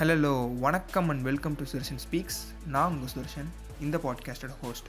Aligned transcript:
Hello 0.00 0.60
வணக்கம் 0.60 1.08
and 1.08 1.22
welcome 1.22 1.54
to 1.54 1.64
Sudharshan 1.64 1.98
speaks 2.04 2.38
நான் 2.66 2.92
உங்கள் 2.92 3.10
சுதர்ஷன் 3.14 3.48
இந்த 3.80 3.96
பாட்காஸ்டோட 3.98 4.52
ஹோஸ்ட் 4.62 4.86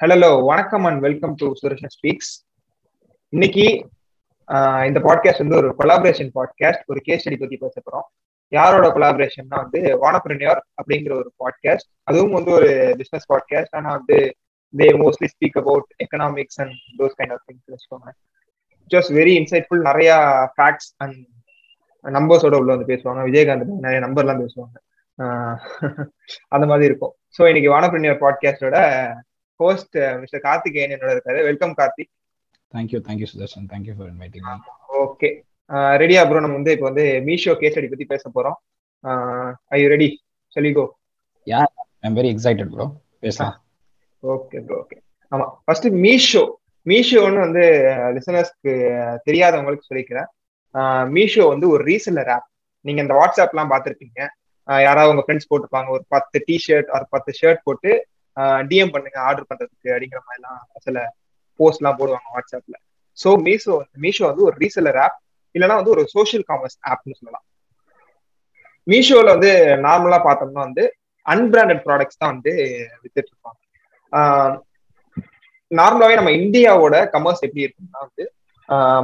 ஹலோ 0.00 0.30
வணக்கம் 0.42 0.84
and 0.84 1.00
welcome 1.00 1.34
to 1.34 1.52
Sudharshan 1.52 1.94
speaks 1.96 2.32
இன்னைக்கு 3.32 3.66
இந்த 4.86 5.00
பாட்காஸ்ட் 5.00 5.38
வந்து 5.38 5.56
ஒரு 5.56 5.70
கொலாபரேஷன் 5.78 6.32
பாட்காஸ்ட் 6.34 6.84
ஒரு 6.86 7.00
கேஸ் 7.00 7.22
ஸ்டடி 7.24 7.36
பற்றி 7.36 7.56
பேச 7.56 7.76
போகிறோம் 7.80 8.06
யாரோட 8.52 8.88
கொலாபரேஷன்னா 8.88 9.56
வந்து 9.56 9.82
வானப்ரனியர் 10.02 10.62
அப்படிங்கிற 10.80 11.14
ஒரு 11.14 11.32
பாட்காஸ்ட் 11.44 11.90
அதுவும் 12.04 12.32
வந்து 12.32 12.52
ஒரு 12.52 12.72
பிஸ்னஸ் 12.96 13.30
பாட்காஸ்ட் 13.34 13.76
ஆனால் 13.76 13.98
வந்து 13.98 14.18
they 14.80 14.86
mostly 15.02 15.28
speak 15.34 15.58
about 15.62 15.88
economics 16.04 16.58
and 16.62 16.76
those 17.00 17.16
kind 17.18 17.34
of 17.36 17.44
things 17.48 17.72
வச்சுக்கோங்க 17.74 18.10
ஜஸ்ட் 18.94 19.12
வெரி 19.18 19.34
இன்சைட்ஃபுல் 19.40 19.82
நிறைய 19.90 20.12
ஃபேக்ட்ஸ் 20.54 20.90
அண்ட் 21.04 21.18
நம்பர்ஸோட 22.04 22.54
உள்ள 22.60 22.70
வந்து 22.74 22.88
பேசுவாங்க. 22.92 23.20
விஜயகாந்த் 23.28 23.84
நிறைய 23.84 23.98
நம்பர்லாம் 24.06 24.40
பேசுவாங்க. 24.44 24.76
அந்த 26.54 26.64
மாதிரி 26.70 26.88
இருக்கும். 26.90 27.14
ஸோ 27.36 27.42
இன்னைக்கு 27.50 27.70
வானப்ரனியர் 27.74 28.18
பாட்காஸ்டோட 28.24 28.78
ஹோஸ்ட் 29.60 29.96
மிஸ்டர் 30.22 30.44
கார்த்திகேயன் 30.48 30.94
என்னோட 30.96 31.10
இருக்காரு. 31.14 31.40
Welcome 31.50 31.74
Karthik 31.80 32.12
thank you 32.74 33.00
thank you 33.06 33.28
Sudharshan 33.32 33.66
thank you 33.72 33.94
for 33.96 34.10
inviting 34.12 34.48
okay 35.04 35.30
ரெடியா 36.02 36.22
ப்ரோ 36.28 36.42
நம்ம 36.44 36.58
வந்து 36.60 36.74
இப்போ 36.76 36.86
வந்து 36.90 37.04
மீஷோ 37.28 37.52
கேஸ் 37.60 37.74
ஸ்டடி 37.74 37.90
பத்தி 37.92 38.06
பேச 38.12 38.30
போறோம். 38.36 38.58
ஐ 39.74 39.78
யூ 39.82 39.86
ரெடி 39.94 40.08
சொல்லிகோ 40.56 40.84
ஐம் 42.06 42.16
வெரி 42.20 42.30
எக்ஸைட்டட் 42.34 42.72
ப்ரோ 42.74 42.86
பேசலாம். 43.24 43.56
ஓகே 44.22 44.58
ப்ரோ 44.66 44.76
ஓகே 44.82 44.96
ஆமா 45.32 45.46
ஃபர்ஸ்ட் 45.64 45.88
மீஷோ 46.04 46.44
மீஷோன்னு 46.86 47.40
வந்து 47.46 47.64
லிசனர்ஸ்க்கு 48.16 48.72
தெரியாதவங்களுக்கு 49.26 49.88
சொல்லிக்கிறேன். 49.88 50.28
மீஷோ 51.16 51.44
வந்து 51.52 51.66
ஒரு 51.74 51.82
ரீசெல்லர் 51.90 52.30
ஆப் 52.36 52.48
நீங்க 52.84 53.00
இந்த 53.04 53.14
வாட்ஸ்அப்லாம் 53.18 53.70
பார்த்துருப்பீங்க. 53.72 54.20
யாராவது 54.68 55.12
உங்க 55.12 55.22
ஃப்ரெண்ட்ஸ் 55.26 55.50
போட்டுப்பாங்க 55.50 55.88
ஒரு 55.96 56.04
பத்து 56.14 56.38
டிஷர்ட் 56.48 56.90
ஒரு 56.96 57.06
பத்து 57.14 57.30
ஷர்ட் 57.40 57.62
போட்டு 57.68 57.90
டிஎம் 58.70 58.92
பண்ணுங்க 58.94 59.18
ஆர்டர் 59.28 59.48
பண்றதுக்கு 59.50 59.92
அப்படிங்கிற 59.94 60.20
மாதிரிலாம் 60.26 60.60
சில 60.86 60.98
போஸ்ட்லாம் 61.60 61.98
போடுவாங்க 62.00 62.28
வாட்ஸ்அப்ல. 62.36 62.76
ஸோ 63.18 63.30
மீஷோ 63.46 63.74
மீஷோ 64.04 64.24
வந்து 64.30 64.46
ஒரு 64.48 64.56
ரீசெல்லர் 64.64 65.00
ஆப் 65.04 65.18
இல்லைன்னா 65.54 65.78
வந்து 65.80 65.94
ஒரு 65.96 66.04
சோஷியல் 66.16 66.44
காமர்ஸ் 66.50 66.78
ஆப்னு 66.92 67.18
சொல்லலாம். 67.20 67.46
மீஷோல 68.86 69.32
வந்து 69.36 69.50
நார்மலா 69.86 70.20
பார்த்தோம்னா 70.28 70.62
வந்து 70.68 70.84
அன்பிராண்டட் 71.26 71.82
ப்ராடக்ட்ஸ் 71.86 72.20
தான் 72.22 72.32
வந்து 72.34 72.52
வித்துட்டு 73.02 73.30
இருப்பாங்க. 73.32 73.58
நார்மலாவே 75.70 76.18
நம்ம 76.18 76.32
இந்தியாவோட 76.38 76.96
கமர்ஸ் 77.12 77.44
எப்படி 77.46 77.64
இருக்குன்னா 77.64 78.00
வந்து 78.06 78.24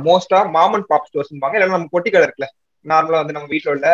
மோஸ்டா 0.06 0.38
மாம் 0.56 0.74
அண்ட் 0.76 0.88
பாப் 0.90 1.06
ஸ்டோர்ஸ்பாங்க 1.08 1.56
இல்லைன்னா 1.56 1.76
நம்ம 1.76 1.90
பொட்டி 1.94 2.10
கடை 2.10 2.26
இருக்குல்ல 2.26 2.48
நார்மலா 2.86 3.20
வந்து 3.22 3.36
நம்ம 3.36 3.50
வீட்டில் 3.54 3.72
உள்ள 3.74 3.88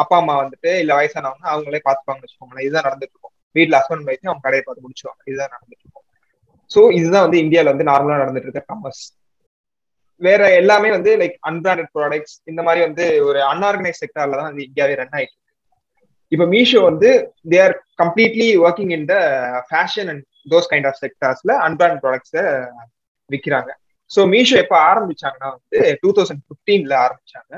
அப்பா 0.00 0.16
அம்மா 0.20 0.34
வந்துட்டு 0.42 0.70
இல்ல 0.82 0.92
வயசானவங்க 0.98 1.46
அவங்களே 1.52 1.80
பார்த்துப்பாங்கன்னு 1.86 2.26
வச்சுக்கோங்களேன். 2.26 2.66
இதுதான் 2.66 2.86
நடந்துட்டு 2.88 3.14
இருக்கும். 3.14 3.34
வீட்டுல 3.56 3.78
ஹஸ்பண்ட் 3.80 4.08
வைத்து 4.10 4.28
அவங்க 4.30 4.44
கடையை 4.46 4.62
பார்த்து 4.62 4.84
முடிச்சுவாங்க 4.84 5.20
இதுதான் 5.30 5.52
நடந்துட்டு 5.54 5.84
இருக்கும். 5.84 6.06
ஸோ 6.70 6.80
இதுதான் 6.98 7.26
வந்து 7.26 7.42
இந்தியாவில் 7.44 7.72
வந்து 7.72 7.88
நார்மலா 7.90 8.22
நடந்துட்டு 8.22 8.48
இருக்க 8.48 8.62
கமர்ஸ் 8.70 9.04
வேற 10.20 10.42
எல்லாமே 10.60 10.88
வந்து 10.96 11.10
லைக் 11.20 11.36
அன்பிராண்டட் 11.50 11.92
ப்ராடக்ட்ஸ் 11.96 12.34
இந்த 12.50 12.60
மாதிரி 12.62 12.80
வந்து 12.86 13.04
ஒரு 13.28 13.40
அன்ஆர்கனைஸ் 13.52 14.02
செக்டர்ல 14.02 14.38
தான் 14.40 14.50
வந்து 14.50 14.66
இந்தியாவே 14.68 14.96
ரன் 15.00 15.16
ஆயிட்டு 15.18 15.36
இப்போ 16.32 16.44
மீஷோ 16.54 16.80
வந்து 16.90 17.08
they 17.52 17.58
are 17.66 17.74
completely 18.02 18.48
working 18.66 18.92
in 18.96 19.06
the 19.12 19.16
fashion 19.70 20.10
and 20.12 20.24
those 20.52 20.70
kind 20.72 20.88
of 20.90 21.00
செக்டர்ஸ்ல 21.04 21.54
unbranded 21.66 22.00
ப்ராடக்ட்ஸை 22.04 22.44
விற்கிறாங்க 23.30 23.70
ஸோ 24.10 24.20
மீஷோ 24.34 24.54
எப்போ 24.62 24.76
ஆரம்பிச்சாங்கன்னா 24.90 25.48
வந்து 25.56 25.80
டூ 26.02 26.10
தௌசண்ட் 26.16 26.42
ஃபிஃப்டீன்ல 26.46 26.94
ஆரம்பிச்சாங்க. 27.06 27.52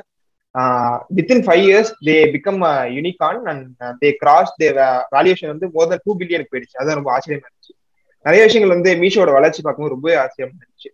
Within 1.19 1.45
five 1.45 1.63
years 1.69 1.93
they 2.09 2.17
become 2.35 2.63
unicorn 2.97 3.39
and 3.53 3.85
they 4.01 4.09
cross 4.23 4.51
the 4.63 4.67
valuation 5.15 5.53
வந்து 5.53 5.69
மோர் 5.77 5.89
தென் 5.93 6.03
டூ 6.07 6.15
பில்லியனுக்கு 6.21 6.53
போயிடுச்சு. 6.55 6.77
அதான் 6.81 6.99
ரொம்ப 7.01 7.11
ஆச்சரியமா 7.15 7.47
இருந்துச்சு. 7.49 7.73
நிறைய 8.27 8.43
விஷயங்கள் 8.49 8.75
வந்து 8.77 8.91
மீஷோட 9.03 9.31
வளர்ச்சி 9.39 9.61
பார்க்கும்போது 9.63 9.95
ரொம்பவே 9.97 10.17
ஆச்சரியமா 10.25 10.53
இருந்துச்சு. 10.59 10.91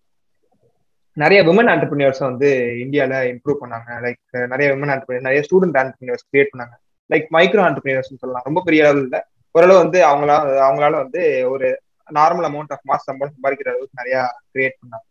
நிறைய 1.16 1.38
விமன் 1.48 1.70
ஆண்டர்பிரினியர்ஸ் 1.72 2.22
வந்து 2.28 2.48
இந்தியாவில் 2.84 3.28
இம்ப்ரூவ் 3.32 3.62
பண்ணாங்க. 3.62 3.88
லைக் 4.04 4.20
நிறைய 4.52 4.66
விமன் 4.74 4.92
ஆண்டர்பிரினியர் 4.94 5.28
நிறைய 5.28 5.42
ஸ்டூடெண்ட் 5.46 5.78
ஆண்டர்பிரினியர்ஸ் 5.80 6.26
கிரியேட் 6.30 6.52
பண்ணாங்க. 6.52 6.74
லைக் 7.12 7.26
மைக்ரோ 7.36 7.62
ஆண்டர்பிரினர்ஸ் 7.66 8.22
சொல்லலாம். 8.22 8.46
ரொம்ப 8.48 8.62
பெரிய 8.66 8.84
அளவில் 8.84 9.04
இல்லை. 9.08 9.20
ஓரளவு 9.54 9.82
வந்து 9.82 9.98
அவங்களால 10.08 10.56
அவங்களால 10.66 10.94
வந்து 11.04 11.22
ஒரு 11.52 11.68
நார்மல் 12.18 12.46
அமௌண்ட் 12.48 12.72
ஆஃப் 12.74 12.86
மாஸ் 12.90 13.06
சம்பளம் 13.08 13.34
சம்பாதிக்கிற 13.36 13.70
அளவுக்கு 13.72 14.00
நிறைய 14.00 14.16
கிரியேட் 14.52 14.78
பண்ணாங்க. 14.80 15.06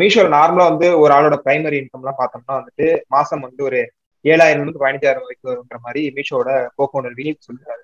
மீஷோல 0.00 0.28
நார்மலா 0.36 0.64
வந்து 0.72 0.88
ஒரு 1.02 1.12
ஆளோட 1.14 1.36
பிரைமரி 1.44 1.78
இன்கம்லாம் 1.82 2.20
பார்த்தோம்னா 2.20 2.54
வந்துட்டு 2.58 2.86
மாசம் 3.14 3.44
வந்து 3.46 3.62
ஒரு 3.68 3.80
ஏழாயிரம் 4.24 4.62
இருந்து 4.62 4.82
பதினஞ்சாயிரம் 4.82 5.24
வரைக்கும் 5.24 5.50
வருங்கிற 5.50 5.78
மாதிரி 5.86 6.02
மீஷோட 6.16 6.50
கோகோனர் 6.78 7.16
வினித் 7.20 7.46
சொல்லுறாரு 7.48 7.82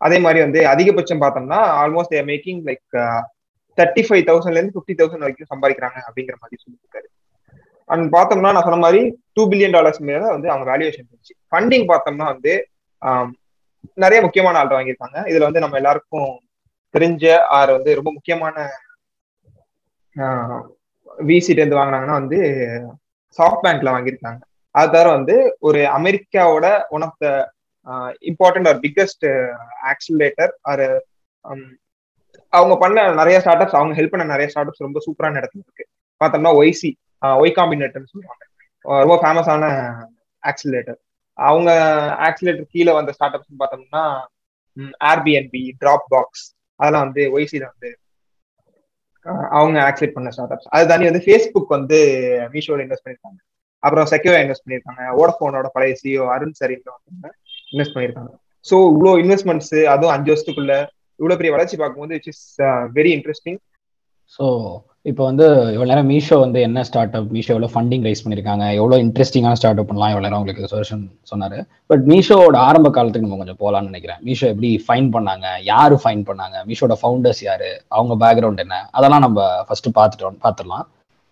அதே 0.00 0.16
மாதிரி 0.24 0.40
வந்து 0.44 0.60
அதிகபட்சம் 0.72 1.22
பார்த்தோம்னா 1.22 1.60
almost 1.82 2.12
there 2.14 2.28
making 2.30 2.60
like 2.68 2.96
thirty 3.78 4.02
five 4.08 4.24
தௌசண்ட்ல 4.28 4.60
இருந்து 4.60 4.76
ஃபிஃப்டி 4.76 4.94
தௌசண்ட் 5.00 5.24
வரைக்கும் 5.26 5.50
சம்பாதிக்கிறாங்க 5.54 5.98
அப்படிங்கிற 6.08 6.36
மாதிரி 6.42 6.58
சொல்லியிருக்காரு. 6.64 7.08
அண்ட் 7.90 8.06
பார்த்தோம்னா 8.14 8.52
நான் 8.54 8.66
சொன்ன 8.66 8.80
மாதிரி 8.86 9.02
டூ 9.36 9.42
பில்லியன் 9.50 9.76
டாலர்ஸ் 9.76 10.00
மேல 10.10 10.24
வந்து 10.34 10.50
அவங்க 10.52 10.66
வேல்யூவேஷன் 10.70 11.06
இருந்துச்சு. 11.06 11.36
ஃபண்டிங் 11.50 11.86
பார்த்தோம்னா 11.90 12.26
வந்து 12.34 12.52
நிறைய 14.02 14.18
முக்கியமான 14.24 14.58
ஆள் 14.60 14.76
வாங்கியிருக்காங்க. 14.76 15.18
இதுல 15.30 15.46
வந்து 15.48 15.62
நம்ம 15.64 15.76
எல்லாருக்கும் 15.80 16.30
தெரிஞ்ச 16.94 17.24
ஆறு 17.58 17.70
வந்து 17.76 17.90
ரொம்ப 17.98 18.10
முக்கியமான 18.16 18.56
விசிட்டு 21.28 21.60
இருந்து 21.60 21.78
வாங்கினாங்கன்னா 21.78 22.16
வந்து 22.20 22.38
சாஃப்ட் 23.38 23.64
பேங்க்ல 23.64 23.92
வாங்கியிருக்காங்க. 23.94 24.40
அது 24.74 24.90
தவிர 24.94 25.08
வந்து 25.16 25.34
ஒரு 25.68 25.80
அமெரிக்காவோட 25.98 26.66
one 26.96 27.04
of 27.06 27.20
the 27.24 27.28
important 28.30 28.68
or 28.70 28.78
biggest 28.84 29.26
accelerator 29.92 30.52
or 30.70 30.84
அவங்க 32.52 32.74
பண்ண 32.82 33.04
நிறைய 33.20 33.36
ஸ்டார்ட் 33.42 33.62
அப்ஸ் 33.64 33.78
அவங்க 33.78 33.94
ஹெல்ப் 33.98 34.12
பண்ண 34.12 34.24
நிறைய 34.34 34.48
ஸ்டார்ட் 34.52 34.70
அப்ஸ் 34.70 34.86
ரொம்ப 34.86 35.00
சூப்பரான 35.06 35.38
இடத்துல 35.40 35.62
இருக்கு. 35.64 35.84
பார்த்தோம்னா 36.20 36.52
ஒய்சி 36.60 36.90
ஒய் 37.42 37.58
காம்பினேட்டர்னு 37.58 38.12
சொல்லுவாங்க. 38.12 38.42
ரொம்ப 39.04 39.16
ஃபேமஸான 39.22 39.64
ஆக்சிலேட்டர் 40.42 40.98
அவங்க 41.38 41.70
ஆக்சிலேட்டர் 42.28 42.72
கீழே 42.72 42.92
வந்த 42.92 43.12
ஸ்டார்ட் 43.12 43.36
அப்ஸ் 43.36 43.60
பார்த்தோம்னா 43.62 44.04
ஆர்பிஎன்பி 45.04 45.62
டிராப் 45.80 46.06
பாக்ஸ் 46.10 46.44
அதெல்லாம் 46.80 47.06
வந்து 47.06 47.22
ஒய்சில 47.34 47.64
வந்து 47.72 47.90
அவங்க 49.52 49.78
ஆக்சிலேட் 49.80 50.16
பண்ண 50.16 50.30
ஸ்டார்ட் 50.30 50.54
அப்ஸ் 50.54 50.68
அது 50.68 50.88
தாண்டி 50.88 51.08
வந்து 51.10 51.24
ஃபேஸ்புக் 51.24 51.76
வந்து 51.76 51.98
மீஷோவில் 52.52 52.84
இன்வெஸ்ட் 52.84 53.04
பண்ணியிருக்காங்க 53.04 53.40
அப்புறம் 53.82 54.06
செக்யூரா 54.06 54.38
இன்வெஸ்ட் 54.42 54.64
பண்ணியிருக்காங்க 54.64 55.02
ஓடஃபோனோட 55.18 55.68
பழைய 55.74 55.96
சிஓ 56.02 56.26
அருண் 56.34 56.54
வந்து 56.60 57.30
இன்வெஸ்ட் 57.72 57.94
பண்ணியிருக்காங்க 57.94 58.32
ஸோ 58.64 58.76
இவ்வளோ 58.92 59.12
இன்வெஸ்ட்மெண்ட்ஸ் 59.18 59.74
அதுவும் 59.86 60.14
அஞ்சு 60.14 60.30
வருஷத்துக்குள்ள 60.32 60.74
இவ்வளோ 61.20 61.36
பெரிய 61.36 61.52
வளர்ச்சி 61.52 61.76
பார்க்கும்போது 61.76 62.16
it's 62.16 62.30
is 62.32 62.44
very 62.92 63.12
interesting 63.16 63.58
so 64.32 64.46
இப்போ 65.06 65.22
வந்து 65.28 65.44
இவ்வளோ 65.74 65.88
நேரம் 65.90 66.08
மீஷோ 66.12 66.36
வந்து 66.44 66.58
என்ன 66.68 66.82
ஸ்டார்ட் 66.88 67.14
அப் 67.18 67.28
மீஷோ 67.34 67.50
எவ்வளோ 67.54 67.68
ஃபண்டிங் 67.74 68.04
ரைஸ் 68.06 68.22
பண்ணியிருக்காங்க 68.24 68.64
எவ்வளோ 68.78 68.96
இன்ட்ரெஸ்டிங்கான 69.04 69.58
ஸ்டார்ட் 69.60 69.80
அப் 69.80 69.88
பண்ணலாம் 69.90 70.12
இவ்வளோ 70.12 70.24
நேரம் 70.26 70.38
உங்களுக்கு 70.40 70.70
சொல்யூஷன் 70.72 71.02
சொன்னார். 71.30 71.56
பட் 71.90 72.02
மீஷோவோட 72.12 72.56
ஆரம்ப 72.68 72.88
காலத்துக்கு 72.96 73.26
நம்ம 73.26 73.38
கொஞ்சம் 73.42 73.60
போகலான்னு 73.62 73.90
நினைக்கிறேன். 73.90 74.20
மீஷோ 74.28 74.46
எப்படி 74.52 74.70
ஃபைன் 74.86 75.08
பண்ணாங்க 75.16 75.46
யார் 75.70 75.94
ஃபைன் 76.04 76.22
பண்ணாங்க 76.30 76.56
மீஷோட 76.70 76.96
ஃபவுண்டர்ஸ் 77.02 77.42
யார் 77.48 77.68
அவங்க 77.96 78.16
பேக்ரவுண்ட் 78.24 78.62
என்ன 78.64 78.78
அதெல்லாம் 78.98 79.24
நம்ம 79.26 79.48
ஃபர்ஸ்ட் 79.68 79.90
பார்த்துட்டோம் 79.98 80.38
பார்த்துடலாம். 80.46 80.86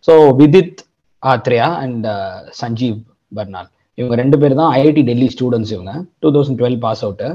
so 0.08 0.14
Vidit 0.42 0.82
Aatreya 1.22 1.68
and 1.84 2.06
uh, 2.14 2.36
Sanjeev 2.60 2.96
Barnwal 3.32 3.68
இவங்க 3.98 4.14
ரெண்டு 4.22 4.36
பேர் 4.40 4.60
தான் 4.60 4.70
ஐஐடி 4.78 5.02
டெல்லி 5.10 5.28
ஸ்டூடெண்ட்ஸ் 5.34 5.72
இவங்க. 5.76 5.92
Two 6.22 6.30
thousand 6.36 6.58
twelve 6.60 6.78
pass 6.84 7.02
out 7.06 7.28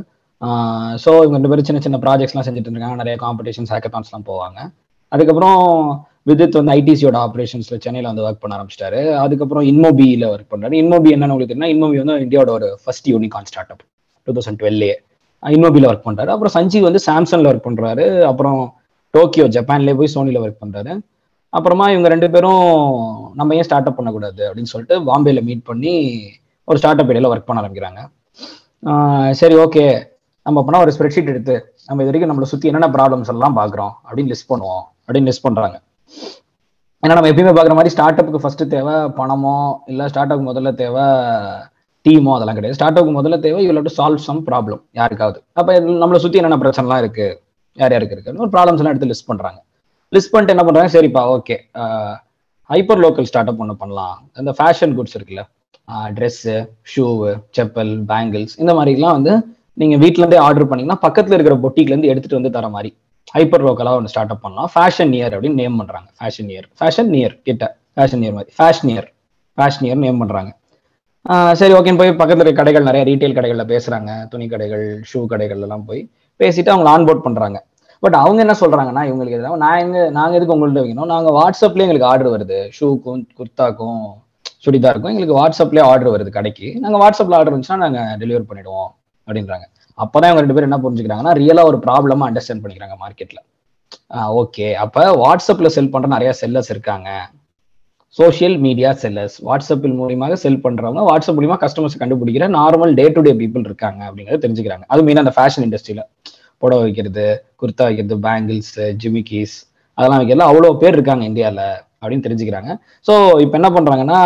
so 1.04 1.10
இவங்க 1.24 1.36
ரெண்டு 1.38 1.50
பேரும் 1.52 1.68
சின்ன 1.70 1.82
சின்ன 1.86 1.98
ப்ராஜெக்ட்ஸ்லாம் 2.06 2.46
செஞ்சுட்டு 2.48 2.72
இருக்காங்க. 2.72 2.98
நிறைய 3.02 3.16
காம்படிஷன்ஸ் 3.26 3.74
ஹேக்கத்தான்ஸ்லாம் 3.74 4.28
போவாங்க. 4.30 4.60
அதுக்கப்புறம் 5.12 5.60
விதித் 6.30 6.58
வந்து 6.60 6.74
ஐடிசியோட 6.80 7.18
ஆப்ரேஷன்ஸ்ல 7.26 7.78
சென்னையில் 7.84 8.10
வந்து 8.10 8.26
ஒர்க் 8.28 8.42
பண்ண 8.44 8.56
ஆரம்பிச்சிட்டாரு. 8.58 9.00
அதுக்கப்புறம் 9.24 9.66
இன்மோபியில 9.72 10.26
ஒர்க் 10.34 10.52
பண்றாரு. 10.54 10.76
இன்மோபி 10.82 11.10
என்னன்னு 11.16 11.34
உங்களுக்கு 11.34 11.54
தெரியும் 11.54 11.74
இன்மோபி 11.76 11.98
வந்து 12.02 12.18
இந்தியாவோட 12.26 12.52
ஒரு 12.58 12.68
first 12.84 13.08
unicorn 13.14 13.48
start 13.52 13.72
up 13.76 13.84
two 14.28 14.34
thousand 14.38 14.60
டுவெல்லே 14.62 14.92
இன்மோபியில் 15.44 15.90
ஒர்க் 15.92 16.06
பண்றாரு. 16.08 16.30
அப்புறம் 16.36 16.54
சஞ்சீவ் 16.58 16.88
வந்து 16.88 17.02
சாம்சங்ல 17.08 17.52
ஒர்க் 17.52 17.68
பண்றாரு. 17.68 18.06
அப்புறம் 18.32 18.60
டோக்கியோ 19.14 19.48
ஜப்பான்லேயே 19.56 19.98
போய் 20.02 20.14
சோனியில் 20.16 20.42
ஒர்க் 20.44 20.62
பண்றாரு. 20.64 20.94
அப்புறமா 21.54 21.86
இவங்க 21.94 22.08
ரெண்டு 22.14 22.28
பேரும் 22.34 22.64
நம்ம 23.40 23.56
ஏன் 23.60 23.68
ஸ்டார்ட் 23.68 23.88
அப் 23.90 23.98
பண்ணக்கூடாது 23.98 24.44
அப்படின்னு 24.50 24.72
சொல்லிட்டு 24.74 24.98
பாம்பேல 25.10 25.42
மீட் 25.48 25.68
பண்ணி 25.70 25.94
ஒரு 26.68 26.80
ஸ்டார்ட் 26.82 27.02
அப் 27.02 27.12
இடையில 27.12 27.30
ஒர்க் 27.34 27.48
பண்ண 27.48 27.62
ஆரம்பிக்கிறாங்க. 27.62 28.02
சரி 29.40 29.56
ஓகே 29.64 29.86
நம்ம 30.46 30.62
அப்பனா 30.62 30.80
ஒரு 30.86 30.92
ஸ்ப்ரெட்ஷீட் 30.98 31.32
எடுத்து 31.34 31.56
நம்ம 31.88 32.04
இது 32.04 32.10
வரைக்கும் 32.10 32.32
நம்மளை 32.32 32.48
சுற்றி 32.52 32.70
என்னென்ன 32.70 32.90
ப்ராப்ளம்ஸ் 32.98 33.32
எல்லாம் 33.34 33.58
பார்க்குறோம் 33.58 33.94
அப்படின்னு 34.08 34.32
லிஸ்ட் 34.34 34.52
பண்ணுவோம் 34.52 34.84
அப்படின்னு 35.06 35.30
லிஸ்ட் 35.30 35.46
பண்ணுறாங்க 35.48 35.78
ஏன்னா 37.04 37.14
நம்ம 37.18 37.30
எப்பயுமே 37.32 37.54
பார்க்குற 37.58 37.76
மாதிரி 37.78 37.94
ஸ்டார்ட் 37.94 38.20
அப்புக்கு 38.22 38.42
ஃபர்ஸ்ட் 38.44 38.64
தேவை 38.74 38.96
பணமோ 39.20 39.56
இல்லை 39.92 40.06
ஸ்டார்ட் 40.12 40.34
அப் 40.34 40.48
முதல்ல 40.50 40.72
தேவை 40.82 41.06
டீமோ 42.06 42.32
அதெல்லாம் 42.36 42.58
கிடையாது. 42.58 42.78
ஸ்டார்ட் 42.78 43.00
அப் 43.00 43.10
முதல்ல 43.18 43.38
தேவை 43.46 43.60
you 43.66 43.72
to 43.88 43.94
solve 44.00 44.22
some 44.28 44.42
problem 44.50 44.82
யாருக்காவது. 45.00 45.40
அப்போ 45.60 45.72
நம்மளை 46.04 46.20
சுற்றி 46.24 46.40
என்னென்ன 46.42 46.60
பிரச்சனைலாம் 46.64 47.02
இருக்கு? 47.04 47.28
யார் 47.78 47.94
யாருக்கு 47.96 48.16
இருக்கு? 48.18 48.40
ஒரு 48.44 48.52
ப்ராப்ளம்ஸ் 48.56 48.82
எல்லாம் 48.82 48.94
எடுத்து 48.94 49.10
லிஸ்ட் 49.12 49.30
பண்றாங்க. 49.32 49.60
லிஸ்ட் 50.16 50.32
பண்ணிட்டு 50.34 50.54
என்ன 50.56 50.66
பண்றாங்க? 50.68 50.92
சரிப்பா 50.98 51.24
okay 51.36 51.58
hyper 52.70 53.02
local 53.06 53.28
start 53.30 53.52
up 53.52 53.62
ஒன்று 53.64 53.76
பண்ணலாம். 53.84 54.18
இந்த 54.42 54.54
ஃபேஷன் 54.60 54.96
குட்ஸ் 54.98 55.16
இருக்குல்ல. 55.18 55.44
ட்ரெஸ்ஸு 56.18 56.56
ஷூவு 56.92 57.30
செப்பல் 57.58 57.94
பேங்கிள்ஸ் 58.12 58.54
இந்த 58.64 58.74
மாதிரிலாம் 58.78 59.16
வந்து 59.18 59.34
நீங்க 59.82 59.96
வீட்டிலேருந்தே 60.04 60.38
இருந்தே 60.38 60.44
ஆர்டர் 60.48 60.68
பண்ணீங்கன்னா 60.70 61.02
பக்கத்துல 61.06 61.36
இருக்கிற 61.38 61.56
பொட்டிக்ல 61.64 61.94
இருந்து 61.94 62.12
எடுத்துட்டு 62.12 62.40
வந்து 62.40 62.56
தர 62.58 62.68
மாதிரி. 62.76 62.92
ஹைப்பர் 63.36 63.66
லோக்கலாக 63.68 64.00
ஒன்று 64.00 64.12
ஸ்டார்ட் 64.14 64.34
அப் 64.34 64.42
பண்ணலாம். 64.46 64.70
ஃபேஷன் 64.76 65.14
இயர் 65.18 65.34
அப்படின்னு 65.36 65.60
நேம் 65.62 65.78
பண்றாங்க. 65.82 66.10
ஃபேஷன் 66.20 66.50
இயர் 66.54 66.68
ஃபேஷன் 66.80 67.12
நியர் 67.16 67.36
கிட்ட. 67.50 67.66
ஃபேஷன் 67.96 68.24
இயர் 68.26 68.36
மாதிரி. 68.38 68.52
Fashion 68.60 68.90
year 68.94 69.08
fashion 69.58 69.86
year 69.88 70.02
name 70.06 70.22
பண்றாங்க. 70.24 70.52
சரி 71.60 71.74
ஓகே 71.80 71.92
போய் 71.98 72.10
பக்கத்துல 72.22 72.46
இருக்க 72.46 72.60
கடைகள் 72.60 72.88
நிறைய 72.90 73.04
ரீட்டைல் 73.10 73.36
கடைகளில் 73.38 73.72
பேசுறாங்க. 73.74 74.12
துணி 74.32 74.46
கடைகள் 74.54 74.86
ஷூ 75.10 75.20
கடைகள் 75.34 75.62
எல்லாம் 75.66 75.86
போய் 75.90 76.02
பேசிட்டு 76.42 76.72
அவங்க 76.74 76.88
ஆன்போர்ட் 76.94 77.26
பண்றாங்க. 77.28 77.58
பட் 78.04 78.18
அவங்க 78.22 78.40
என்ன 78.44 78.54
சொல்றாங்கன்னா 78.62 79.02
இவங்களுக்கு 79.10 79.38
எதாவது 79.40 79.62
நான் 79.64 79.82
எங்க 79.84 79.98
நாங்க 80.18 80.36
எதுக்கு 80.38 80.56
உங்கள்ட்ட 80.56 80.82
வைக்கணும்? 80.84 81.12
நாங்க 81.14 81.32
வாட்ஸ்அப்லயே 81.40 81.86
எங்களுக்கு 81.88 82.10
ஆர்டர் 82.12 82.34
வருது. 82.36 82.60
ஷூக்கும் 82.78 83.22
குர்த்தாக்கும் 83.40 84.02
சுடிதாருக்கும் 84.66 85.12
எங்களுக்கு 85.14 85.36
வாட்ஸ்அப்லயே 85.42 85.84
ஆர்டர் 85.92 86.14
வருது 86.16 86.32
கடைக்கு. 86.38 86.68
நாங்க 86.84 86.98
வாட்ஸ்அப்ல 87.04 87.38
ஆர்டர் 87.40 87.56
வந்துச்சுன்னா 87.56 87.82
நாங்க 87.86 88.02
டெலிவர் 88.22 88.50
பண்ணிடுவோம் 88.50 88.90
அப்படின்றாங்க. 89.28 89.66
அப்பதான் 89.98 90.30
இவங்க 90.30 90.44
ரெண்டு 90.44 90.56
பேரும் 90.56 90.70
என்ன 90.70 90.82
புரிஞ்சுக்கிறாங்கன்னா 90.86 91.34
ரியலா 91.42 91.64
ஒரு 91.72 91.78
ப்ராப்ளமா 91.86 92.28
அண்டர்ஸ்டாண்ட் 92.30 92.64
பண்ணிக்கிறாங்க 92.64 92.98
மார்க்கெட்ல 93.04 93.40
ஓகே 94.42 94.68
அப்ப 94.84 95.06
வாட்ஸ்அப்ல 95.22 95.70
செல் 95.76 95.94
பண்ற 95.94 96.08
நிறைய 96.14 96.32
செல்லர்ஸ் 96.42 96.72
இருக்காங்க. 96.74 97.10
சோஷியல் 98.16 98.56
மீடியா 98.66 98.90
செல்லர்ஸ் 99.02 99.36
வாட்ஸ்அப்பில் 99.48 99.96
மூலியமாக 100.00 100.38
செல் 100.44 100.62
பண்றவங்க 100.64 101.02
வாட்ஸ்அப் 101.10 101.38
மூலியமா 101.38 101.58
கஸ்டமர்ஸ் 101.64 102.00
கண்டுபிடிக்கிற 102.02 102.48
normal 102.58 102.94
day 103.00 103.06
to 103.16 103.22
day 103.28 103.34
people 103.42 103.68
இருக்காங்க 103.70 104.02
அப்படிங்கறத 104.08 104.42
தெரிஞ்சுக்கிறாங்க. 104.46 104.86
அது 104.92 105.04
மெயினாக 105.08 105.26
அந்த 105.26 105.34
ஃபேஷன் 105.38 105.66
இண்டஸ்ட்ரியில 105.68 106.04
புடவை 106.64 106.82
வைக்கிறது 106.88 107.26
குர்தா 107.62 107.86
வைக்கிறது 107.90 108.18
பேங்கிள்ஸ் 108.26 108.74
ஜிமிக்கீஸ் 109.04 109.56
அதெல்லாம் 109.98 110.20
வைக்கிறது 110.22 110.50
அவ்வளோ 110.50 110.74
பேர் 110.82 110.98
இருக்காங்க 110.98 111.24
இந்தியாவில் 111.32 111.64
அப்படின்னு 112.02 112.26
தெரிஞ்சுக்கிறாங்க. 112.28 112.72
ஸோ 113.08 113.14
இப்போ 113.46 113.56
என்ன 113.60 113.72
பண்றாங்கன்னா 113.78 114.20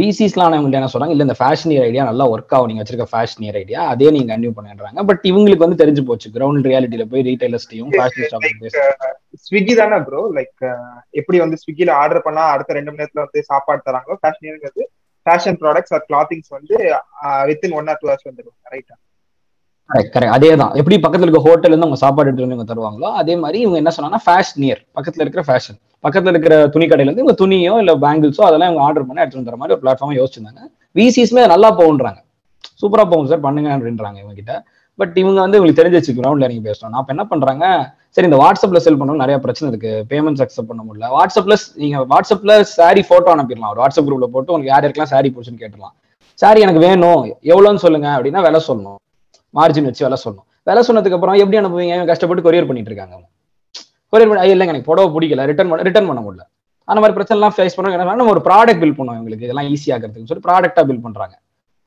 விசிஸ்லாம் 0.00 0.48
அவங்கள்ட்ட 0.48 0.80
என்ன 0.80 0.90
சொல்றாங்க? 0.92 1.14
இல்லை 1.14 1.24
இந்த 1.26 1.36
ஃபேஷன் 1.38 1.72
இயர் 1.74 1.86
ஐடியா 1.86 2.02
நல்லா 2.08 2.24
ஒர்க் 2.32 2.54
ஆகும். 2.56 2.68
நீங்க 2.70 2.82
வச்சிருக்க 2.82 3.06
ஃபேஷன் 3.12 3.44
இயர் 3.44 3.58
ஐடியா 3.60 3.80
அதே 3.92 4.08
நீங்க 4.14 4.28
கன்டினியூ 4.32 4.54
பண்ணுறாங்க 4.58 5.04
பட் 5.10 5.22
இவங்களுக்கு 5.30 5.64
வந்து 5.66 5.80
தெரிஞ்சு 5.82 6.02
போச்சு. 6.08 6.28
கிரவுண்ட் 6.36 6.68
ரியாலிட்டியில 6.70 7.06
போய் 7.12 7.24
ரீட்டைலர்ஸ்டையும் 7.28 7.92
ஃபேஷன் 7.94 8.28
ஷாப் 8.32 8.46
ஸ்விக்கி 9.46 9.74
தானே 9.80 9.96
ப்ரோ 10.04 10.20
லைக் 10.36 10.60
எப்படி 11.20 11.38
வந்து 11.44 11.56
ஸ்விக்கில 11.62 11.90
ஆர்டர் 12.02 12.24
பண்ணா 12.26 12.44
அடுத்த 12.52 12.76
ரெண்டு 12.78 12.90
மணி 12.92 13.02
நேரத்துல 13.02 13.24
வந்து 13.24 13.42
சாப்பாடு 13.50 13.86
தராங்களோ? 13.88 14.16
Fashion 14.22 14.86
fashion 15.26 15.58
products 15.62 15.94
or 15.96 16.04
clothings 16.08 16.52
வந்து 16.56 16.76
within 17.50 17.76
one 17.78 17.88
or 17.92 18.00
two 18.02 18.08
hours 18.08 18.28
வந்துருவாங்க 18.28 18.72
ரைட்டா 18.74 18.94
கரெக்ட் 19.90 20.12
கரெக்ட் 20.14 20.34
அதே 20.36 20.48
தான். 20.60 20.72
எப்படி 20.80 20.96
பக்கத்துல 21.02 21.26
இருக்க 21.26 21.42
ஹோட்டல்ல 21.46 21.72
இருந்து 21.72 21.86
அவங்க 21.86 22.00
சாப்பாடு 22.04 22.28
எடுத்து 22.28 22.46
வந்து 22.46 22.70
தருவாங்களோ 22.70 23.08
அதே 23.20 23.34
மாதிரி 23.42 23.58
இவங்க 23.64 23.78
என்ன 23.82 23.92
சொன்னாங்கன்னா 23.96 24.24
ஃபேஷன் 24.26 24.60
நியர் 24.64 24.80
பக்கத்துல 24.96 25.24
இருக்கிற 25.24 25.44
ஃபேஷன் 25.48 25.78
பக்கத்துல 26.06 26.34
இருக்கிற 26.34 26.56
துணி 26.76 26.86
கடையில 26.88 27.08
இருந்து 27.08 27.24
இவங்க 27.24 27.36
துணியோ 27.42 27.74
இல்ல 27.82 27.92
பேங்கிள்ஸோ 28.06 28.44
அதெல்லாம் 28.48 28.70
இவங்க 28.70 28.86
ஆர்டர் 28.86 29.08
பண்ணி 29.08 29.22
எடுத்து 29.24 29.50
வர 29.50 29.58
மாதிரி 29.60 29.76
ஒரு 29.76 29.82
பிளாட்ஃபார்ம் 29.84 30.16
யோசிச்சிருந்தாங்க. 30.20 30.62
விசிஸ்மே 31.00 31.44
நல்லா 31.54 31.70
போகுன்றாங்க 31.82 32.20
சூப்பரா 32.80 33.04
போகும் 33.12 33.28
சார் 33.30 33.44
பண்ணுங்க 33.44 33.68
அப்படின்றாங்க 33.76 34.18
இவங்க 34.22 34.34
கிட்ட 34.40 34.54
பட் 35.00 35.16
இவங்க 35.22 35.38
வந்து 35.44 35.58
உங்களுக்கு 35.58 35.80
தெரிஞ்சு 35.80 35.98
வச்சு 35.98 36.12
கிரவுண்ட்ல 36.18 36.46
இறங்கி 36.46 36.62
பேசணும். 36.68 36.92
நான் 36.94 37.10
என்ன 37.14 37.24
பண்றாங்க 37.32 37.64
சரி 38.16 38.26
இந்த 38.28 38.38
வாட்ஸ்அப்ல 38.42 38.80
செல் 38.84 38.98
பண்ணணும் 39.00 39.22
நிறைய 39.22 39.36
பிரச்சனை 39.44 39.66
இருக்கு. 39.72 39.90
பேமெண்ட்ஸ் 40.10 40.42
அக்செப்ட் 40.44 40.70
பண்ண 40.70 40.82
முடியல. 40.86 41.08
வாட்ஸ்அப்ல 41.16 41.54
நீங்க 41.82 41.96
வாட்ஸ்அப்ல 42.12 42.54
சாரி 42.76 43.02
போட்டோ 43.10 43.30
அனுப்பிடலாம். 43.34 43.72
ஒரு 43.74 43.80
வாட்ஸ்அப் 43.82 44.06
குரூப்ல 44.08 44.28
போட்டு 44.34 44.52
உங்களுக்கு 44.52 44.72
யார் 44.72 44.82
யாருக்கெல்லாம் 44.84 45.12
சாரி 45.14 45.30
பிடிச்சுன்னு 45.34 45.62
கேட்டுலாம் 45.64 45.94
சாரி 46.42 46.60
எனக்கு 46.66 46.82
வேணும். 46.88 47.20
எவ்வளோன்னு 47.52 47.82
சொல்லுங்க 47.86 48.08
அப்படின்னா 48.16 48.42
விலை 48.46 48.60
சொல்லணும். 48.68 48.98
மார்ஜின் 49.58 49.88
வச்சு 49.90 50.04
விலை 50.06 50.18
சொல்லணும். 50.24 50.46
விலை 50.68 50.82
சொன்னதுக்கு 50.88 51.18
அப்புறம் 51.18 51.38
எப்படி 51.42 51.58
அனுப்புவீங்க? 51.62 51.96
கஷ்டப்பட்டு 52.12 52.46
கொரியர் 52.46 52.68
பண்ணிட்டு 52.70 52.92
இருக்காங்க. 52.92 53.16
கொரியர் 54.16 54.30
பண்ணி 54.32 54.52
இல்லைங்க 54.56 54.74
எனக்கு 54.76 54.90
புடவை 54.92 55.08
பிடிக்கல 55.16 55.48
ரிட்டர்ன் 55.52 55.72
பண்ண 55.72 55.88
ரிட்டர்ன் 55.88 56.10
பண்ண 56.12 56.20
முடியல. 56.26 56.44
அந்த 56.90 56.98
மாதிரி 57.02 57.16
பிரச்சனைலாம் 57.16 57.54
ஃபேஸ் 57.56 57.74
பண்ணுவாங்க 57.76 58.12
நம்ம 58.20 58.32
ஒரு 58.36 58.42
ப்ராடக்ட் 58.48 58.80
பில் 58.82 58.96
பண்ணுவோம் 58.98 59.18
எங்களுக்கு. 59.20 59.46
இதெல்லாம் 59.46 59.68
ஈஸியாகிறதுக்கு 59.74 60.30
சொல்லி 60.30 60.44
ப்ராடக்டாக 60.48 60.84
பில் 60.90 61.04
பண்றாங்க. 61.06 61.34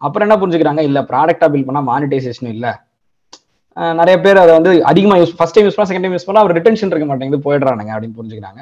அப்புறம் 0.02 0.26
என்ன 0.26 0.36
புரிஞ்சுக்கிறாங்க? 0.42 0.82
இல்ல 0.90 1.00
ப்ராடக்டாக 1.12 1.50
பில் 1.54 1.66
பண்ணா 1.68 1.82
மானிட்டைசேஷன் 1.92 2.50
இல்ல. 2.56 2.68
நிறைய 4.00 4.16
பேர் 4.26 4.40
அதை 4.42 4.52
வந்து 4.58 4.72
அதிகமாக 4.92 5.18
யூஸ் 5.22 5.34
ஃபஸ்ட் 5.40 5.56
டைம் 5.56 5.66
யூஸ் 5.68 5.78
பண்ணா 5.78 5.90
செகண்ட் 5.90 6.06
டைம் 6.06 6.16
யூஸ் 6.16 6.28
பண்ணா 6.28 6.42
அவர் 6.44 6.54
ரிட்டன்ஷன் 6.58 6.92
இருக்க 6.94 7.08
மாட்டேங்குது 7.10 7.44
போயிடுறானுங்க 7.48 7.92
அப்படின்னு 7.96 8.18
புரிஞ்சுக்கிறாங்க. 8.20 8.62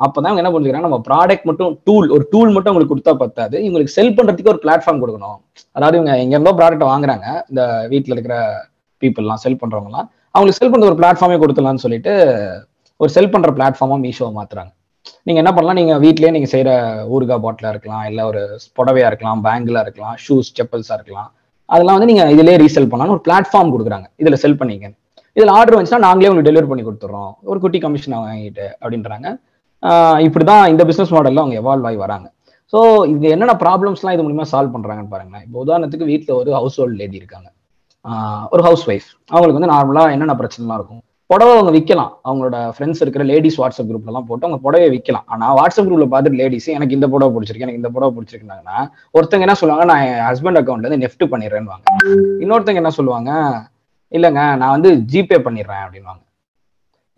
அப்பதான் 0.00 0.30
அவங்க 0.30 0.42
என்ன 0.42 0.52
புரிஞ்சுக்கிறாங்க? 0.54 0.88
நம்ம 0.88 1.00
ப்ராடக்ட் 1.08 1.46
மட்டும் 1.50 1.70
டூல் 1.86 2.08
ஒரு 2.16 2.24
டூல் 2.32 2.52
மட்டும் 2.56 2.72
உங்களுக்கு 2.72 2.94
கொடுத்தா 2.94 3.14
பத்தாது. 3.22 3.56
இவங்களுக்கு 3.66 3.94
செல் 3.98 4.14
பண்றதுக்கு 4.18 4.52
ஒரு 4.54 4.60
பிளாட்ஃபார்ம் 4.64 5.00
கொடுக்கணும். 5.02 5.38
அதாவது 5.76 5.96
இவங்க 5.98 6.12
எங்க 6.24 6.34
இருந்தோ 6.36 6.52
ப்ராடக்ட் 6.60 6.84
வாங்குறாங்க. 6.92 7.26
இந்த 7.50 7.62
வீட்டில் 7.92 8.14
இருக்கிற 8.16 8.36
பீப்புள்லாம் 9.02 9.42
செல் 9.44 9.60
பண்றவங்கலாம் 9.62 10.06
அவங்களுக்கு 10.34 10.60
செல் 10.60 10.72
பண்ற 10.72 10.86
ஒரு 10.90 10.98
பிளாட்ஃபார்மே 11.00 11.38
கொடுத்துலாம்னு 11.44 11.84
சொல்லிட்டு 11.86 12.12
ஒரு 13.02 13.10
செல் 13.16 13.32
பண்ற 13.32 13.48
பிளாட்ஃபார்மா 13.56 13.96
மீஷோ 14.04 14.26
மாத்துறாங்க. 14.38 14.70
நீங்க 15.26 15.38
என்ன 15.42 15.50
பண்ணலாம்? 15.56 15.78
நீங்க 15.80 15.94
வீட்லயே 16.04 16.30
நீங்க 16.36 16.48
செய்யற 16.52 16.70
ஊருகா 17.14 17.36
பாட்டிலா 17.44 17.70
இருக்கலாம் 17.74 18.04
இல்ல 18.10 18.20
ஒரு 18.30 18.40
புடவையா 18.78 19.08
இருக்கலாம் 19.10 19.42
பேங்கிளா 19.46 19.82
இருக்கலாம் 19.86 20.16
ஷூஸ் 20.24 20.48
செப்பல்ஸா 20.58 20.94
இருக்கலாம். 20.98 21.28
அதெல்லாம் 21.72 21.96
வந்து 21.98 22.10
நீங்க 22.10 22.24
இதுலயே 22.34 22.56
ரீசெல் 22.64 22.88
பண்ணலாம் 22.92 23.14
ஒரு 23.16 23.22
பிளாட்ஃபார்ம் 23.26 23.72
கொடுக்குறாங்க. 23.74 24.06
இதுல 24.22 24.38
செல் 24.44 24.58
பண்ணீங்க 24.62 24.88
இதுல 25.36 25.52
ஆர்டர் 25.58 25.76
வந்துச்சுன்னா 25.76 26.04
நாங்களே 26.06 26.28
உங்களுக்கு 26.30 26.50
டெலிவரி 26.50 26.68
பண்ணி 26.70 26.84
கொடுத்துறோம் 26.86 27.30
ஒரு 27.50 27.58
குட்டி 27.64 27.78
கமிஷன் 27.84 28.16
வாங்கிட்டு 28.24 28.66
அப்படின்றாங்க. 28.82 29.28
இப்படிதான் 30.26 30.64
இந்த 30.72 30.82
பிசினஸ் 30.88 31.12
மாடல்ல 31.16 31.42
அவங்க 31.44 31.56
எவால்வ் 31.62 31.86
ஆகி 31.90 31.98
வராங்க. 32.04 32.26
ஸோ 32.72 32.78
இது 33.12 33.26
என்னென்ன 33.34 33.54
ப்ராப்ளம்ஸ்லாம் 33.64 34.14
இது 34.16 34.24
மூலியமா 34.24 34.46
சால்வ் 34.52 34.74
பண்றாங்கன்னு 34.76 35.12
பாருங்களேன். 35.12 35.44
இப்போ 35.46 35.58
உதாரணத்துக்கு 35.64 36.08
வீட்டில் 36.12 36.38
ஒரு 36.40 36.50
ஹவுஸ் 36.60 36.78
ஹோல்ட் 36.80 36.98
லேடி 37.02 37.16
இருக்காங்க 37.20 37.48
ஒரு 38.54 38.62
ஹவுஸ் 38.68 38.84
ஒய்ஃப் 38.90 39.08
அவங்களுக்கு 39.32 39.58
வந்து 39.60 39.72
நார்மலாக 39.74 40.14
என்னென்ன 40.14 40.34
பிரச்சனைலாம் 40.40 40.78
இருக்கும்? 40.80 41.02
புடவை 41.30 41.52
அவங்க 41.54 41.72
விற்கலாம் 41.74 42.12
அவங்களோட 42.26 42.58
ஃப்ரெண்ட்ஸ் 42.74 43.02
இருக்கிற 43.04 43.24
லேடிஸ் 43.30 43.58
வாட்ஸ்அப் 43.60 43.88
குரூப்ல 43.90 44.10
எல்லாம் 44.12 44.26
போட்டு 44.28 44.46
அவங்க 44.46 44.60
புடவை 44.66 44.86
விற்கலாம் 44.94 45.26
ஆனா 45.26 45.46
வாட்ஸ்அப் 45.58 45.88
குரூப்ல 45.88 46.06
பார்த்துட்டு 46.14 46.40
லேடிஸ் 46.42 46.68
எனக்கு 46.76 46.96
இந்த 46.98 47.06
புடவை 47.14 47.30
பிடிச்சிருக்கு 47.34 47.66
எனக்கு 47.66 47.80
இந்த 47.82 47.90
புடவை 47.96 48.12
பிடிச்சிருக்காங்கன்னா 48.16 48.78
ஒருத்தங்க 49.14 49.46
என்ன 49.46 49.56
சொல்லுவாங்க 49.62 49.86
நான் 49.90 50.04
என் 50.06 50.24
ஹஸ்பண்ட் 50.28 50.60
அக்கௌண்ட்ல 50.60 50.88
இருந்து 50.88 51.04
நெஃப்ட் 51.04 51.26
பண்ணிடுறேன்னு 51.32 51.76
இன்னொருத்தங்க 52.44 52.82
என்ன 52.82 52.92
சொல்லுவாங்க 52.98 53.30
இல்லைங்க 54.12 54.42
நான் 54.62 54.74
வந்து 54.76 54.90
ஜிபே 55.12 55.38
பண்ணிடுறேன் 55.46 55.84
அப்படின்வாங்க 55.86 56.22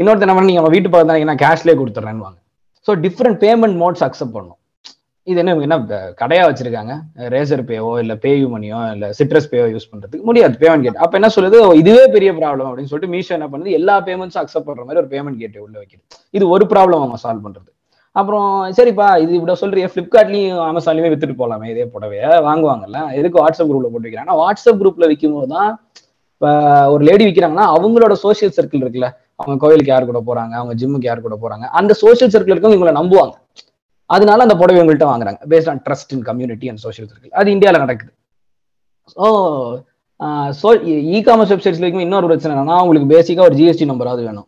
இன்னொருத்தர் 0.00 0.26
என்ன 0.26 0.36
பண்ணி 0.36 0.52
நீங்க 0.52 0.72
வீட்டு 0.76 0.90
பார்த்தா 0.94 1.18
நான் 1.30 1.42
கேஷ்லேயே 1.46 1.78
கொடுத்துட்றேன்னு 1.80 2.30
so 2.88 2.92
different 3.06 3.38
payment 3.44 3.76
modes 3.76 4.04
accept 4.06 4.36
பண்ணும். 4.36 4.59
இது 5.26 5.38
என்ன 5.42 5.54
என்ன 5.66 5.76
கடையா 6.20 6.42
வச்சிருக்காங்க? 6.48 6.92
ரேசர் 7.32 7.62
பேவோ 7.70 7.90
இல்ல 8.02 8.12
பேயூ 8.22 8.46
மணியோ 8.52 8.78
இல்ல 8.94 9.06
சிட்ரஸ் 9.18 9.48
பேவோ 9.52 9.66
யூஸ் 9.72 9.88
பண்றதுக்கு 9.90 10.26
முடியாது 10.28 10.54
பேமெண்ட் 10.62 10.84
கேட் 10.86 11.00
அப்ப 11.04 11.18
என்ன 11.18 11.28
சொல்லுது 11.34 11.58
இதுவே 11.80 12.04
பெரிய 12.14 12.30
ப்ராப்ளம் 12.38 12.68
அப்படின்னு 12.68 12.90
சொல்லிட்டு 12.92 13.12
மீஷோ 13.14 13.32
என்ன 13.38 13.48
பண்ணுது? 13.52 13.74
எல்லா 13.80 13.96
பேமெண்ட்ஸும் 14.06 14.42
அக்செப்ட் 14.42 14.68
பண்ற 14.68 14.82
மாதிரி 14.86 15.00
ஒரு 15.02 15.10
பேமெண்ட் 15.14 15.38
கேட்டை 15.42 15.60
உள்ள 15.66 15.76
வைக்குது. 15.82 16.02
இது 16.36 16.44
ஒரு 16.54 16.66
ப்ராப்ளம் 16.72 17.02
அவங்க 17.02 17.18
சால்வ் 17.24 17.44
பண்றது. 17.46 17.68
அப்புறம் 18.16 18.48
சரிப்பா 18.78 19.08
இது 19.24 19.32
இப்படி 19.38 19.54
சொல்றிய 19.64 19.88
பிளிப்கார்ட்லயும் 19.94 20.62
அமேசான்லயுமே 20.70 21.10
வித்துட்டு 21.12 21.36
போலாமே 21.42 21.66
இதே 21.74 21.84
புடவைய 21.94 22.22
வாங்குவாங்கல்ல? 22.48 23.00
எதுக்கு 23.18 23.40
வாட்ஸ்அப் 23.42 23.70
குரூப்ல 23.70 23.90
போட்டு 23.92 24.08
வைக்கிறாங்க? 24.08 24.34
வாட்ஸ்அப் 24.42 24.80
குரூப்ல 24.82 25.06
விற்கும் 25.12 25.36
போது 25.38 25.48
தான் 25.56 25.70
ஒரு 26.94 27.02
லேடி 27.08 27.24
விற்கிறாங்கன்னா 27.28 27.66
அவங்களோட 27.76 28.14
சோசியல் 28.24 28.54
சர்க்கிள் 28.58 28.82
இருக்குல்ல? 28.84 29.08
அவங்க 29.40 29.56
கோயிலுக்கு 29.64 29.92
யார் 29.94 30.10
கூட 30.10 30.20
போறாங்க? 30.30 30.54
அவங்க 30.60 30.74
ஜிம்முக்கு 30.80 31.08
யார் 31.10 31.26
கூட 31.26 31.36
போறாங்க? 31.44 31.66
அந்த 31.80 31.92
சோசியல் 32.04 32.32
சர்க்கிள் 32.34 32.54
இருக்கவங்க 32.54 32.78
இவங்களை 32.78 32.94
நம்புவாங்க. 33.00 33.34
அதனால 34.10 34.44
அந்த 34.46 34.56
புடவை 34.60 34.80
உங்கள்கிட்ட 34.82 35.08
வாங்குறாங்க. 35.12 35.40
Based 35.52 35.70
on 35.72 35.80
trust 35.86 36.12
in 36.16 36.24
community 36.28 36.68
and 36.70 36.82
social 36.84 37.08
circle 37.10 37.38
அது 37.40 37.54
இந்தியாவில் 37.56 37.82
நடக்குது. 37.84 38.12
ஸோ 39.14 39.26
ஸோ 40.60 40.68
இ 41.14 41.18
காமர்ஸ் 41.26 41.52
வெப்சைட்ஸ்ல 41.52 41.84
இருக்கும் 41.84 42.06
இன்னொரு 42.06 42.26
பிரச்சனை 42.30 42.50
என்னன்னா 42.54 42.76
உங்களுக்கு 42.84 43.08
பேசிக்காக 43.14 43.46
ஒரு 43.50 43.56
ஜிஎஸ்டி 43.60 43.86
நம்பராவது 43.90 44.22
வேணும். 44.28 44.46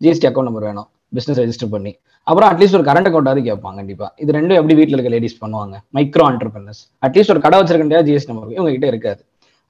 ஜிஎஸ்டி 0.00 0.28
அக்கௌண்ட் 0.28 0.48
நம்பர் 0.48 0.66
வேணும். 0.70 0.88
பிஸ்னஸ் 1.16 1.40
ரெஜிஸ்டர் 1.42 1.72
பண்ணி. 1.74 1.92
அப்புறம் 2.26 2.48
அட்லீஸ்ட் 2.50 2.76
ஒரு 2.78 2.86
கரண்ட் 2.88 3.08
அக்கௌண்ட்டாவது 3.08 3.42
கேட்பாங்க 3.48 3.76
கண்டிப்பா. 3.80 4.06
இது 4.22 4.30
ரெண்டும் 4.36 4.58
எப்படி 4.60 4.74
வீட்டில் 4.80 4.96
இருக்க 4.96 5.12
லேடிஸ் 5.14 5.38
பண்ணுவாங்க? 5.42 5.76
மைக்ரோ 5.96 6.24
ஆண்டர்பிரினர்ஸ் 6.28 6.82
அட்லீஸ்ட் 7.06 7.32
ஒரு 7.34 7.42
கடை 7.46 7.58
வச்சிருக்கா 7.60 8.02
ஜிஎஸ்டி 8.08 8.30
நம்பர் 8.32 8.54
இவங்க 8.56 8.72
கிட்ட 8.76 8.86
இருக்காது. 8.92 9.20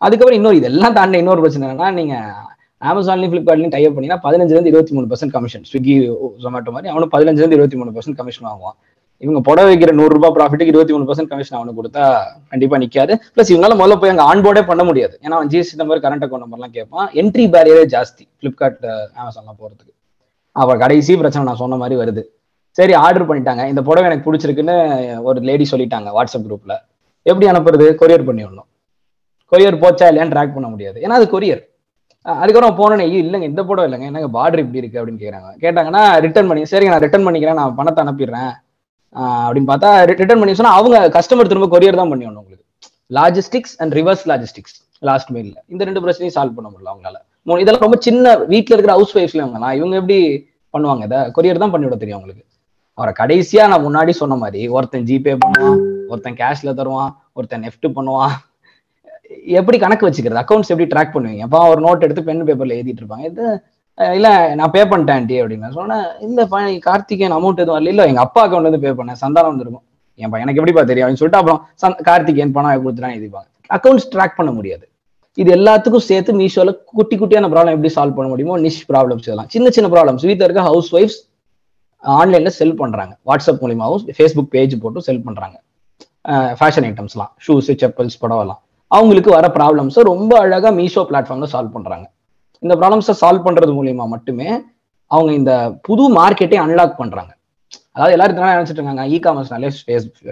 அதுக்கப்புறம் 0.06 0.38
இன்னொரு 0.40 0.58
இதெல்லாம் 0.60 0.96
தாண்டி 0.98 1.20
இன்னொரு 1.22 1.42
பிரச்சனை 1.44 1.64
என்னன்னா 1.68 1.88
நீங்க 2.00 2.14
அமேசான்லயும் 2.90 3.32
ஃபிளிப்கார்ட்லையும் 3.32 3.74
டைப் 3.76 3.96
பண்ணினா 3.96 4.16
பதினஞ்சுலேருந்து 4.26 4.70
இருபத்தி 4.72 4.92
மூணு 4.96 5.08
பர்சன்ட் 5.10 5.34
கமிஷன் 5.34 5.64
ஸ்விக்கி 5.70 5.94
ஜொமேட்டோ 6.44 6.72
மாதிரி 6.76 6.90
அவனும் 6.92 7.12
பதினஞ்சுலேருந்து 7.14 7.58
இருபத்தி 7.58 7.78
மூணு 7.80 7.90
பர்சன்ட் 7.96 8.18
கமிஷன் 8.20 8.46
வாங்குவான். 8.50 8.76
இவங்க 9.24 9.40
புடவை 9.46 9.68
வைக்கிற 9.70 9.90
நூறு 9.98 10.12
ரூபாய் 10.16 10.34
ப்ராஃபிட்டுக்கு 10.36 10.72
இருபத்தி 10.72 10.92
மூணு 10.94 11.06
பர்சன்ட் 11.08 11.30
கமிஷன் 11.30 11.56
அவனுக்கு 11.58 11.80
கொடுத்தா 11.80 12.04
கண்டிப்பா 12.52 12.76
நிக்காது. 12.82 13.12
பிளஸ் 13.34 13.50
இவங்களால 13.52 13.76
முதல்ல 13.80 13.96
போய் 14.02 14.12
அங்க 14.12 14.24
ஆன்போர்டே 14.30 14.62
பண்ண 14.70 14.82
முடியாது. 14.88 15.14
ஏன்னா 15.24 15.36
அவன் 15.38 15.50
ஜிஎஸ்டி 15.52 15.78
நம்பர் 15.80 16.02
கரண்ட் 16.04 16.24
அக்கௌண்ட் 16.26 16.44
நம்பர்லாம் 16.46 16.74
கேட்பான் 16.76 17.08
என்ட்ரி 17.22 17.44
பேரியரே 17.54 17.84
ஜாஸ்தி. 17.94 18.24
பிளிப்கார்ட் 18.40 18.86
அமேசான்லாம் 19.20 19.58
போறதுக்கு. 19.62 19.92
அப்ப 20.60 20.76
கடைசி 20.84 21.12
பிரச்சனை 21.22 21.44
நான் 21.48 21.60
சொன்ன 21.62 21.78
மாதிரி 21.82 21.96
வருது. 22.02 22.22
சரி 22.78 22.92
ஆர்டர் 23.04 23.28
பண்ணிட்டாங்க. 23.28 23.62
இந்த 23.72 23.82
புடவை 23.88 24.06
எனக்கு 24.10 24.26
பிடிச்சிருக்குன்னு 24.26 24.76
ஒரு 25.28 25.40
லேடி 25.48 25.66
சொல்லிட்டாங்க 25.72 26.08
வாட்ஸ்அப் 26.16 26.46
குரூப்ல 26.46 26.74
எப்படி 27.30 27.46
அனுப்புறது? 27.52 27.86
கொரியர் 28.02 28.26
பண்ணி 28.28 28.42
விடணும். 28.44 28.68
கொரியர் 29.52 29.80
போச்சா 29.82 30.08
இல்லையான்னு 30.10 30.34
ட்ராக் 30.34 30.56
பண்ண 30.56 30.68
முடியாது. 30.74 30.98
ஏன்னா 31.04 31.18
அது 31.20 31.26
கொரியர் 31.34 31.62
அதுக்கப்புறம் 32.40 32.78
போனோன்னே 32.80 33.04
இல்லைங்க 33.20 33.46
இந்த 33.50 33.62
புடவை 33.68 33.86
இல்லைங்க. 33.88 34.06
எனக்கு 34.12 34.28
பார்டர் 34.38 34.62
இப்படி 34.64 34.80
இருக்கு? 34.82 34.98
அப்படின்னு 35.00 35.22
கேட்குறாங்க 35.22 35.50
கேட்டாங்கன்னா 35.64 36.02
ரிட்டர்ன் 36.24 36.50
பண்ணி 36.50 36.64
சரிங்க 36.72 36.92
நான் 36.94 37.04
ரிட்டர்ன் 37.06 37.26
பண்ணிக்கிறேன். 37.26 37.60
நான் 37.60 37.78
பணத்தை 37.78 38.00
அனுப்பிடுறேன். 38.04 38.52
அப்படின்னு 39.14 39.70
பார்த்தா 39.72 39.90
ரிட்டர்ன் 40.10 40.40
பண்ணி 40.42 40.58
சொன்னா 40.58 40.74
அவங்க 40.80 40.96
கஸ்டமர் 41.16 41.50
திரும்ப 41.52 41.68
கொரியர் 41.74 42.00
தான் 42.00 42.12
பண்ணி 42.12 42.26
உங்களுக்கு. 42.30 42.64
Logistics 43.18 43.74
and 43.82 43.94
reverse 43.98 44.24
logistics 44.30 44.76
last 45.08 45.30
மெயில்ல 45.34 45.56
இந்த 45.72 45.82
ரெண்டு 45.88 46.02
பிரச்சனையும் 46.04 46.36
சால்வ் 46.36 46.56
பண்ண 46.58 46.68
முடியல 46.72 46.92
அவங்களால. 46.92 47.18
இதெல்லாம் 47.62 47.86
ரொம்ப 47.86 47.98
சின்ன 48.06 48.34
வீட்டில் 48.52 48.74
இருக்கிற 48.74 48.94
ஹவுஸ் 48.98 49.14
ஒய்ஃப்ல 49.18 49.42
இவங்கலாம் 49.44 49.74
இவங்க 49.78 49.94
எப்படி 50.00 50.18
பண்ணுவாங்க 50.74 51.04
இதை? 51.08 51.20
கொரியர் 51.36 51.62
தான் 51.62 51.72
பண்ணிவிட 51.74 51.96
தெரியும் 52.02 52.18
அவங்களுக்கு. 52.18 52.44
அவரை 52.98 53.12
கடைசியா 53.20 53.64
நான் 53.72 53.84
முன்னாடி 53.86 54.12
சொன்ன 54.20 54.36
மாதிரி 54.42 54.62
ஒருத்தன் 54.76 55.06
ஜிபே 55.10 55.34
பண்ணுவான் 55.44 55.78
ஒருத்தன் 56.10 56.38
கேஷ்ல 56.42 56.72
தருவான் 56.80 57.10
ஒருத்தன் 57.38 57.64
நெஃப்ட் 57.66 57.88
பண்ணுவான். 57.96 58.34
எப்படி 59.60 59.76
கணக்கு 59.84 60.06
வச்சுக்கிறது? 60.06 60.40
அக்கௌண்ட்ஸ் 60.42 60.72
எப்படி 60.72 60.88
ட்ராக் 60.92 61.14
பண்ணுவீங்க? 61.16 61.44
அப்போ 61.46 61.58
ஒரு 61.72 61.80
நோட் 61.86 62.04
எடுத்து 62.06 62.26
பென் 62.28 62.46
பேப்பர்ல 62.48 62.76
எழுதிட்டு 62.78 63.02
இருப்பாங்க. 63.02 63.26
இது 63.32 63.44
இல்ல 63.96 64.54
நான் 64.54 64.70
பே 64.70 64.84
பண்ணிட்டேன் 64.84 65.12
ஆண்டி 65.12 65.42
அப்படின்னு. 65.42 65.70
சொன்னேன் 65.70 66.04
இல்ல 66.20 66.46
ப- 66.46 66.78
கார்த்திகேயன் 66.80 67.36
அமௌண்ட் 67.36 67.56
எதுவும் 67.56 67.84
வரல. 67.84 67.88
இல்ல 67.88 68.06
எங்க 68.06 68.20
அப்பா 68.20 68.46
அக்கௌண்ட் 68.46 68.70
வந்து 68.70 68.80
பே 68.80 68.88
பண்ணேன். 68.88 69.16
சந்தானம் 69.20 69.48
வந்துருக்கும். 69.48 69.88
என் 70.14 70.30
பையன் 70.30 70.48
எனக்கு 70.48 70.54
எப்படிப்பா 70.54 70.82
தெரியும்? 70.82 71.08
அப்படின்னு 71.08 71.14
சொல்லிட்டு 71.14 71.50
அப்புறம் 71.50 71.66
சந்த்- 71.82 72.02
கார்த்திகேயன் 72.02 72.52
பணம் 72.52 72.86
கொடுத்துட்டான் 72.86 73.00
எழுதிப்பாங்க 73.00 73.48
அக்கௌண்ட்ஸ் 73.68 74.12
ட்ராக் 74.12 74.32
பண்ண 74.36 74.52
முடியாது. 74.52 74.88
இது 75.34 75.54
எல்லாத்துக்கும் 75.54 75.96
சேர்த்து 75.96 76.38
மீஷோல 76.38 76.76
குட்டி 76.84 77.18
குட்டியான 77.18 77.48
ப்ராப்ளம் 77.48 77.70
எப்படி 77.70 77.92
சால்வ் 77.94 78.14
பண்ண 78.14 78.26
முடியுமோ 78.26 78.58
நிஷ் 78.58 78.90
ப்ராப்ளம்ஸ் 78.92 79.18
இதெல்லாம். 79.18 79.48
சின்ன 79.48 79.70
சின்ன 79.70 80.02
ப்ராப்ளம்ஸ் 80.02 80.26
வீட்டில் 80.26 80.42
இருக்க 80.42 80.62
ஹவுஸ் 80.62 80.96
ஒய்ஃப்ஸ் 80.96 81.28
ஆன்லைன்ல 82.04 82.48
செல் 82.48 82.76
பண்றாங்க. 82.76 83.16
வாட்ஸ்அப் 83.26 83.58
மூலியமாகவும் 83.60 84.08
ஃபேஸ்புக் 84.18 84.46
பேஜ் 84.50 84.80
போட்டு 84.80 85.02
செல் 85.02 85.22
பண்றாங்க. 85.22 85.60
ஃபேஷன் 86.28 86.94
ஐட்டம்ஸ்லாம் 86.94 87.32
ஷூஸ் 87.48 87.68
செப்பல்ஸ் 87.68 88.24
படம்லாம் 88.28 88.58
அவங்களுக்கு 88.88 89.30
வர 89.30 89.48
ப்ராப்ளம்ஸை 89.48 90.00
ரொம்ப 90.00 90.38
அழகா 90.38 90.70
மீஷோ 90.70 91.06
பிளாட்ஃபார்ம்ல 91.10 91.46
சால்வ் 91.52 91.70
பண்றாங்க. 91.70 92.10
இந்த 92.62 92.74
ப்ராப்ளம்ஸை 92.80 93.14
சால்வ் 93.22 93.46
பண்றது 93.46 93.72
மூலியமா 93.78 94.06
மட்டுமே 94.14 94.48
அவங்க 95.10 95.30
இந்த 95.40 95.52
புது 95.86 96.04
மார்க்கெட்டே 96.18 96.58
அன்லாக் 96.64 96.98
பண்றாங்க. 97.02 97.32
அதாவது 97.94 98.14
எல்லாரும் 98.16 98.34
இதனால 98.34 98.56
நினைச்சிட்டு 98.56 98.80
இருக்காங்க 98.80 99.04
இ 99.14 99.16
காமர்ஸ்னாலே 99.24 99.70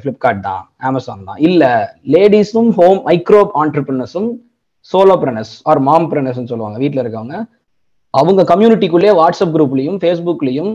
ஃப்ளிப்கார்ட் 0.02 0.42
தான் 0.48 0.62
அமேசான் 0.88 1.24
தான். 1.28 1.40
இல்ல 1.48 1.62
லேடிஸும் 2.14 2.70
ஹோம் 2.78 3.00
மைக்ரோ 3.08 3.40
ஆண்டர்பிரினர்ஸும் 3.62 4.28
சோலோப்ரனர்ஸ் 4.90 5.54
ஆர் 5.70 5.80
மாம் 5.88 6.06
ப்ரனர்ஸ்னு 6.10 6.50
சொல்லுவாங்க 6.52 6.78
வீட்டில் 6.82 7.02
இருக்கவங்க. 7.04 7.38
அவங்க 8.14 8.42
கம்யூனிட்டிக்குள்ளேயே 8.52 9.14
வாட்ஸ்அப் 9.20 9.54
குரூப்லையும் 9.56 9.98
ஃபேஸ்புக்லையும் 10.02 10.70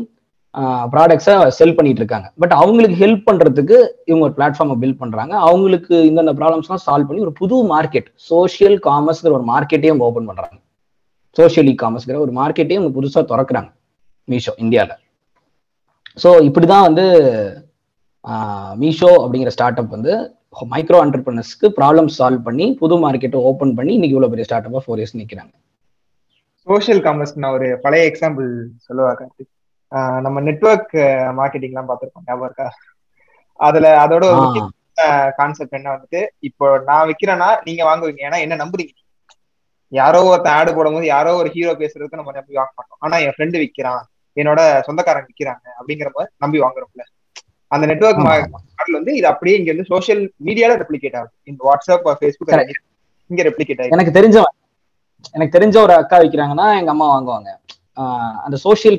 ப்ராடக்ட்ஸை 0.93 1.36
செல் 1.60 1.75
பண்ணிட்டு 1.77 2.01
இருக்காங்க. 2.01 2.27
பட் 2.41 2.53
அவங்களுக்கு 2.62 2.98
ஹெல்ப் 3.03 3.24
பண்றதுக்கு 3.29 3.77
இவங்க 4.10 4.24
ஒரு 4.27 4.36
பிளாட்ஃபார்மை 4.39 4.75
பில்ட் 4.81 5.00
பண்றாங்க. 5.03 5.33
அவங்களுக்கு 5.48 5.95
இந்தந்த 6.10 6.33
ப்ராப்ளம்ஸ்லாம் 6.41 6.83
சால்வ் 6.88 7.07
பண்ணி 7.10 7.25
ஒரு 7.27 7.33
புது 7.39 7.57
மார்க்கெட் 7.74 8.10
சோஷியல் 8.31 8.77
காமர்ஸ்ங்கிற 8.89 9.33
ஒரு 9.39 9.48
மார்க்கெட்டையும் 9.53 10.03
ஓப்பன் 10.07 10.29
பண்றாங்க. 10.31 10.57
சோஷியல் 11.36 11.72
இ 11.72 11.75
காமர்ஸ்ங்கிற 11.82 12.20
ஒரு 12.25 12.34
மார்க்கெட்டையும் 12.40 12.82
அவங்க 12.82 12.96
புதுசாக 12.98 13.24
திறக்கிறாங்க. 13.32 13.70
மீஷோ 14.28 14.54
இந்தியாவில் 14.63 15.00
ஸோ 16.18 16.30
இப்படிதான் 16.48 16.86
வந்து 16.88 17.06
மீஷோ 18.82 19.12
அப்படிங்கிற 19.24 19.52
ஸ்டார்ட் 19.56 19.80
அப் 19.82 19.96
வந்து 19.96 20.13
மைக்ரோ 20.72 20.98
ஆண்டர்பிரினர்ஸ்க்கு 21.04 21.68
ப்ராப்ளம் 21.78 22.10
சால்வ் 22.18 22.46
பண்ணி 22.48 22.66
புது 22.82 22.96
மார்க்கெட்டை 23.04 23.40
ஓப்பன் 23.50 23.75
பண்ணி 23.78 23.94
இன்னைக்கு 23.98 24.16
இவ்வளோ 24.16 24.32
பெரிய 24.34 24.46
ஸ்டார்ட் 24.48 24.68
அப்பாக 24.68 24.84
ஃபோர் 24.86 25.00
இயர்ஸ் 25.02 25.20
நிற்கிறாங்க 25.20 25.54
சோஷியல் 26.68 27.02
காமர்ஸ் 27.06 27.34
நான் 27.42 27.56
ஒரு 27.58 27.68
பழைய 27.84 28.04
எக்ஸாம்பிள் 28.10 28.48
சொல்லுவா 28.86 29.12
கார்த்திக். 29.13 29.50
நம்ம 30.25 30.38
நெட்வொர்க் 30.48 30.94
மார்க்கெட்டிங் 31.40 31.74
எல்லாம் 31.74 31.90
பார்த்திருப்போம் 31.90 32.28
ஞாபகம் 32.28 32.48
இருக்கா? 32.50 32.68
அதுல 33.60 33.88
அதோட 34.04 34.25
கான்செப்ட் 35.40 35.78
என்ன 35.80 35.92
வந்துட்டு 35.96 36.20
இப்போ 36.50 36.66
நான் 36.90 37.08
விக்கிறேன்னா 37.10 37.50
நீங்க 37.68 37.82
வாங்குவீங்க. 37.90 38.22
ஏன்னா 38.28 38.40
என்ன 38.46 38.58
நம்புறீங்க? 38.63 38.94
யாரோ 39.94 40.20
ஒருத்தன் 40.30 40.58
ஆடு 40.60 40.72
போடும்போது 40.76 41.08
யாரோ 41.16 41.32
ஒரு 41.42 41.50
ஹீரோ 41.56 41.74
பேசுறதுக்கு 41.82 42.20
நம்ம 42.20 42.34
நம்பி 42.38 42.60
வாங்க 42.60 42.72
மாட்டோம். 42.78 43.00
ஆனா 43.06 43.16
என் 43.26 43.36
ஃப்ரெண்டு 43.36 43.58
விக்கிறான். 43.64 44.04
என்னோட 44.38 44.62
சொந்தக்காரங்க 44.88 45.28
விக்கிறாங்க 45.32 45.66
அப்படிங்கிற 45.80 46.10
மாதிரி 46.16 46.32
நம்பி 46.44 46.60
வாங்குறோம்ல. 46.66 47.04
அந்த 47.72 47.86
நெட்வொர்க் 47.92 48.22
ஆமா. 48.22 48.60
மாடல் 48.78 48.98
வந்து 49.00 49.12
இது 49.20 49.28
அப்படியே 49.32 49.56
இங்க 49.60 49.70
வந்து 49.74 49.90
சோஷியல் 49.94 50.24
மீடியால 50.48 50.74
ரெப்ளிகேட் 50.82 51.18
ஆகுது. 51.20 51.34
இந்த 51.52 51.62
வாட்ஸ்அப் 51.70 52.10
ஃபேஸ்புக். 52.22 52.52
இங்க 53.30 53.44
ரெப்ளிகேட் 53.50 53.82
ஆகுது 53.82 53.96
எனக்கு 53.98 54.16
தெரிஞ்சவன் 54.20 54.56
எனக்கு 55.36 55.56
தெரிஞ்ச 55.58 55.76
ஒரு 55.86 55.94
அக்கா 56.00 56.18
விற்கிறாங்கன்னா 56.22 56.66
எங்க 56.80 56.92
அம்மா 56.94 57.06
வாங்குவாங்க. 57.14 57.50
அந்த 58.46 58.58
சோஷியல் 58.66 58.98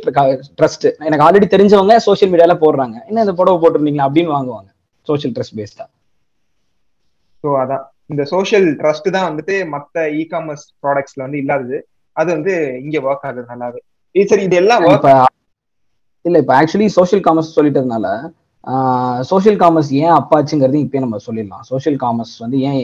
ட்ரஸ்ட் 0.59 0.87
எனக்கு 1.07 1.25
ஆல்ரெடி 1.27 1.47
தெரிஞ்சவங்க 1.55 1.95
சோஷியல் 2.09 2.33
மீடியால 2.35 2.55
போடுறாங்க. 2.65 2.97
என்ன 3.09 3.25
இந்த 3.27 3.35
புடவை 3.41 3.59
போட்டிருந்தீங்களா 3.63 4.07
அப்படின்னு 4.09 4.35
வாங்குவாங்க. 4.37 4.71
சோஷியல் 5.09 5.35
ட்ரஸ்ட் 5.37 5.57
பேஸ்டா 5.59 5.85
ஸோ 7.45 7.49
அதான். 7.63 7.85
இந்த 8.11 8.23
சோஷியல் 8.33 8.69
ட்ரஸ்ட் 8.81 9.09
தான் 9.17 9.29
வந்துட்டு 9.29 9.55
மத்த 9.75 10.07
இ 10.21 10.23
காமர்ஸ் 10.33 10.65
ப்ராடக்ட்ஸ்ல 10.83 11.25
வந்து 11.27 11.41
இல்லாதது. 11.43 11.79
அது 12.17 12.29
வந்து 12.37 12.55
இங்க 12.85 12.97
ஒர்க் 13.09 13.27
ஆகுது 13.29 13.51
நல்லாவே. 13.53 13.81
இது 14.15 14.27
சரி 14.33 14.45
இது 14.49 14.57
எல்லாம் 14.63 14.83
இல்ல 16.25 16.39
இப்ப 16.43 16.53
ஆக்சுவலி 16.59 16.87
சோஷியல் 16.99 17.25
காமர்ஸ் 17.27 17.57
சொல்லிட்டதுனால 17.57 18.07
சோஷியல் 19.31 19.59
காமர்ஸ் 19.63 19.91
ஏன் 20.03 20.15
அப்பாச்சுங்கிறது 20.19 20.79
இப்பயே 20.85 21.03
நம்ம 21.05 21.19
சொல்லிடலாம். 21.27 21.65
சோஷியல் 21.71 21.99
காமர்ஸ் 22.05 22.35
வந்து 22.45 22.59
ஏன் 22.69 22.79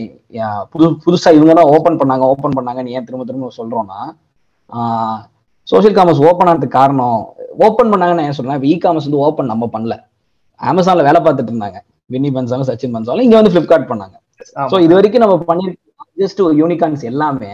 புது 0.72 0.86
புதுசா 1.04 1.30
இவங்க 1.36 1.52
தான் 1.58 1.70
ஓப்பன் 1.74 1.98
பண்ணாங்க 2.00 2.24
ஓப்பன் 2.32 2.56
பண்ணாங்கன்னு 2.58 2.94
ஏன் 2.96 3.06
திரும்ப 3.08 3.24
திரும்ப 3.28 3.50
சொல்றோம்னா 3.60 4.00
சோஷியல் 5.68 5.96
காமர்ஸ் 5.98 6.20
ஓப்பன் 6.28 6.50
ஆனதுக்கு 6.50 6.78
காரணம் 6.80 7.18
ஓப்பன் 7.66 7.90
பண்ணாங்கன்னு 7.92 8.26
ஏன் 8.28 8.36
சொல்றேன் 8.38 8.68
இ 8.72 8.74
காமர்ஸ் 8.84 9.08
வந்து 9.08 9.22
ஓப்பன் 9.26 9.50
நம்ம 9.52 9.64
பண்ணல. 9.74 9.94
அமேசான்ல 10.60 11.06
வேலை 11.08 11.20
பார்த்துட்டு 11.24 11.52
இருந்தாங்க. 11.52 11.78
வின்னி 12.10 12.30
பன்சாலும் 12.36 12.68
சச்சின் 12.70 12.94
பன்சாலும் 12.96 13.26
இங்க 13.26 13.36
வந்து 13.40 13.52
பிளிப்கார்ட் 13.54 13.90
பண்ணாங்க. 13.90 14.16
ஸோ 14.72 14.76
இது 14.86 14.92
வரைக்கும் 14.98 15.24
நம்ம 15.24 15.36
பண்ணிருக்க 15.50 15.88
ஜஸ்ட் 16.22 16.40
ஒரு 16.46 16.54
யூனிகான்ஸ் 16.62 17.02
எல்லாமே 17.10 17.52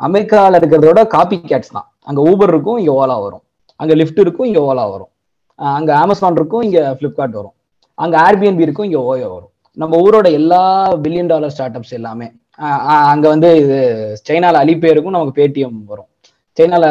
அமெரிக்கால 0.00 0.58
இருக்கிறதோட 0.60 1.00
காப்பி 1.14 1.36
கேட்ஸ் 1.50 1.74
தான். 1.76 1.86
அங்க 2.08 2.20
ஊபர் 2.30 2.52
இருக்கும் 2.54 2.78
இங்கே 2.80 2.92
ஓலா 3.00 3.16
வரும். 3.24 3.42
அங்க 3.80 3.92
லிஃப்ட் 4.00 4.22
இருக்கும் 4.24 4.48
இங்கே 4.50 4.62
ஓலா 4.70 4.84
வரும். 4.94 5.10
அங்கே 5.58 5.74
அங்க 5.78 5.90
அமேசான் 6.04 6.38
இருக்கும் 6.40 6.64
இங்க 6.68 6.80
பிளிப்கார்ட் 7.00 7.36
வரும். 7.40 7.54
அங்க 7.98 8.14
ஏர்பிஎன்பி 8.28 8.66
இருக்கும் 8.66 8.88
இங்க 8.88 9.00
ஓயோ 9.10 9.28
வரும். 9.36 9.50
நம்ம 9.76 9.98
ஊரோட 10.06 10.28
எல்லா 10.38 10.62
பில்லியன் 11.04 11.30
டாலர் 11.32 11.52
ஸ்டார்ட் 11.54 11.76
அப்ஸ் 11.78 11.94
எல்லாமே 11.98 12.28
அங்கே 12.60 12.94
அங்க 13.12 13.26
வந்து 13.34 13.50
இது 13.62 13.76
சைனால 14.28 14.56
அலிபே 14.64 14.90
இருக்கும் 14.94 15.14
நமக்கு 15.16 15.38
பேடிஎம் 15.38 15.78
வரும். 15.92 16.08
சைனால 16.58 16.84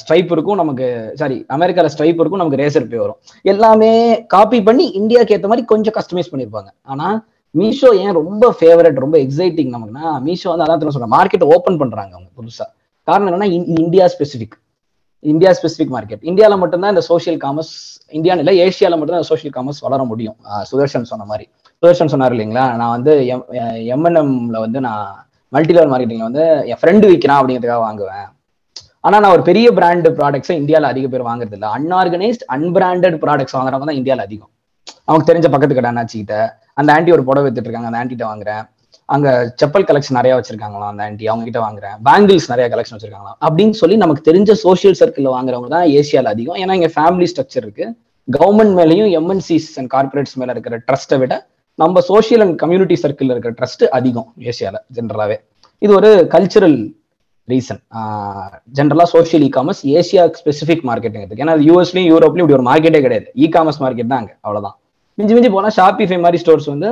ஸ்ட்ரைப் 0.00 0.32
இருக்கும் 0.34 0.60
நமக்கு 0.62 0.86
சாரி 1.20 1.36
அமெரிக்கால 1.56 1.90
ஸ்ட்ரைப் 1.94 2.18
இருக்கும் 2.22 2.42
நமக்கு 2.42 2.60
ரேசர் 2.62 2.90
பே 2.90 2.98
வரும். 3.04 3.18
எல்லாமே 3.52 3.92
காப்பி 4.34 4.58
பண்ணி 4.68 4.86
இந்தியாவுக்கு 5.00 5.36
ஏற்ற 5.36 5.48
மாதிரி 5.52 5.64
கொஞ்சம் 5.72 5.96
கஸ்டமைஸ் 5.98 6.30
பண்ணியிருப்பாங்க 6.32 6.70
ஆனா 6.94 7.08
மீஷோ 7.54 7.90
ஏன் 8.04 8.14
ரொம்ப 8.20 8.44
ஃபேவரட் 8.60 9.02
ரொம்ப 9.04 9.16
எக்ஸைட்டிங் 9.24 9.70
நமக்குன்னா 9.74 10.06
மீஷோ 10.26 10.48
வந்து 10.52 10.64
அதான் 10.64 10.94
சொல்றேன் 10.96 11.14
மார்க்கெட் 11.18 11.44
ஓப்பன் 11.54 11.78
பண்றாங்க 11.82 12.12
அவங்க 12.16 12.30
புதுசா. 12.38 12.66
காரணம் 13.08 13.28
என்னன்னா 13.28 13.48
India 13.82 14.06
specific 14.14 14.56
India 15.32 15.50
specific 15.58 15.92
market 15.94 16.24
இந்தியாவில் 16.30 16.60
மட்டும்தான் 16.62 16.92
இந்த 16.94 17.02
சோஷியல் 17.10 17.38
காமர்ஸ் 17.44 17.72
இந்தியான்னு 18.16 18.42
இல்லை 18.42 18.54
ஏஷியாவில் 18.64 18.98
மட்டும்தான் 18.98 19.28
சோஷியல் 19.30 19.54
காமர்ஸ் 19.56 19.80
வளர 19.86 20.00
முடியும். 20.10 20.36
சுதர்ஷன் 20.70 21.08
சொன்ன 21.12 21.26
மாதிரி. 21.30 21.46
சுதர்ஷன் 21.82 22.12
சொன்னார் 22.12 22.34
இல்லைங்களா 22.36 22.64
நான் 22.80 22.92
வந்து 22.96 23.12
எம் 23.34 23.44
எம்என்எம்ல 23.94 24.58
வந்து 24.66 24.80
நான் 24.86 25.06
மல்டி 25.54 25.72
லெவல் 25.76 25.90
மார்க்கெட்டிங்ல 25.92 26.28
வந்து 26.30 26.44
என் 26.70 26.80
ஃப்ரெண்டு 26.82 27.06
விற்கிறான் 27.10 27.40
அப்படிங்கிறதுக்காக 27.40 27.82
வாங்குவேன். 27.86 28.28
ஆனா 29.06 29.16
நான் 29.22 29.34
ஒரு 29.36 29.42
பெரிய 29.48 29.66
பிராண்ட் 29.78 30.06
ப்ராடக்ட்ஸை 30.20 30.54
இந்தியாவில் 30.60 30.90
அதிக 30.92 31.08
பேர் 31.12 31.28
வாங்குறது 31.30 31.56
இல்லை 31.58 31.68
அன்ஆர்கனைஸ்ட் 31.78 32.44
அன்பிராண்டட் 32.56 33.18
ப்ராடக்ட்ஸ் 33.24 33.56
வாங்குறவங்க 33.56 33.88
தான் 33.90 34.00
இந்தியாவில் 34.00 34.24
அதிகம். 34.28 34.52
அவங்க 35.08 35.24
தெரிஞ்ச 35.30 35.48
பக்கத்து 35.54 35.76
கடை 35.78 35.90
அண்ணாச்சிக்கிட்ட. 35.92 36.36
அந்த 36.80 36.90
ஆண்டி 36.96 37.10
ஒரு 37.16 37.24
புடவை 37.28 37.44
வித்துட்டு 37.46 37.68
இருக்காங்க 37.68 37.90
அந்த 37.90 38.00
ஆண்டிட்ட 38.02 38.24
வாங்குறேன். 38.30 38.62
அங்க 39.14 39.28
செப்பல் 39.60 39.86
கலெக்ஷன் 39.88 40.18
நிறைய 40.18 40.32
வச்சிருக்காங்களாம் 40.38 40.92
அந்த 40.92 41.02
ஆண்டி 41.06 41.26
அவங்க 41.32 41.44
கிட்ட 41.48 41.60
வாங்குறேன். 41.66 41.96
பேங்கிள்ஸ் 42.08 42.48
நிறைய 42.52 42.66
கலெக்ஷன் 42.72 42.96
வச்சிருக்காங்களாம். 42.96 43.38
அப்படின்னு 43.46 43.76
சொல்லி 43.80 43.96
நமக்கு 44.04 44.22
தெரிஞ்ச 44.30 44.52
சோஷியல் 44.66 44.96
சர்க்கிள் 45.00 45.28
வாங்குறவங்க 45.36 45.70
தான் 45.76 45.86
ஏசியால 45.98 46.32
அதிகம். 46.34 46.58
ஏன்னா 46.62 46.76
இங்க 46.78 46.90
ஃபேமிலி 46.96 47.28
ஸ்ட்ரக்சர் 47.32 47.64
இருக்கு. 47.66 47.86
கவர்மெண்ட் 48.28 48.74
மேலேயும் 48.80 49.10
எம்என்சிஸ் 49.18 49.68
அண்ட் 49.80 49.90
கார்பரேட்ஸ் 49.94 50.36
மேல 50.40 50.54
இருக்கிற 50.54 50.76
ட்ரஸ்ட்டை 50.88 51.18
விட 51.22 51.34
நம்ம 51.78 52.00
சோஷியல் 52.10 52.42
அண்ட் 52.44 52.56
கம்யூனிட்டி 52.62 52.96
சர்க்கிளில் 53.02 53.32
இருக்கிற 53.34 53.52
ட்ரஸ்ட் 53.60 53.84
அதிகம் 53.98 54.28
ஏசியால 54.50 54.76
ஜென்ரலாவே 54.96 55.36
இது 55.82 55.92
ஒரு 55.98 56.10
கல்ச்சுரல் 56.34 56.78
ரீசன் 57.48 57.80
ஜென்ரலாக 58.78 59.08
social 59.14 59.44
e 59.48 59.50
commerce 59.56 59.82
Asia 59.98 60.22
specific 60.40 60.84
மார்க்கெட்டுங்கிறதுக்கு 60.88 61.44
ஏன்னா 61.44 61.54
யூஎஸ்லயும் 61.68 62.08
யூரோப்லையும் 62.12 62.44
இப்படி 62.44 62.58
ஒரு 62.58 62.66
மார்க்கெட்டே 62.70 63.02
கிடையாது. 63.06 63.28
இ 63.42 63.48
காமர்ஸ் 63.56 63.80
மார்க்கெட் 63.84 64.10
தான் 64.12 64.22
அங்கே 64.22 64.34
அவ்வளோதான் 64.46 64.76
மிஞ்சி 65.18 65.34
மிஞ்சி 65.36 65.50
போனா 65.56 65.70
ஷாப்பிஃபை 65.78 66.18
மாதிரி 66.24 66.40
ஸ்டோர்ஸ் 66.44 66.68
வந்து 66.74 66.90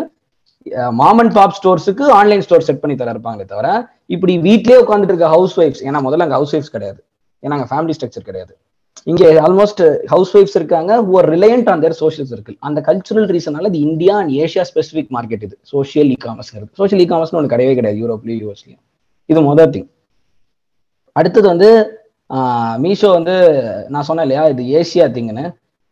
மாமன் 1.00 1.32
பாப் 1.36 1.56
ஸ்டோர்ஸுக்கு 1.56 2.04
ஆன்லைன் 2.18 2.44
ஸ்டோர் 2.44 2.66
செட் 2.68 2.82
பண்ணி 2.82 2.94
தர 3.00 3.12
இருப்பாங்களே 3.14 3.46
தவிர 3.50 3.68
இப்படி 4.14 4.34
வீட்லயே 4.46 4.76
உட்காந்துட்டு 4.82 5.12
இருக்க 5.14 5.28
ஹவுஸ் 5.34 5.56
ஒய்ஃப்ஸ் 5.62 5.82
ஏன்னா 5.88 5.98
முதல்ல 6.06 6.26
அங்க 6.26 6.36
ஹவுஸ் 6.38 6.54
ஒய்ஃப்ஸ் 6.56 6.74
கிடையாது. 6.76 7.00
ஏன்னா 7.42 7.56
அங்க 7.58 7.68
ஃபேமிலி 7.72 7.94
ஸ்ட்ரக்சர் 7.96 8.26
கிடையாது. 8.28 8.52
இங்க 9.10 9.22
ஆல்மோஸ்ட் 9.46 9.82
ஹவுஸ் 10.12 10.32
ஒய்ஃப்ஸ் 10.36 10.56
இருக்காங்க 10.58 10.92
ஒரு 11.14 11.26
reliant 11.34 11.68
on 11.72 11.82
their 11.84 11.96
social 12.02 12.28
circle 12.30 12.56
அந்த 12.68 12.78
கல்ச்சுரல் 12.88 13.26
ரீசனால 13.34 13.70
இது 13.72 13.80
India 13.88 14.14
and 14.20 14.32
Asia 14.44 14.64
specific 14.70 15.10
market 15.16 15.44
இது. 15.46 15.56
சோஷியல் 15.74 16.10
இ 16.14 16.16
காமர்ஸ்ங்கிறது 16.26 16.70
சோஷியல் 16.80 17.02
இ 17.04 17.08
காமர்ஸ்னு 17.12 17.38
ஒன்று 17.40 17.52
கிடையவே 17.54 17.74
கிடையாது 17.78 18.00
யூரோப்லயும் 18.04 18.40
யூஎஸ்லயும் 18.44 18.82
இது 19.30 19.42
முதல் 19.50 19.72
திங் 19.74 19.88
அடுத்தது 21.16 21.46
வந்து 21.52 21.68
மீஷோ 22.84 23.10
வந்து 23.18 23.34
நான் 23.94 24.06
சொன்னேன் 24.08 24.26
இல்லையா 24.26 24.44
இது 24.54 24.62
Asia 24.80 25.06
திங்னு 25.16 25.44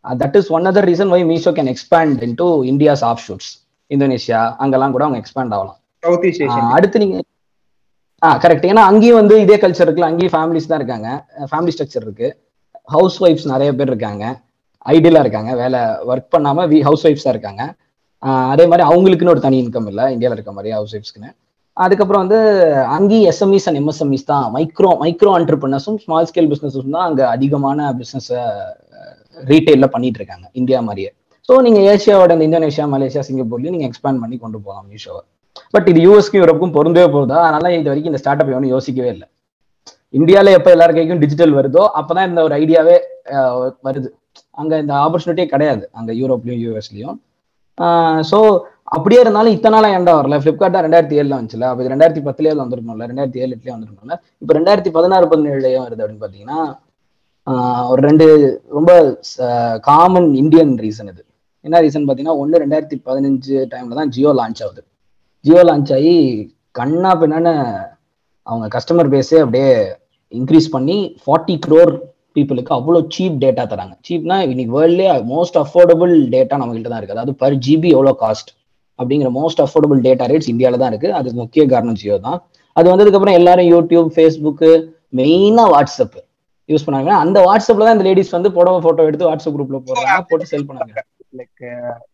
that 0.09 0.37
is 0.37 0.53
one 0.53 0.67
other 0.67 0.87
reason 0.91 1.09
why 1.09 1.25
Meesho 1.25 1.51
can 1.59 1.75
expand 1.75 2.23
into 2.35 2.63
India's 2.63 3.05
offshoots 3.29 3.51
Indonesia 3.91 4.55
அங்கெல்லாம் 4.57 4.91
கூட 4.91 5.05
அவங்க 5.05 5.23
எக்ஸ்பேண்ட் 5.23 5.53
ஆகலாம். 5.57 5.79
ஆஹ் 6.49 6.71
அடுத்து 6.71 6.99
நீங்க 6.99 7.21
ஆ 8.25 8.39
கரெக்ட் 8.39 8.67
ஏன்னா 8.71 8.85
அங்கேயும் 8.91 9.17
வந்து 9.17 9.41
இதே 9.41 9.57
கல்ச்சர் 9.57 9.87
இருக்குல்ல 9.87 10.11
அங்கேயும் 10.11 10.33
ஃபேமிலிஸ் 10.33 10.67
தான் 10.67 10.79
இருக்காங்க. 10.79 11.25
ஃபேமிலி 11.51 11.71
ஸ்ட்ரக்சர் 11.77 12.03
இருக்கு. 12.03 12.29
ஹவுஸ் 12.85 13.25
ஒய்ஃப்ஸ் 13.25 13.45
நிறைய 13.45 13.75
பேர் 13.75 13.87
இருக்காங்க. 13.87 14.41
ஐடியலா 14.89 15.21
இருக்காங்க. 15.21 15.55
வேலை 15.55 15.81
ஒர்க் 15.81 16.33
பண்ணாம 16.37 16.67
வி 16.73 16.81
ஹவுஸ் 16.81 17.07
ஒய்ஃப்ஸா 17.07 17.29
இருக்காங்க. 17.29 17.75
அதே 18.19 18.67
மாதிரி 18.67 18.89
அவங்களுக்குன்னு 18.89 19.29
ஒரு 19.29 19.41
தனி 19.41 19.61
இன்கம் 19.61 19.87
இல்லை. 19.87 20.13
இந்தியாவில் 20.13 20.39
இருக்க 20.39 20.53
மாதிரி 20.53 20.75
ஹவுஸ் 20.75 20.97
ஒய்ஃப்ஸ்க்குன்னு 20.97 21.31
அதுக்கப்புறம் 21.73 22.27
வந்து 22.27 22.65
அங்கேயும் 22.77 23.33
எஸ்எம்இஸ் 23.33 23.65
அண்ட் 23.65 23.79
எம்எஸ்எம்இஸ் 23.79 24.25
தான். 24.25 24.55
மைக்ரோ 24.55 24.91
மைக்ரோ 25.03 25.31
ஆண்டர்பிரினர்ஸும் 25.39 25.97
ஸ்மால் 25.97 26.29
ஸ்கேல் 26.35 26.51
பிசினஸும் 26.53 26.91
தான் 26.91 27.09
அங்க 27.09 27.29
அதிகமான 27.29 27.93
பிசினஸ் 27.93 28.33
ரீட்டைல்ல 29.51 29.87
பண்ணிட்டு 29.95 30.19
இருக்காங்க 30.21 30.47
இந்தியா 30.61 30.79
மாதிரியே. 30.89 31.11
ஸோ 31.49 31.53
நீங்க 31.67 31.81
ஏசியாவோட 31.93 32.33
இந்த 32.37 32.47
இந்தோனேஷியா 32.49 32.87
மலேசியா 32.95 33.23
சிங்கப்பூர்லயும் 33.29 33.75
நீங்க 33.77 33.89
எக்ஸ்பேண்ட் 33.91 34.23
பண்ணி 34.23 34.37
கொண்டு 34.45 34.59
போகலாம் 34.67 34.87
மீஷோவை. 34.93 35.23
பட் 35.75 35.89
இது 35.93 36.01
யூஎஸ்க்கும் 36.07 36.41
யூரோப்புக்கும் 36.43 36.75
பொருந்தே 36.79 37.05
போகுதா 37.15 37.39
அதனால 37.47 37.73
இது 37.79 37.91
வரைக்கும் 37.93 38.13
இந்த 38.13 38.21
ஸ்டார்ட் 38.23 38.43
அப் 38.43 38.53
எவனும் 38.53 38.73
யோசிக்கவே 38.75 39.11
இல்லை. 39.15 39.27
இந்தியால 40.19 40.53
எப்ப 40.59 40.69
எல்லார் 40.75 40.97
கைக்கும் 40.97 41.23
டிஜிட்டல் 41.25 41.55
வருதோ 41.59 41.83
அப்பதான் 42.01 42.29
இந்த 42.31 42.41
ஒரு 42.47 42.55
ஐடியாவே 42.63 42.97
வருது. 43.87 44.09
அங்க 44.61 44.73
இந்த 44.83 44.93
ஆப்பர்ச்சுனிட்டியே 45.05 45.47
கிடையாது. 45.55 45.85
அங்க 45.99 46.13
யூரோப்லயும் 46.21 46.63
யூஎஸ்லயும் 46.65 47.19
ஸோ 48.31 48.39
அப்படியே 48.97 49.21
இருந்தாலும் 49.25 49.55
இத்தனை 49.57 49.75
நாள் 49.75 49.95
ஏண்டா 49.97 50.15
வரல? 50.19 50.39
ஃப்ளிப்கார்ட் 50.43 50.75
தான் 50.77 50.85
ரெண்டாயிரத்தி 50.87 51.19
ஏழுல 51.21 51.37
வந்துச்சுல. 51.39 51.69
அப்போ 51.71 51.83
இது 51.83 51.93
ரெண்டாயிரத்தி 51.93 52.23
பத்துலேயே 52.27 52.55
வந்துருக்கணும்ல 52.63 53.07
ரெண்டாயிரத்தி 53.11 53.41
ஏழு 53.43 53.53
எட்டுலயே 53.55 53.75
வந்துருக்கணும்ல. 53.75 54.17
இப்போ 54.43 54.53
ரெண்டாயிரத்தி 54.59 54.91
பதினாறு 54.97 55.27
பதினேழுலயும் 55.33 55.85
வருது 55.87 56.03
அப்படின்னு 56.03 56.25
பாத்தீங்கன்னா 56.25 56.59
ஒரு 57.91 58.01
ரெண்டு 58.09 58.27
ரொம்ப 58.77 58.91
காமன் 59.89 60.29
இந்தியன் 60.43 60.73
ரீசன் 60.85 61.09
இது. 61.13 61.23
என்ன 61.67 61.81
ரீசன் 61.85 62.05
பார்த்தீங்கன்னா 62.07 62.41
ஒன்று 62.43 62.61
ரெண்டாயிரத்தி 62.63 62.97
பதினஞ்சு 63.09 63.57
டைமில் 63.73 63.99
தான் 64.01 64.13
ஜியோ 64.15 64.31
லான்ச் 64.41 64.61
ஆகுது. 64.67 64.83
ஜியோ 65.45 65.63
லான்ச் 65.69 65.93
ஆகி 65.97 66.15
கண்ணா 66.79 67.11
பின்னான்னு 67.21 67.53
அவங்க 68.47 68.67
கஸ்டமர் 68.77 69.13
பேஸே 69.15 69.41
அப்படியே 69.45 69.69
இன்க்ரீஸ் 70.33 70.69
பண்ணி 70.77 70.97
ஃபார்ட்டி 71.25 71.57
க்ரோர் 71.67 71.93
பீப்புளுக்கு 72.37 72.73
அவ்வளோ 72.79 73.01
சீப் 73.15 73.37
டேட்டா 73.45 73.65
தராங்க. 73.73 73.95
சீப்னா 74.07 74.37
இன்னைக்கு 74.53 74.73
வேர்ல்ட்லேயே 74.79 75.15
மோஸ்ட் 75.35 75.59
அஃபோர்டபுள் 75.65 76.15
டேட்டா 76.35 76.55
நம்மகிட்ட 76.61 76.91
தான் 76.93 77.01
இருக்குது 77.01 77.19
அதாவது 77.19 77.35
பர் 77.43 77.57
ஜிபி 77.67 77.91
எவ்வளோ 77.97 78.13
காஸ்ட் 78.25 78.51
அப்படிங்கிற 78.99 79.31
மோஸ்ட் 79.41 79.63
அஃபோர்டபுள் 79.65 80.01
டேட்டா 80.07 80.27
ரேட்ஸ் 80.33 80.51
இந்தியாவில் 80.53 80.83
தான் 80.83 80.93
இருக்குது 80.93 81.17
அதுக்கு 81.19 81.39
முக்கிய 81.45 81.65
காரணம் 81.73 81.99
ஜியோ 82.03 82.17
தான். 82.27 82.39
அது 82.77 82.87
வந்ததுக்கப்புறம் 82.93 83.39
எல்லாரும் 83.41 83.69
யூடியூப் 83.75 84.09
ஃபேஸ்புக்கு 84.17 84.71
மெயினாக 85.21 85.73
வாட்ஸ்அப் 85.75 86.19
யூஸ் 86.69 86.87
பண்ணாங்க 86.87 87.11
அந்த 87.23 87.39
வாட்ஸ்அப்ல 87.47 87.87
தான் 87.87 87.97
இந்த 87.97 88.07
லேடிஸ் 88.09 88.37
வந்து 88.37 88.51
புடவை 88.59 88.79
போட்டோ 88.87 89.07
எடுத்து 89.09 89.29
வாட்ஸ்அப் 89.31 89.57
குரூப்ல 89.57 89.81
போடுறாங்க. 89.89 90.21
போட்டு 90.31 90.51
செல் 90.53 90.69
பண்ணாங்க 90.69 91.03
லைக் 91.39 91.61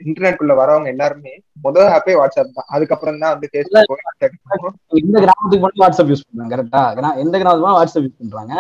இன்டர்நெட் 0.07 0.39
குள்ள 0.41 0.53
வரவங்க 0.61 0.89
எல்லாருமே 0.95 1.33
முதல் 1.65 1.89
ஆப்பே 1.95 2.15
வாட்ஸ்அப் 2.21 2.53
தான். 2.59 2.69
அதுக்கப்புறம் 2.75 3.23
தான் 3.23 3.33
வந்து 3.35 3.49
எந்த 5.01 5.19
கிராமத்துக்கு 5.25 5.63
மட்டும் 5.65 5.83
வாட்ஸ்அப் 5.85 6.11
யூஸ் 6.13 6.27
பண்றாங்க 6.27 6.53
கரெக்டா 6.55 6.83
எந்த 7.25 7.35
கிராமத்துக்கு 7.41 7.79
வாட்ஸ்அப் 7.79 8.05
யூஸ் 8.07 8.21
பண்றாங்க. 8.23 8.53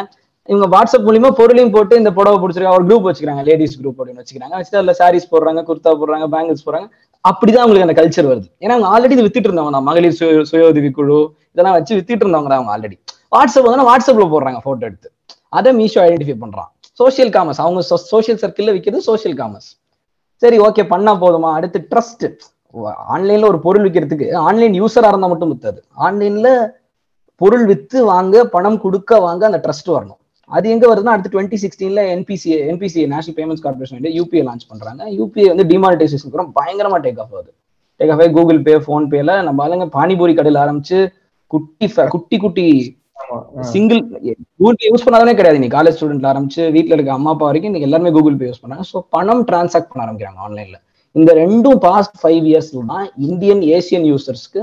இவங்க 0.48 0.66
வாட்ஸ்அப் 0.74 1.06
மூலியமா 1.06 1.30
பொருளையும் 1.38 1.72
போட்டு 1.74 1.94
இந்த 2.00 2.10
புடவை 2.18 2.36
பிடிச்சிருக்காங்க. 2.42 2.78
ஒரு 2.78 2.86
குரூப் 2.88 3.06
வச்சுக்கிறாங்க. 3.08 3.42
லேடிஸ் 3.48 3.76
குரூப் 3.80 3.98
அப்படின்னு 3.98 4.22
வச்சுக்கிறாங்க. 4.22 4.54
வச்சுட்டு 4.58 4.80
அதுல 4.80 4.94
சாரீஸ் 5.00 5.30
போடுறாங்க 5.32 5.62
குர்த்தா 5.68 5.92
போடுறாங்க 6.00 6.26
பேங்கிள்ஸ் 6.34 6.64
போடுறாங்க. 6.66 6.88
அப்படிதான் 7.24 7.64
அவங்களுக்கு 7.64 7.86
அந்த 7.88 7.96
கல்ச்சர் 7.98 8.30
வருது. 8.30 8.48
ஏன்னா 8.62 8.74
அவங்க 8.76 8.88
ஆல்ரெடி 8.94 9.14
இது 9.16 9.26
வித்துட்டு 9.26 9.48
இருந்தவங்க 9.50 9.74
தான். 9.76 9.86
மகளிர் 9.90 10.16
சுய 10.18 10.42
சுய 10.50 10.70
உதவி 10.72 10.90
குழு 10.98 11.18
இதெல்லாம் 11.52 11.76
வச்சு 11.78 11.92
வித்துட்டு 11.98 12.24
இருந்தவங்க 12.24 12.50
தான் 12.52 12.60
அவங்க 12.60 12.74
ஆல்ரெடி 12.76 12.96
வாட்ஸ்அப் 13.36 13.68
வந்து 13.68 13.88
வாட்ஸ்அப்ல 13.90 14.26
போடுறாங்க 14.34 14.60
போட்டோ 14.66 14.84
எடுத்து. 14.90 15.08
அதை 15.48 15.70
மீஷோ 15.78 15.98
ஐடென்டிஃபை 16.06 16.36
பண்றான். 16.44 16.70
சோசியல் 17.00 17.32
காமர்ஸ் 17.36 17.60
அவங்க 17.64 17.80
சோசியல் 18.12 18.40
சர்க்கிள்ல 18.42 18.74
விற்கிறது 18.76 19.00
சோசியல் 19.06 19.36
காமர்ஸ் 19.40 19.70
சரி 20.42 20.58
ஓகே 20.66 20.82
பண்ணா 20.92 21.12
போதுமா? 21.22 21.50
அடுத்து 21.58 21.78
ட்ரஸ்ட் 21.90 22.24
ஆன்லைன்ல 23.14 23.48
ஒரு 23.52 23.58
பொருள் 23.66 23.84
விற்கிறதுக்கு 23.86 24.26
ஆன்லைன் 24.48 24.74
யூசரா 24.80 25.08
இருந்தா 25.12 25.28
மட்டும் 25.32 25.52
வித்தாது. 25.52 25.78
ஆன்லைன்ல 26.06 26.48
பொருள் 27.40 27.66
வித்து 27.66 27.98
வாங்க 28.04 28.44
பணம் 28.54 28.80
கொடுக்க 28.84 29.20
வாங்க 29.26 29.42
அந்த 29.48 29.60
ட்ரஸ்ட் 29.64 29.90
வரணும். 29.96 30.20
அது 30.50 30.66
எங்க 30.74 30.84
வருதுன்னா 30.90 31.14
அடுத்து 31.14 31.32
twenty 31.34 31.58
சிக்ஸ்டீன்ல 31.64 32.02
NPC 32.16 32.50
NPC 32.72 33.00
national 33.12 33.36
payments 33.38 33.64
corporation 33.64 34.06
UPI 34.18 34.42
launch 34.48 34.68
பண்றாங்க. 34.68 35.02
யூபிஐ 35.18 35.46
வந்து 35.52 35.64
டிமானிட்டைசேஷன் 35.72 36.52
பயங்கரமா 36.60 36.98
டேக் 37.06 37.20
ஆஃப் 37.24 37.34
ஆகுது. 37.38 37.50
டேக் 38.00 38.12
ஆஃப் 38.14 38.34
கூகுள் 38.36 38.60
பே 38.68 38.74
ஃபோன்பேல 38.86 39.42
நம்ம 39.48 39.66
ஆளுங்க 39.66 39.86
பானிபூரி 39.98 40.34
கடையில் 40.38 40.60
ஆரம்பிச்சு 40.64 40.98
குட்டி 41.52 41.86
குட்டி 42.14 42.36
குட்டி 42.44 42.64
சிங்கிள் 43.70 44.00
கூகுள் 44.58 44.76
பே 44.80 44.88
யூஸ் 44.90 45.04
பண்ணாதே 45.06 45.34
கிடையாது. 45.38 45.58
நீ 45.62 45.68
காலேஜ் 45.76 45.96
ஸ்டூடெண்ட்ல 45.98 46.28
ஆரம்பிச்சு 46.32 46.62
வீட்டுல 46.76 46.96
இருக்க 46.96 47.12
அம்மா 47.16 47.30
அப்பா 47.34 47.46
வரைக்கும் 47.48 47.70
இன்னைக்கு 47.70 47.88
எல்லாருமே 47.88 48.12
கூகுள் 48.16 48.36
பே 48.42 48.48
யூஸ் 48.50 48.62
பண்ணாங்க. 48.64 48.84
ஸோ 48.92 49.00
பணம் 49.16 49.42
டிரான்சாக்ட் 49.48 49.90
பண்ண 49.92 50.04
ஆரம்பிக்கிறாங்க 50.06 50.40
ஆன்லைன்ல 50.46 50.78
இந்த 51.14 51.30
ரெண்டும் 51.42 51.80
பாஸ்ட் 51.86 52.16
ஃபைவ் 52.22 52.44
இயர்ஸ்ல 52.50 52.84
தான் 52.92 53.06
Indian 53.28 53.62
Asian 53.76 54.06
யூசர்ஸ்க்கு 54.12 54.62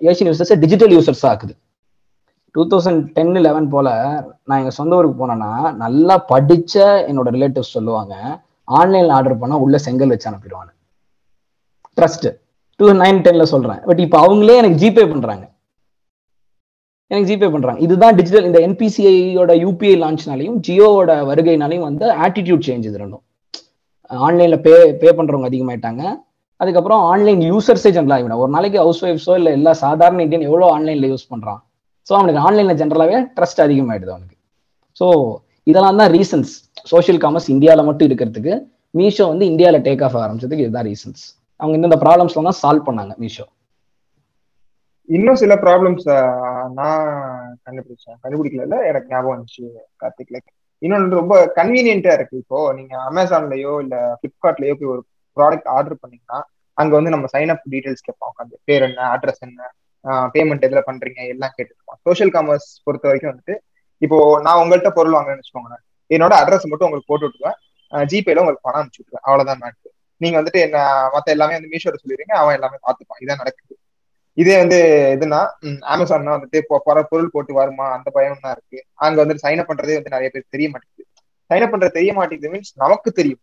Asian 0.00 0.30
users 0.30 0.52
digital 0.64 0.94
users 0.96 1.24
ஆக்குது. 1.30 1.54
டூ 2.54 2.62
தௌசண்ட் 2.72 3.00
டென் 3.16 3.34
லெவன் 3.46 3.68
போல 3.74 3.88
நான் 4.48 4.60
எங்க 4.60 4.72
சொந்த 4.78 4.98
ஊருக்கு 4.98 5.20
போனேன்னா 5.22 5.50
நல்லா 5.84 6.14
படிச்ச 6.30 6.74
என்னோட 7.10 7.28
ரிலேட்டிவ்ஸ் 7.36 7.74
சொல்லுவாங்க 7.76 8.14
ஆன்லைன்ல 8.68 9.16
ஆர்டர் 9.18 9.40
பண்ணா 9.42 9.56
உள்ள 9.64 9.78
செங்கல் 9.86 10.12
வச்சு 10.12 10.30
அனுப்பிடுவாங்க 10.30 10.70
ட்ரஸ்ட் 11.98 12.26
டூ 12.80 12.86
நைன் 13.02 13.20
டென்ல 13.26 13.44
சொல்றேன். 13.52 13.82
பட் 13.88 14.00
இப்போ 14.04 14.18
அவங்களே 14.24 14.56
எனக்கு 14.62 14.80
ஜிபே 14.82 15.04
பண்றாங்க. 15.12 15.44
எனக்கு 17.10 17.28
ஜிபே 17.30 17.48
பண்றாங்க. 17.54 17.80
இதுதான் 17.86 18.16
டிஜிட்டல் 18.18 18.46
இந்த 18.48 18.60
என்பிசிஐயோட 18.68 19.52
யூபிஐ 19.64 19.94
லான்ச்னாலையும் 20.04 20.56
ஜியோவோட 20.66 21.12
வருகைனாலையும் 21.30 21.86
வந்து 21.88 22.06
ஆட்டிடியூட் 22.26 22.66
சேஞ்ச் 22.68 22.86
இது 22.90 23.02
ரெண்டும். 23.02 23.22
ஆன்லைன்ல 24.10 24.56
பே 24.66 24.74
பே 25.02 25.10
பண்றவங்க 25.18 25.48
அதிகமாயிட்டாங்க. 25.50 26.02
அதுக்கப்புறம் 26.60 27.02
ஆன்லைன் 27.12 27.40
யூசர்ஸே 27.52 27.90
ஜென்ரல் 27.96 28.14
ஆகிடும் 28.16 28.42
ஒரு 28.42 28.50
நாளைக்கு 28.56 28.78
ஹவுஸ் 28.82 29.00
ஒய்ஃப்ஸோ 29.06 29.34
இல்லை 29.40 29.50
எல்லா 29.58 29.72
சாதாரண 29.84 30.20
இந்தியன் 30.26 30.46
எவ்வளோ 30.48 30.66
ஆன்லைனில் 30.76 31.10
யூஸ் 31.12 31.26
பண்ணுறான் 31.32 31.60
ஸோ 32.08 32.12
அவனுக்கு 32.18 32.40
ஆன்லைனில் 32.46 32.78
ஜென்ரலாகவே 32.80 33.18
ட்ரஸ்ட் 33.36 33.60
அதிகமாயிடுது 33.64 34.12
அவனுக்கு. 34.14 34.36
ஸோ 35.00 35.06
இதெல்லாம் 35.70 36.00
தான் 36.00 36.12
ரீசன்ஸ் 36.16 36.52
சோஷியல் 36.92 37.20
காமர்ஸ் 37.24 37.48
இந்தியாவில் 37.54 37.88
மட்டும் 37.88 38.08
இருக்கிறதுக்கு 38.08 38.54
மீஷோ 38.98 39.24
வந்து 39.32 39.44
இந்தியாவில் 39.52 39.84
டேக் 39.88 40.04
ஆஃப் 40.06 40.16
ஆரம்பிச்சதுக்கு 40.24 40.64
இதுதான் 40.66 40.86
ரீசன்ஸ் 40.90 41.22
அவங்க 41.60 41.74
இந்தந்த 41.78 41.98
ப்ராப்ளம்ஸ்லாம் 42.04 42.48
தான் 42.50 42.60
சால்வ் 42.62 42.86
பண்ணாங்க 42.88 43.14
மீஷோ. 43.22 43.46
இன்னும் 45.08 45.40
சில 45.42 45.54
ப்ராப்ளம்ஸ் 45.64 46.06
நான் 46.80 47.08
கண்டுபிடிச்சேன். 47.66 48.18
கண்டுபிடிக்கல 48.22 48.78
எனக்கு 48.90 49.10
ஞாபகம் 49.12 49.34
வந்துச்சு 49.34 49.64
கார்த்திக். 50.02 50.32
லைக் 50.34 50.48
இன்னொன்று 50.82 51.18
ரொம்ப 51.20 51.34
கன்வீனியன்ட்டா 51.58 52.12
இருக்கு. 52.12 52.36
இப்போ 52.42 52.58
நீங்க 52.78 52.94
அமேசான்லயோ 53.10 53.72
இல்ல 53.84 53.96
பிளிப்கார்ட்லயோ 54.20 54.74
போய் 54.80 54.92
ஒரு 54.94 55.02
ப்ராடக்ட் 55.36 55.68
ஆர்டர் 55.76 56.02
பண்ணீங்கன்னா 56.02 56.38
அங்க 56.78 56.92
வந்து 56.98 57.12
நம்ம 57.14 57.26
சைன் 57.34 57.52
அப் 57.54 57.66
டீடைல்ஸ் 57.72 58.06
கேட்போம் 58.06 58.30
உட்காந்து 58.32 58.56
பேர் 58.64 58.84
என்ன 58.88 59.00
அட்ரஸ் 59.14 59.44
என்ன 59.48 59.70
பேமெண்ட் 60.34 60.66
எதுல 60.68 60.80
பண்றீங்க 60.88 61.20
எல்லாம் 61.34 61.54
கேட்டுருப்போம் 61.56 61.98
சோஷியல் 62.08 62.32
காமர்ஸ் 62.34 62.68
பொறுத்த 62.86 63.08
வரைக்கும் 63.08 63.32
வந்துட்டு 63.32 63.54
இப்போ 64.02 64.16
நான் 64.42 64.60
உங்கள்கிட்ட 64.62 64.90
பொருள் 64.98 65.16
வாங்குறேன்னு 65.16 65.42
வச்சுக்கோங்களேன். 65.42 65.82
என்னோட 66.10 66.34
அட்ரஸ் 66.42 66.70
மட்டும் 66.70 66.88
உங்களுக்கு 66.88 67.10
போட்டு 67.12 67.26
விட்டுருவேன். 67.26 67.58
ஜிபேல 67.92 68.42
உங்களுக்கு 68.42 68.66
பணம் 68.66 68.80
அனுப்பிச்சு 68.80 69.00
விட்டுருவேன். 69.00 69.26
அவ்வளவுதான் 69.28 69.60
மேட்ரு 69.62 69.90
நீங்க 70.20 70.36
வந்துட்டு 70.40 70.60
என்ன 70.66 70.78
மத்த 71.14 71.34
எல்லாமே 71.36 71.56
வந்து 71.58 71.72
மீஷோட 71.72 71.96
சொல்லிடுறீங்க 72.02 72.34
அவன் 72.42 72.56
எல்லாமே 72.58 72.78
பார்த்துப்பான். 72.86 73.20
இதான் 73.24 73.40
நடக்குது. 73.42 73.74
இதே 74.36 74.54
வந்து 74.62 74.78
இதுனா 75.14 75.40
அமேசான்னா 75.92 76.34
வந்துட்டு 76.36 76.58
போற 76.84 76.98
பொருள் 77.10 77.32
போட்டு 77.34 77.52
வருமா? 77.58 77.86
அந்த 77.96 78.08
பயம் 78.16 78.42
தான் 78.42 78.54
இருக்கு. 78.56 78.78
அங்க 79.04 79.16
வந்து 79.22 79.42
சைன் 79.44 79.60
அப் 79.62 79.70
பண்றதே 79.70 79.96
வந்து 79.98 80.14
நிறைய 80.14 80.28
பேர் 80.34 80.52
தெரிய 80.54 80.68
மாட்டேங்குது. 80.72 81.04
சைன் 81.50 81.64
அப் 81.64 81.72
பண்றது 81.72 81.96
தெரிய 81.96 82.12
மாட்டேங்குது 82.16 82.52
மீன்ஸ் 82.54 82.72
நமக்கு 82.82 83.10
தெரியும். 83.18 83.42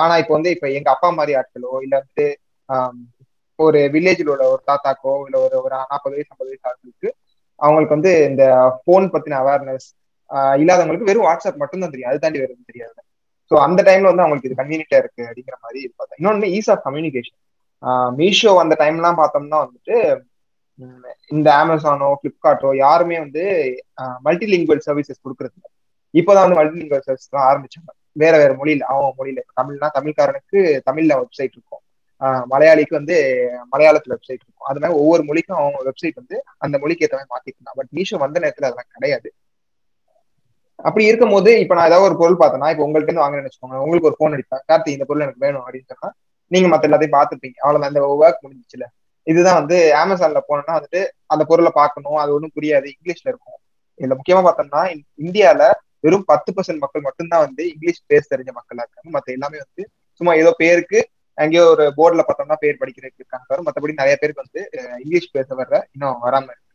ஆனா 0.00 0.14
இப்போ 0.22 0.32
வந்து 0.36 0.50
இப்ப 0.56 0.66
எங்க 0.78 0.88
அப்பா 0.94 1.08
மாதிரி 1.18 1.32
ஆட்களோ 1.38 1.72
இல்ல 1.86 1.94
வந்து 2.02 2.26
ஒரு 3.58 3.80
வில்லேஜில் 3.94 4.30
உள்ள 4.32 4.44
ஒரு 4.52 4.62
தாத்தாக்கோ 4.68 5.12
இல்ல 5.26 5.36
ஒரு 5.44 5.56
ஒரு 5.60 5.72
நாற்பது 5.84 6.14
வயசு 6.14 6.30
ஐம்பது 6.30 6.50
வயசு 6.50 6.66
ஆட்களுக்கு 6.68 7.08
அவங்களுக்கு 7.60 7.96
வந்து 7.96 8.12
இந்த 8.28 8.44
போன் 8.86 9.06
பத்தின 9.12 9.38
அவேர்னஸ் 9.42 9.88
இல்லாதவங்களுக்கு 10.58 11.08
வெறும் 11.08 11.26
வாட்ஸ்அப் 11.26 11.60
மட்டும் 11.62 11.82
தான் 11.82 11.92
தெரியும். 11.92 12.10
அது 12.10 12.22
தாண்டி 12.22 12.40
வேறு 12.42 12.70
தெரியாது. 12.70 13.00
ஸோ 13.50 13.56
அந்த 13.66 13.80
டைம்ல 13.86 14.10
வந்து 14.10 14.24
அவங்களுக்கு 14.24 14.48
இது 14.50 14.60
கன்வீனியன்டா 14.60 14.98
இருக்கு 15.02 15.22
அப்படிங்கிற 15.28 15.56
மாதிரி 15.64 15.80
பார்த்தா. 15.90 16.18
இன்னொன்னு 16.20 16.48
ஈஸ் 16.56 16.70
ஆஃப் 16.74 16.84
கம்யூனிகேஷன் 16.86 17.38
மீஷோ 18.18 18.52
அந்த 18.62 18.74
டைம்லாம் 18.80 19.20
பார்த்தோம்னா 19.20 19.58
வந்துட்டு 19.64 19.96
இந்த 21.30 21.48
அமேசானோ 21.60 22.08
ஃப்ளிப்கார்ட்டோ 22.14 22.70
யாருமே 22.78 23.16
வந்து 23.20 23.42
மல்டி 24.22 24.46
லிங்குவல் 24.46 24.86
சர்வீசஸ் 24.86 25.22
கொடுக்கறது 25.24 25.54
இல்லை. 25.54 25.70
இப்போதான் 26.14 26.44
வந்து 26.44 26.58
மல்டி 26.58 26.78
லிங்குவல் 26.80 27.06
சர்வீஸ் 27.06 27.32
தான் 27.34 27.46
ஆரம்பிச்சாங்க. 27.50 27.90
வேற 28.16 28.34
வேற 28.38 28.52
மொழியில 28.54 28.84
அவங்க 28.90 29.10
மொழியில. 29.18 29.40
தமிழ்னா 29.58 29.88
தமிழ்காரனுக்கு 29.96 30.58
தமிழ்ல 30.88 31.12
வெப்சைட் 31.20 31.54
இருக்கும். 31.56 31.82
மலையாளிக்கு 32.52 32.94
வந்து 32.98 33.16
மலையாளத்துல 33.72 34.14
வெப்சைட் 34.16 34.38
இருக்கும். 34.38 34.68
அது 34.70 34.80
மாதிரி 34.80 34.98
ஒவ்வொரு 35.00 35.22
மொழிக்கும் 35.22 35.60
அவங்க 35.60 35.80
வெப்சைட் 35.88 36.20
வந்து 36.20 36.36
அந்த 36.64 36.76
மொழிக்கு 36.78 37.04
ஏற்ற 37.06 37.16
மாதிரி 37.16 37.32
மாத்திக்கலாம் 37.34 37.78
பட் 37.80 37.92
மீஷோ 37.92 38.18
வந்த 38.24 38.38
நேரத்துல 38.44 38.68
அதெல்லாம் 38.68 38.92
கிடையாது. 38.94 39.28
அப்படி 40.78 41.04
இருக்கும் 41.06 41.32
போது 41.32 41.50
இப்ப 41.60 41.74
நான் 41.74 41.88
ஏதாவது 41.88 42.08
ஒரு 42.08 42.16
பொருள் 42.20 42.40
பார்த்தேன்னா 42.40 42.70
இப்ப 42.72 42.84
உங்கள்ட்ட 42.86 43.08
இருந்து 43.08 43.24
வாங்குறேன்னு 43.24 43.48
வச்சுக்கோங்க 43.48 43.82
உங்களுக்கு 43.84 44.08
ஒரு 44.10 44.18
போன் 44.18 44.34
அடிப்பேன். 44.36 44.64
கார்த்தி 44.70 44.90
இந்த 44.96 45.04
பொருள் 45.08 45.24
எனக்கு 45.26 45.44
வேணும் 45.44 45.64
அப்படின்னு 45.64 45.90
சொன்னா 45.92 46.10
நீங்க 46.54 46.68
மத்த 46.68 46.88
எல்லாத்தையும் 46.88 47.16
பார்த்துப்பீங்க. 47.16 47.56
அவ்வளவுதான். 47.62 47.90
அந்த 47.92 48.02
ஒர்க் 48.20 48.44
முடிஞ்சிச்சுல. 48.44 48.84
இதுதான் 49.26 49.58
வந்து 49.60 49.76
அமேசான்ல 50.00 50.40
போனோம்னா 50.48 50.76
வந்துட்டு 50.78 51.00
அந்த 51.26 51.42
பொருளை 51.44 51.70
பார்க்கணும். 51.74 52.18
அது 52.22 52.34
ஒன்றும் 52.36 52.54
புரியாது. 52.56 52.86
இங்கிலீஷ்ல 52.94 53.28
இருக்கும். 53.32 53.58
இதுல 54.00 54.16
முக்கியமா 54.18 54.42
பார்த்தோம்னா 54.46 54.82
இந்தியால 55.24 55.62
வெறும் 56.00 56.24
பத்து 56.24 56.50
பர்சன்ட் 56.54 56.82
மக்கள் 56.84 57.06
மட்டும்தான் 57.06 57.44
வந்து 57.46 57.62
இங்கிலீஷ் 57.72 58.00
பேச 58.06 58.22
தெரிஞ்ச 58.32 58.50
மக்களா 58.56 58.82
இருக்காங்க. 58.84 59.10
மத்த 59.16 59.36
எல்லாமே 59.36 59.58
வந்து 59.64 59.82
சும்மா 60.20 60.32
ஏதோ 60.34 60.50
பேருக்கு 60.58 60.98
அங்கேயோ 61.38 61.62
ஒரு 61.66 61.84
போர்டுல 61.96 62.22
பார்த்தோம்னா 62.26 62.56
பேர் 62.60 62.80
படிக்கிறதுக்கு 62.80 63.22
இருக்காங்க 63.22 63.62
மற்றபடி 63.66 63.94
நிறைய 64.00 64.16
பேருக்கு 64.16 64.44
வந்து 64.44 64.60
இங்கிலீஷ் 65.02 65.32
பேச 65.32 65.48
வர்ற 65.54 65.78
இன்னும் 65.94 66.20
வராம 66.24 66.48
இருக்கு. 66.52 66.70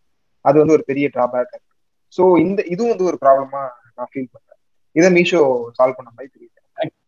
அது 0.45 0.57
வந்து 0.61 0.75
ஒரு 0.77 0.83
பெரிய 0.83 1.05
டிராபேக் 1.13 1.53
இருக்கு. 1.55 1.75
ஸோ 2.17 2.23
இந்த 2.39 2.59
இதுவும் 2.65 2.89
வந்து 2.89 3.09
ஒரு 3.11 3.17
ப்ராப்ளமா 3.21 3.61
நான் 3.95 4.11
ஃபீல் 4.11 4.31
பண்றேன். 4.33 4.59
இதை 4.95 5.09
மீஷோ 5.09 5.41
சால்வ் 5.77 5.97
பண்ண 5.97 6.09
மாதிரி 6.15 6.31
தெரியுது. 6.35 6.57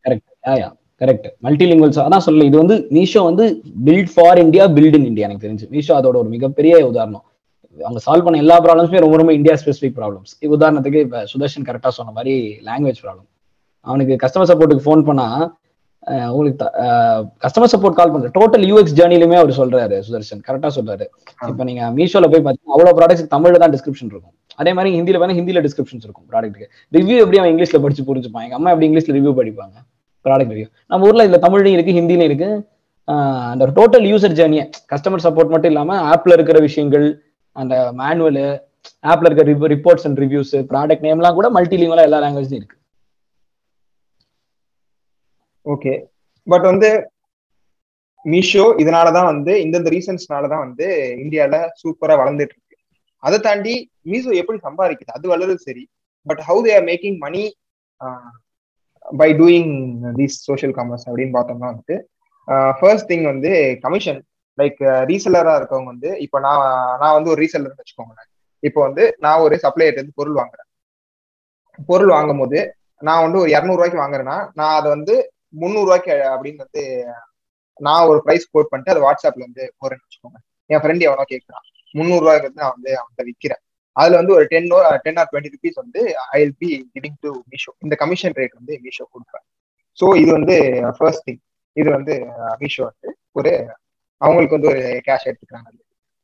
கரெக்ட் 0.05 0.80
கரெக்ட் 1.01 1.27
மல்டிலிங்குவல்ஸ் 1.45 1.99
அதான் 2.05 2.25
சொல்லல 2.27 2.47
இது 2.49 2.57
வந்து 2.63 2.75
மீஷோ 2.95 3.21
வந்து 3.29 3.45
build 3.87 4.11
for 4.15 4.39
India 4.45 4.65
build 4.77 4.97
in 4.99 5.07
India 5.11 5.27
எனக்கு 5.27 5.45
தெரிஞ்சு. 5.45 5.67
மீஷோ 5.75 5.93
அதோட 5.99 6.15
ஒரு 6.23 6.29
மிகப்பெரிய 6.35 6.73
உதாரணம். 6.91 7.23
அவங்க 7.85 7.99
சால்வ் 8.05 8.25
பண்ண 8.25 8.43
எல்லா 8.43 8.55
ப்ராப்ளம்ஸுமே 8.65 9.01
ரொம்ப 9.03 9.17
ரொம்ப 9.21 9.33
இந்தியா 9.39 9.55
ஸ்பெசிஃபிக் 9.61 9.97
ப்ராப்ளம்ஸ் 9.99 10.31
உதாரணத்துக்கு 10.57 11.01
இப்போ 11.05 11.19
சுதர்ஷன் 11.31 11.65
கரெக்டாக 11.69 11.93
சொன்ன 11.97 12.13
மாதிரி 12.17 12.33
லாங்குவேஜ் 12.69 13.01
ப்ராப்ளம் 13.05 13.27
அவனுக்கு 13.87 14.15
கஸ்டமர் 14.23 14.49
சப்போர்ட்டுக்கு 14.51 14.85
ஃபோன் 14.87 15.03
பண்ணா 15.09 15.27
உங்களுக்கு 16.33 16.67
கஸ்டமர் 17.43 17.71
சப்போர்ட் 17.73 17.97
கால் 17.97 18.11
பண்ற 18.13 18.29
டோட்டல் 18.37 18.63
யூஎக்ஸ் 18.69 18.95
ஜேர்னிலுமே 18.99 19.37
அவர் 19.41 19.51
சொல்றாரு 19.59 19.97
சுதர்ஷன். 20.07 20.39
கரெக்டா 20.47 20.69
சொல்றாரு. 20.77 21.05
இப்போ 21.49 21.63
நீங்க 21.69 21.89
மீஷோல 21.97 22.27
போய் 22.31 22.43
பார்த்தீங்கன்னா 22.45 22.75
அவ்வளவு 22.77 22.95
ப்ராடக்ட்ஸ் 22.99 23.27
தமிழ்ல 23.33 23.59
தான் 23.63 23.73
டிஸ்கிரிப்ஷன் 23.75 24.11
இருக்கும். 24.13 24.35
அதே 24.61 24.71
மாதிரி 24.77 24.91
ஹிந்தியில 24.97 25.19
வேணா 25.23 25.35
ஹிந்தியில 25.39 25.61
டிஸ்கிரிப்ஷன்ஸ் 25.67 26.05
இருக்கும் 26.07 26.27
ப்ராடக்ட்டுக்கு 26.31 26.69
ரிவ்யூ 26.97 27.17
எப்படி 27.23 27.39
அவன் 27.41 27.51
இங்கிலீஷ்ல 27.53 27.79
படிச்சு 27.85 28.05
புரிஞ்சுப்பான்? 28.09 28.45
எங்க 28.47 28.57
அம்மா 28.59 28.71
எப்படி 28.73 28.87
இங்கிலீஷ்ல 28.89 29.15
ரிவ்யூ 29.19 29.33
படிப்பாங்க? 29.41 29.75
ப்ராடக்ட் 30.25 30.53
ரிவ்யூ 30.53 30.67
நம்ம 30.91 31.07
ஊர்ல 31.09 31.25
இதுல 31.27 31.39
தமிழ்லையும் 31.45 31.77
இருக்கு 31.77 31.97
ஹிந்திலையும் 31.99 32.29
இருக்கு. 32.29 32.49
அந்த 33.51 33.65
டோட்டல் 33.77 34.05
யூசர் 34.11 34.35
ஜேர்னியை 34.39 34.65
கஸ்டமர் 34.91 35.23
சப்போர்ட் 35.25 35.53
மட்டும் 35.53 35.71
இல்லாம 35.73 35.95
ஆப்ல 36.11 36.35
இருக்கிற 36.37 36.57
விஷயங்கள் 36.67 37.07
அந்த 37.55 37.75
மேனுவல் 38.01 38.43
ஆப்ல 39.11 39.27
இருக்கிற 39.29 39.67
ரிப்போர்ட்ஸ் 39.75 40.05
அண்ட் 40.07 40.21
ரிவ்யூஸ் 40.23 40.53
ப்ராடக்ட் 40.71 41.05
நேம்லாம் 41.07 41.37
கூட 41.39 41.47
மல்டிலிங்குவலா 41.57 42.07
எல்லா 42.07 42.21
லாங்குவேஜ்லயும் 42.23 42.61
இருக்கு. 42.61 42.77
ஓகே 45.65 45.93
பட் 46.47 46.67
வந்து 46.71 46.89
மீஷோ 48.25 48.63
இதனாலதான் 48.81 49.29
வந்து 49.31 49.53
இந்தந்த 49.65 49.89
ரீசன்ஸ்னால 49.95 50.49
தான் 50.53 50.63
வந்து 50.65 50.87
இந்தியால 51.23 51.55
சூப்பரா 51.81 52.15
வளர்ந்துட்டு 52.21 52.55
இருக்கு. 52.55 52.75
அதை 53.23 53.37
தாண்டி 53.47 53.73
மீஷோ 54.11 54.31
எப்படி 54.41 54.59
சம்பாதிக்குது? 54.67 55.15
அது 55.17 55.25
வளருது 55.33 55.61
சரி. 55.67 55.83
But 56.25 56.41
how 56.47 56.61
they 56.65 56.71
are 56.77 56.85
making 56.89 57.17
money 57.25 57.43
by 59.19 59.29
doing 59.39 59.71
these 60.19 60.37
social 60.47 60.73
commerce 60.77 61.05
அப்படின்னு 61.09 61.33
பார்த்தோம்னா 61.37 61.69
வந்து 61.75 61.95
ஃபர்ஸ்ட் 62.79 63.09
திங் 63.11 63.25
வந்து 63.31 63.51
கமிஷன் 63.85 64.19
லைக் 64.57 64.79
ரீசெல்லராக 65.09 65.59
இருக்கவங்க 65.59 65.89
வந்து 65.93 66.09
இப்போ 66.25 66.37
நான் 66.45 66.61
நான் 67.01 67.15
வந்து 67.17 67.31
ஒரு 67.33 67.39
ரீசெல்லர் 67.43 67.79
வச்சுக்கோங்களேன். 67.81 68.29
இப்போ 68.63 68.79
வந்து 68.87 69.03
நான் 69.25 69.43
ஒரு 69.45 69.55
சப்ளையர்லேருந்து 69.63 70.19
பொருள் 70.19 70.39
வாங்குறேன். 70.41 70.67
பொருள் 71.89 72.11
வாங்கும் 72.15 72.41
போது 72.41 72.59
நான் 73.07 73.23
வந்து 73.25 73.37
ஒரு 73.43 73.49
இரநூறுவாய்க்கு 73.55 74.03
வாங்குறேன்னா 74.03 74.37
நான் 74.59 74.75
அதை 74.79 74.87
வந்து 74.95 75.13
முந்நூறுவாய்க்கு 75.61 76.11
அப்படின்னு 76.33 76.63
வந்து 76.65 76.83
நான் 77.79 78.07
ஒரு 78.11 78.19
ப்ரைஸ் 78.25 78.51
கோட் 78.53 78.71
பண்ணிட்டு 78.71 78.93
அதை 78.93 79.01
வாட்ஸ்அப்ல 79.07 79.45
வந்து 79.47 79.63
போறேன்னு 79.81 80.05
வச்சுக்கோங்க. 80.05 80.39
என் 80.69 80.81
ஃப்ரெண்ட் 80.83 81.05
எவனோ 81.07 81.25
கேட்கறான் 81.33 81.65
முந்நூறுவாய்க்கு 81.95 82.47
வந்து 82.49 82.63
நான் 82.63 82.75
வந்து 82.75 82.91
அவன்கிட்ட 82.99 83.23
விற்கிறேன் 83.29 83.63
அதுல 83.95 84.19
வந்து 84.21 84.33
ஒரு 84.37 84.45
ten 84.45 84.69
ten 85.05 85.19
or 85.21 85.29
twenty 85.31 85.53
rupees 85.55 85.81
வந்து 85.83 86.01
I 86.33 86.41
be 86.61 86.69
giving 86.95 87.17
to 87.25 87.31
Meesho 87.51 87.71
இந்த 87.85 87.95
கமிஷன் 88.03 88.37
ரேட் 88.39 88.55
வந்து 88.59 88.73
மீஷோ 88.85 89.05
கொடுப்பேன் 89.13 89.45
ஸோ 89.97 90.05
இது 90.21 90.31
வந்து 90.37 90.55
uh, 90.81 90.91
ஃபர்ஸ்ட் 90.97 91.25
திங் 91.27 91.41
இது 91.77 91.89
வந்து 91.97 92.13
uh, 92.33 92.53
மீஷோ 92.61 92.83
வந்து 92.89 93.09
ஒரு 93.31 93.51
அவங்களுக்கு 94.21 94.57
வந்து 94.57 94.69
ஒரு 94.71 94.81
கேஷ் 95.07 95.27
எடுத்துக்கிறாங்க. 95.29 95.69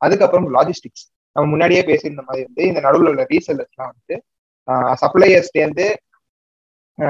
அதுக்கப்புறம் 0.01 0.47
லாஜிஸ்டிக்ஸ் 0.57 1.05
நம்ம 1.35 1.47
முன்னாடியே 1.53 1.81
பேசியிருந்த 1.89 2.23
மாதிரி 2.27 2.43
வந்து 2.47 2.63
இந்த 2.69 2.79
நடுவில் 2.85 3.11
உள்ள 3.13 3.23
ரீசெல்லர்ஸ்லாம் 3.33 3.91
வந்து 3.93 4.15
uh, 4.67 4.93
சப்ளையர்ஸ்டேருந்து 5.03 5.87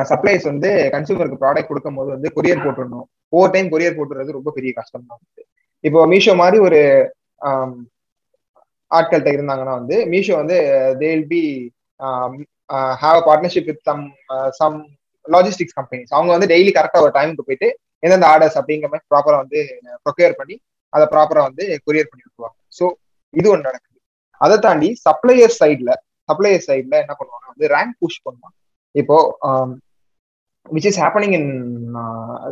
சப்ளைஸ் 0.10 0.46
வந்து 0.50 0.70
கன்சூமருக்கு 0.94 1.42
ப்ராடக்ட் 1.44 1.70
கொடுக்கும் 1.70 1.98
போது 2.00 2.10
வந்து 2.16 2.30
கொரியர் 2.38 2.64
போட்டுடணும் 2.64 3.06
ஓவர் 3.34 3.54
டைம் 3.54 3.70
கொரியர் 3.74 3.98
போட்டுறது 3.98 4.38
ரொம்ப 4.38 4.50
பெரிய 4.58 4.72
கஷ்டம் 4.80 5.06
தான். 5.10 5.20
வந்து 5.20 5.44
இப்போ 5.84 6.00
மீஷோ 6.14 6.34
மாதிரி 6.42 6.58
ஒரு 6.68 6.80
um, 7.42 7.72
ஆட்கள்கிட்ட 8.92 9.32
இருந்தாங்கன்னா 9.36 9.74
வந்து 9.80 9.96
மீஷோ 10.12 10.36
வந்து 10.42 10.58
they 11.02 11.10
will 11.14 11.28
be 11.34 11.42
have 13.04 13.20
partnership 13.28 13.70
with 13.72 13.84
some 13.90 14.04
some 14.60 14.78
logistics 15.26 15.78
companies 15.80 16.14
அவங்க 16.18 16.32
வந்து 16.36 16.50
டெய்லி 16.54 16.72
கரெக்டாக 16.78 17.06
ஒரு 17.08 17.14
டைமுக்கு 17.18 17.48
போயிட்டு 17.50 17.70
எந்தெந்த 18.06 18.28
ஆர்டர்ஸ் 18.34 18.58
அப்படிங்கிற 18.60 18.90
மாதிரி 18.92 19.06
ப்ராப்பராக 19.12 19.42
வந்து 19.44 19.60
ப்ரொக்யூர் 20.06 20.36
பண்ணி 20.40 20.56
அதை 20.94 21.06
ப்ராப்பராக 21.14 21.48
வந்து 21.50 21.64
கொரியர் 21.86 22.10
பண்ணி 22.12 22.24
விட்டுருவாங்க. 22.26 22.58
ஸோ 22.78 22.86
இது 23.34 23.48
ஒன்று 23.54 23.68
நடக்குது. 23.70 23.98
அதை 24.42 24.56
தாண்டி 24.66 24.90
சப்ளையர் 25.06 25.56
சைடில் 25.60 25.94
சப்ளையர் 26.30 26.66
சைட்ல 26.68 26.96
என்ன 27.04 27.14
பண்ணுவாங்க 27.20 27.46
வந்து 27.54 27.68
ரேங்க் 27.76 27.96
புஷ் 28.04 28.24
பண்ணுவாங்க. 28.26 28.56
இப்போ 28.96 29.18
which 30.66 30.88
is 30.90 31.00
happening 31.04 31.36
in 31.40 31.52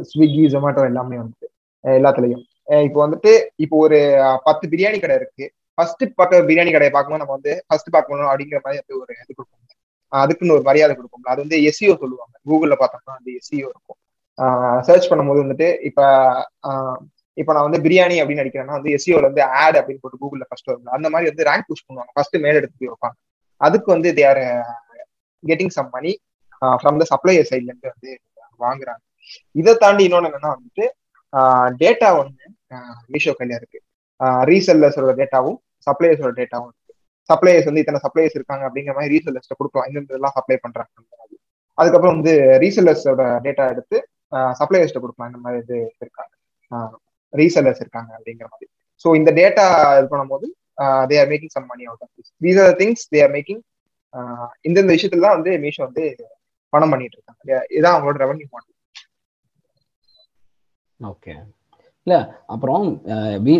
Swiggy 0.09 0.43
Zomato 0.53 0.83
எல்லாமே 0.91 1.17
வந்துட்டு 1.21 1.47
எல்லாத்துலயும். 1.83 2.43
இப்போ 2.87 2.99
வந்துட்டு 3.05 3.31
இப்போ 3.63 3.75
ஒரு 3.85 3.97
uh, 4.25 4.37
பத்து 4.47 4.65
பிரியாணி 4.71 4.97
கடை 5.01 5.15
இருக்கு. 5.21 5.45
ஃபர்ஸ்ட் 5.77 6.03
பார்க்க 6.19 6.45
பிரியாணி 6.49 6.71
கடையை 6.73 6.91
பார்க்கும்போது 6.93 7.23
நம்ம 7.23 7.35
வந்து 7.37 7.53
ஃபர்ஸ்ட் 7.67 7.89
பார்க்கணும் 7.95 8.29
அப்படிங்கிற 8.31 8.59
மாதிரி 8.65 8.79
வந்து 8.81 8.95
ஒரு 9.01 9.11
இது 9.23 9.31
கொடுப்போம் 9.37 9.61
அதுக்குன்னு 10.11 10.55
ஒரு 10.57 10.63
மரியாதை 10.69 10.93
கொடுப்போம் 10.97 11.31
அது 11.33 11.39
வந்து 11.43 11.57
எஸ்சிஓ 11.69 11.93
சொல்லுவாங்க. 12.03 12.35
கூகுளில் 12.49 12.79
பார்த்தோம்னா 12.81 13.15
வந்து 13.19 13.31
எஸ்சிஓ 13.39 13.67
இருக்கும். 13.73 13.99
சர்ச் 14.87 15.09
பண்ணும்போது 15.11 15.43
வந்துட்டு 15.43 15.67
இப்போ 15.89 16.05
இப்போ 17.37 17.51
நான் 17.55 17.65
வந்து 17.67 17.79
பிரியாணி 17.85 18.17
அப்படின்னு 18.21 18.43
அடிக்கிறேன்னா 18.43 18.75
வந்து 18.77 18.91
எஸ்சிஓல 18.97 19.27
வந்து 19.29 19.41
ஆட் 19.61 19.77
அப்படின்னு 19.79 20.01
போட்டு 20.03 20.19
கூகுளில் 20.21 20.47
ஃபர்ஸ்ட் 20.49 20.69
வரும் 20.69 20.93
அந்த 20.97 21.07
மாதிரி 21.13 21.29
வந்து 21.31 21.47
ரேங்க் 21.49 21.67
புஷ் 21.69 21.85
பண்ணுவாங்க. 21.87 22.11
ஃபர்ஸ்ட் 22.15 22.37
மேல 22.45 22.59
எடுத்து 22.61 22.77
போய் 22.81 22.91
வைப்பாங்க. 22.91 23.17
அதுக்கு 23.61 23.89
வந்து 23.95 24.09
they 24.17 24.23
are 24.31 24.41
getting 25.43 25.73
some 25.77 25.89
money 25.95 26.11
from 26.81 26.99
the 27.01 27.07
supplier 27.13 27.49
சைட்ல 27.51 27.71
இருந்து 27.71 27.91
வந்து 27.93 28.11
வாங்குறாங்க. 28.65 29.03
இதை 29.61 29.73
தாண்டி 29.83 30.03
இன்னொன்னு 30.07 30.29
என்னன்னா 30.29 30.51
வந்துட்டு 30.57 30.85
டேட்டா 31.81 32.09
ஒன்று 32.19 32.45
மீஷோ 33.13 33.33
கையில 33.39 33.57
இருக்கு. 33.59 33.79
ரீசெல்லர்ஸோட 34.51 35.13
டேட்டாவும் 35.21 35.57
சப்ளையர்ஸோட 35.87 36.31
டேட்டாவும் 36.39 36.69
இருக்கு. 36.69 36.93
சப்ளையர்ஸ் 37.29 37.67
வந்து 37.69 37.81
இத்தனை 37.83 37.99
சப்ளையர்ஸ் 38.05 38.37
இருக்காங்க 38.39 38.63
அப்படிங்கிற 38.67 38.93
மாதிரி 38.97 39.11
ரீசெல்லர்ஸ்ட 39.15 39.55
கொடுக்கலாம். 39.59 39.87
இந்த 39.89 39.99
இதெல்லாம் 40.11 40.35
சப்ளை 40.37 40.57
பண்றாங்க. 40.65 40.91
அதுக்கப்புறம் 41.77 42.15
வந்து 42.17 42.33
ரீசெல்லர்ஸோட 42.63 43.23
டேட்டா 43.45 43.63
எடுத்து 43.73 43.97
சப்ளையர்ஸ்ட 44.59 44.99
கொடுக்கலாம். 45.03 45.29
இந்த 45.31 45.41
மாதிரி 45.45 45.59
இது 45.65 45.77
இருக்காங்க. 46.03 46.33
ரீசெல்லர்ஸ் 47.41 47.81
இருக்காங்க 47.83 48.11
அப்படிங்கிற 48.17 48.47
மாதிரி. 48.53 48.67
ஸோ 49.03 49.07
இந்த 49.19 49.29
டேட்டா 49.39 49.65
இது 49.99 50.07
பண்ணும்போது 50.13 50.47
they 51.09 51.15
are 51.21 51.29
making 51.31 51.53
some 51.55 51.67
money 51.71 51.83
out 51.89 52.03
of 52.05 52.13
this 52.17 52.31
these 52.45 52.59
are 52.65 52.75
things 52.81 53.03
they 53.13 53.19
are 53.25 53.33
making 53.35 53.61
இந்தந்த 54.67 54.91
விஷயத்துல 54.95 55.25
தான் 55.25 55.35
வந்து 55.37 55.51
மீஷோ 55.65 55.81
வந்து 55.87 56.03
பணம் 56.73 56.91
பண்ணிட்டு 56.93 57.17
இருக்காங்க. 57.17 57.41
இதான் 57.77 57.95
அவங்களோட 57.95 58.17
ரெவன்யூ 58.23 58.47
மாடல் 58.53 58.73
ஓகே 60.99 61.33
இல்லை 62.07 62.17
அப்புறம் 62.53 62.83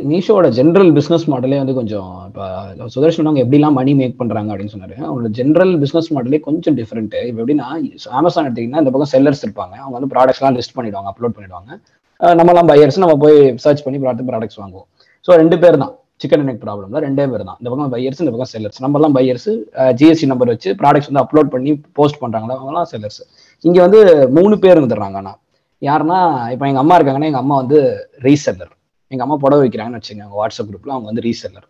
மீஷோட 0.10 0.48
ஜென்ரல் 0.58 0.92
பிஸ்னஸ் 0.98 1.26
மாடலே 1.32 1.60
வந்து 1.62 1.76
கொஞ்சம் 1.78 2.10
இப்போ 2.28 2.88
சுதர்ஷன் 2.96 3.28
அவங்க 3.30 3.42
எப்படிலாம் 3.46 3.78
மணி 3.80 3.94
மேக் 4.02 4.18
பண்ணுறாங்க 4.20 4.50
அப்படின்னு 4.54 4.74
சொன்னாரு. 4.74 4.96
அவங்களோட 5.06 5.30
ஜென்ரல் 5.40 5.74
பிஸ்னஸ் 5.84 6.10
மாடலே 6.16 6.40
கொஞ்சம் 6.48 6.76
டிஃப்ரெண்ட் 6.80 7.16
இப்போ 7.30 7.40
எப்படின்னா 7.44 7.68
அமேசான் 8.20 8.48
எடுத்தீங்கன்னா 8.48 8.82
இந்த 8.84 8.92
பக்கம் 8.96 9.12
செல்லர்ஸ் 9.14 9.44
இருப்பாங்க. 9.46 9.76
அவங்க 9.84 9.96
வந்து 9.98 10.10
ப்ராடக்ட்ஸ்லாம் 10.14 10.58
லிஸ்ட் 10.58 10.76
பண்ணிடுவாங்க 10.78 11.12
அப்லோட் 11.14 11.36
பண்ணிடுவாங்க. 11.38 11.72
நம்மலாம் 12.42 12.70
பையர்ஸ் 12.72 13.00
நம்ம 13.04 13.16
போய் 13.24 13.40
சர்ச் 13.64 13.82
பண்ணி 13.86 14.00
பார்த்து 14.04 14.28
ப்ராடக்ட்ஸ் 14.30 14.60
வாங்குவோம். 14.62 14.88
ஸோ 15.26 15.38
ரெண்டு 15.42 15.58
பேர் 15.64 15.78
தான். 15.84 15.94
சிக்கன் 16.24 16.46
நெக் 16.50 16.62
ப்ராப்ளம்ல 16.66 17.00
ரெண்டே 17.06 17.26
பேர் 17.32 17.46
தான். 17.50 17.58
இந்த 17.62 17.70
பக்கம் 17.72 17.94
பையர்ஸ் 17.96 18.22
இந்த 18.24 18.34
பக்கம் 18.36 18.52
செல்லர்ஸ் 18.54 18.84
நம்மலாம் 18.86 19.16
பையர்ஸ் 19.18 19.50
ஜிஎஸ்டி 20.02 20.28
நம்பர் 20.34 20.52
வச்சு 20.54 20.70
ப்ராடக்ட்ஸ் 20.82 21.10
வந்து 21.12 21.24
அப்லோட் 21.24 21.50
பண்ணி 21.56 21.72
போஸ்ட் 22.00 22.20
பண்ணுறாங்களா 22.22 22.58
அவங்கலாம் 22.60 22.88
செல்லர்ஸ் 22.94 23.22
இங்கே 23.66 23.82
வந்து 23.86 24.00
மூணு 24.38 24.56
பேர் 24.66 24.80
இருந்துடுறாங்க 24.80 25.20
ஆனால் 25.22 25.38
யாருன்னா 25.86 26.18
இப்போ 26.54 26.66
எங்கள் 26.70 26.84
அம்மா 26.84 26.96
இருக்காங்கன்னா 26.98 27.30
எங்கள் 27.32 27.44
அம்மா 27.44 27.56
வந்து 27.62 27.78
ரீசெல்லர் 28.26 28.72
எங்கள் 29.12 29.26
அம்மா 29.26 29.38
புடவை 29.44 29.62
வைக்கிறாங்கன்னு 29.64 30.00
வச்சுக்கோங்க 30.00 30.38
வாட்ஸ்அப் 30.40 30.70
குரூப்பில் 30.70 30.94
அவங்க 30.96 31.08
வந்து 31.12 31.26
ரீசெல்லர் 31.28 31.66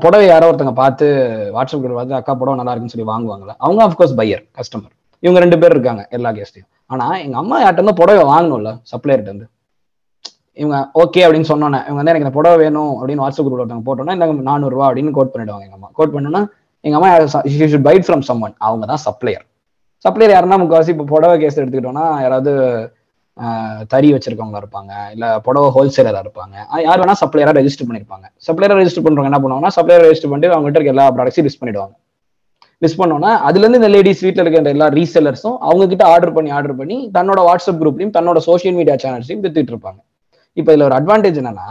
புடவை 0.00 0.26
யாரோ 0.26 0.48
ஒருத்தங்க 0.50 0.74
பார்த்து 0.80 1.06
வாட்ஸ்அப் 1.54 1.82
குரூப் 1.84 1.98
பார்த்து 1.98 2.18
அக்கா 2.18 2.32
புடவை 2.40 2.56
நல்லா 2.58 2.72
இருக்குன்னு 2.72 2.94
சொல்லி 2.94 3.08
வாங்குவாங்களா? 3.10 3.54
அவங்க 3.64 3.80
ஆஃப்கோர்ஸ் 3.86 4.14
பையர் 4.20 4.42
கஸ்டமர் 4.58 4.92
இவங்க 5.22 5.38
ரெண்டு 5.44 5.56
பேர் 5.62 5.74
இருக்காங்க 5.76 6.02
எல்லா 6.16 6.30
கேஸ்டையும் 6.36 6.68
ஆனால் 6.90 7.16
எங்கள் 7.24 7.40
அம்மா 7.42 7.56
யார்ட்ட 7.60 7.80
இருந்து 7.80 7.98
புடவை 8.00 8.24
வாங்கணும்ல 8.30 8.70
சப்ளையர்கிட்ட 8.92 9.32
இருந்து? 9.32 9.46
இவங்க 10.58 10.76
ஓகே 11.02 11.22
அப்படின்னு 11.26 11.48
சொன்னோன்னே 11.50 11.80
இவங்க 11.86 12.00
வந்து 12.00 12.12
எனக்கு 12.12 12.26
இந்த 12.26 12.36
புடவை 12.36 12.56
வேணும் 12.62 12.92
அப்படின்னு 12.98 13.22
வாட்ஸ்அப் 13.24 13.46
குரூப்ல 13.46 13.62
ஒருத்தவங்க 13.62 13.86
போட்டோன்னா 13.88 14.14
இந்த 14.16 14.48
நானூறுரூவா 14.50 14.86
அப்படின்னு 14.88 15.16
கோட் 15.18 15.32
பண்ணிடுவாங்க 15.34 15.64
எங்கள் 15.66 15.78
அம்மா. 15.80 15.90
கோட் 15.98 16.14
பண்ணோன்னா 16.14 16.42
எங்கள் 16.84 16.98
அம்மா 17.00 17.10
should 17.72 17.86
buy it 17.88 18.06
from 18.06 18.24
someone 18.46 18.54
அவங்க 18.66 18.86
தான் 18.86 19.02
சப்ளையர் 19.06 19.44
சப்ளையர் 20.04 20.34
யாருன்னா 20.34 20.58
முக்கால்வாசி 20.62 20.92
இப்போ 20.94 21.06
புடவை 21.12 21.36
கேஸ் 21.42 21.58
எடுத்துக்கிட்டோம்னா 21.58 22.06
யாராவது 22.24 22.52
தறி 23.92 24.08
வச்சிருக்கவங்க 24.14 24.58
இருப்பாங்க. 24.62 24.92
இல்ல 25.14 25.26
புடவை 25.46 25.68
ஹோல்சேலரா 25.76 26.20
இருப்பாங்க. 26.24 26.54
யார் 26.86 27.00
வேணா 27.02 27.16
சப்ளையரா 27.22 27.52
ரெஜிஸ்டர் 27.58 27.88
பண்ணிருப்பாங்க. 27.88 28.26
சப்ளையரா 28.46 28.76
ரெஜிஸ்டர் 28.80 29.06
பண்றவங்க 29.06 29.30
என்ன 29.32 29.40
பண்ணுவாங்கன்னா 29.44 29.74
சப்ளையர் 29.76 30.04
ரெஜிஸ்டர் 30.06 30.32
பண்ணிட்டு 30.32 30.56
அவங்க 30.56 30.78
இருக்க 30.78 30.94
எல்லா 30.94 31.06
ப்ராடக்ட்ஸையும் 31.16 31.48
லிஸ்ட் 31.48 31.62
பண்ணிடுவாங்க. 31.62 31.94
லிஸ்ட் 32.82 33.00
பண்ணோம்னா 33.00 33.32
அதுல 33.48 33.62
இருந்து 33.64 33.80
இந்த 33.80 33.90
லேடிஸ் 33.94 34.22
வீட்டில் 34.26 34.42
இருக்க 34.44 34.76
எல்லா 34.76 34.88
ரீசெலர்ஸும் 34.98 35.58
அவங்க 35.66 35.84
கிட்ட 35.92 36.04
ஆர்டர் 36.14 36.34
பண்ணி 36.36 36.50
ஆர்டர் 36.58 36.78
பண்ணி 36.80 36.96
தன்னோட 37.16 37.40
வாட்ஸ்அப் 37.48 37.80
குரூப்லையும் 37.82 38.14
தன்னோட 38.16 38.38
சோஷியல் 38.48 38.76
மீடியா 38.78 38.96
சேனல்ஸையும் 39.04 39.42
வித்துட்டு 39.44 39.72
இருப்பாங்க. 39.74 40.00
இப்போ 40.60 40.70
இதுல 40.74 40.86
ஒரு 40.88 40.96
அட்வான்டேஜ் 41.00 41.38
என்னன்னா 41.42 41.68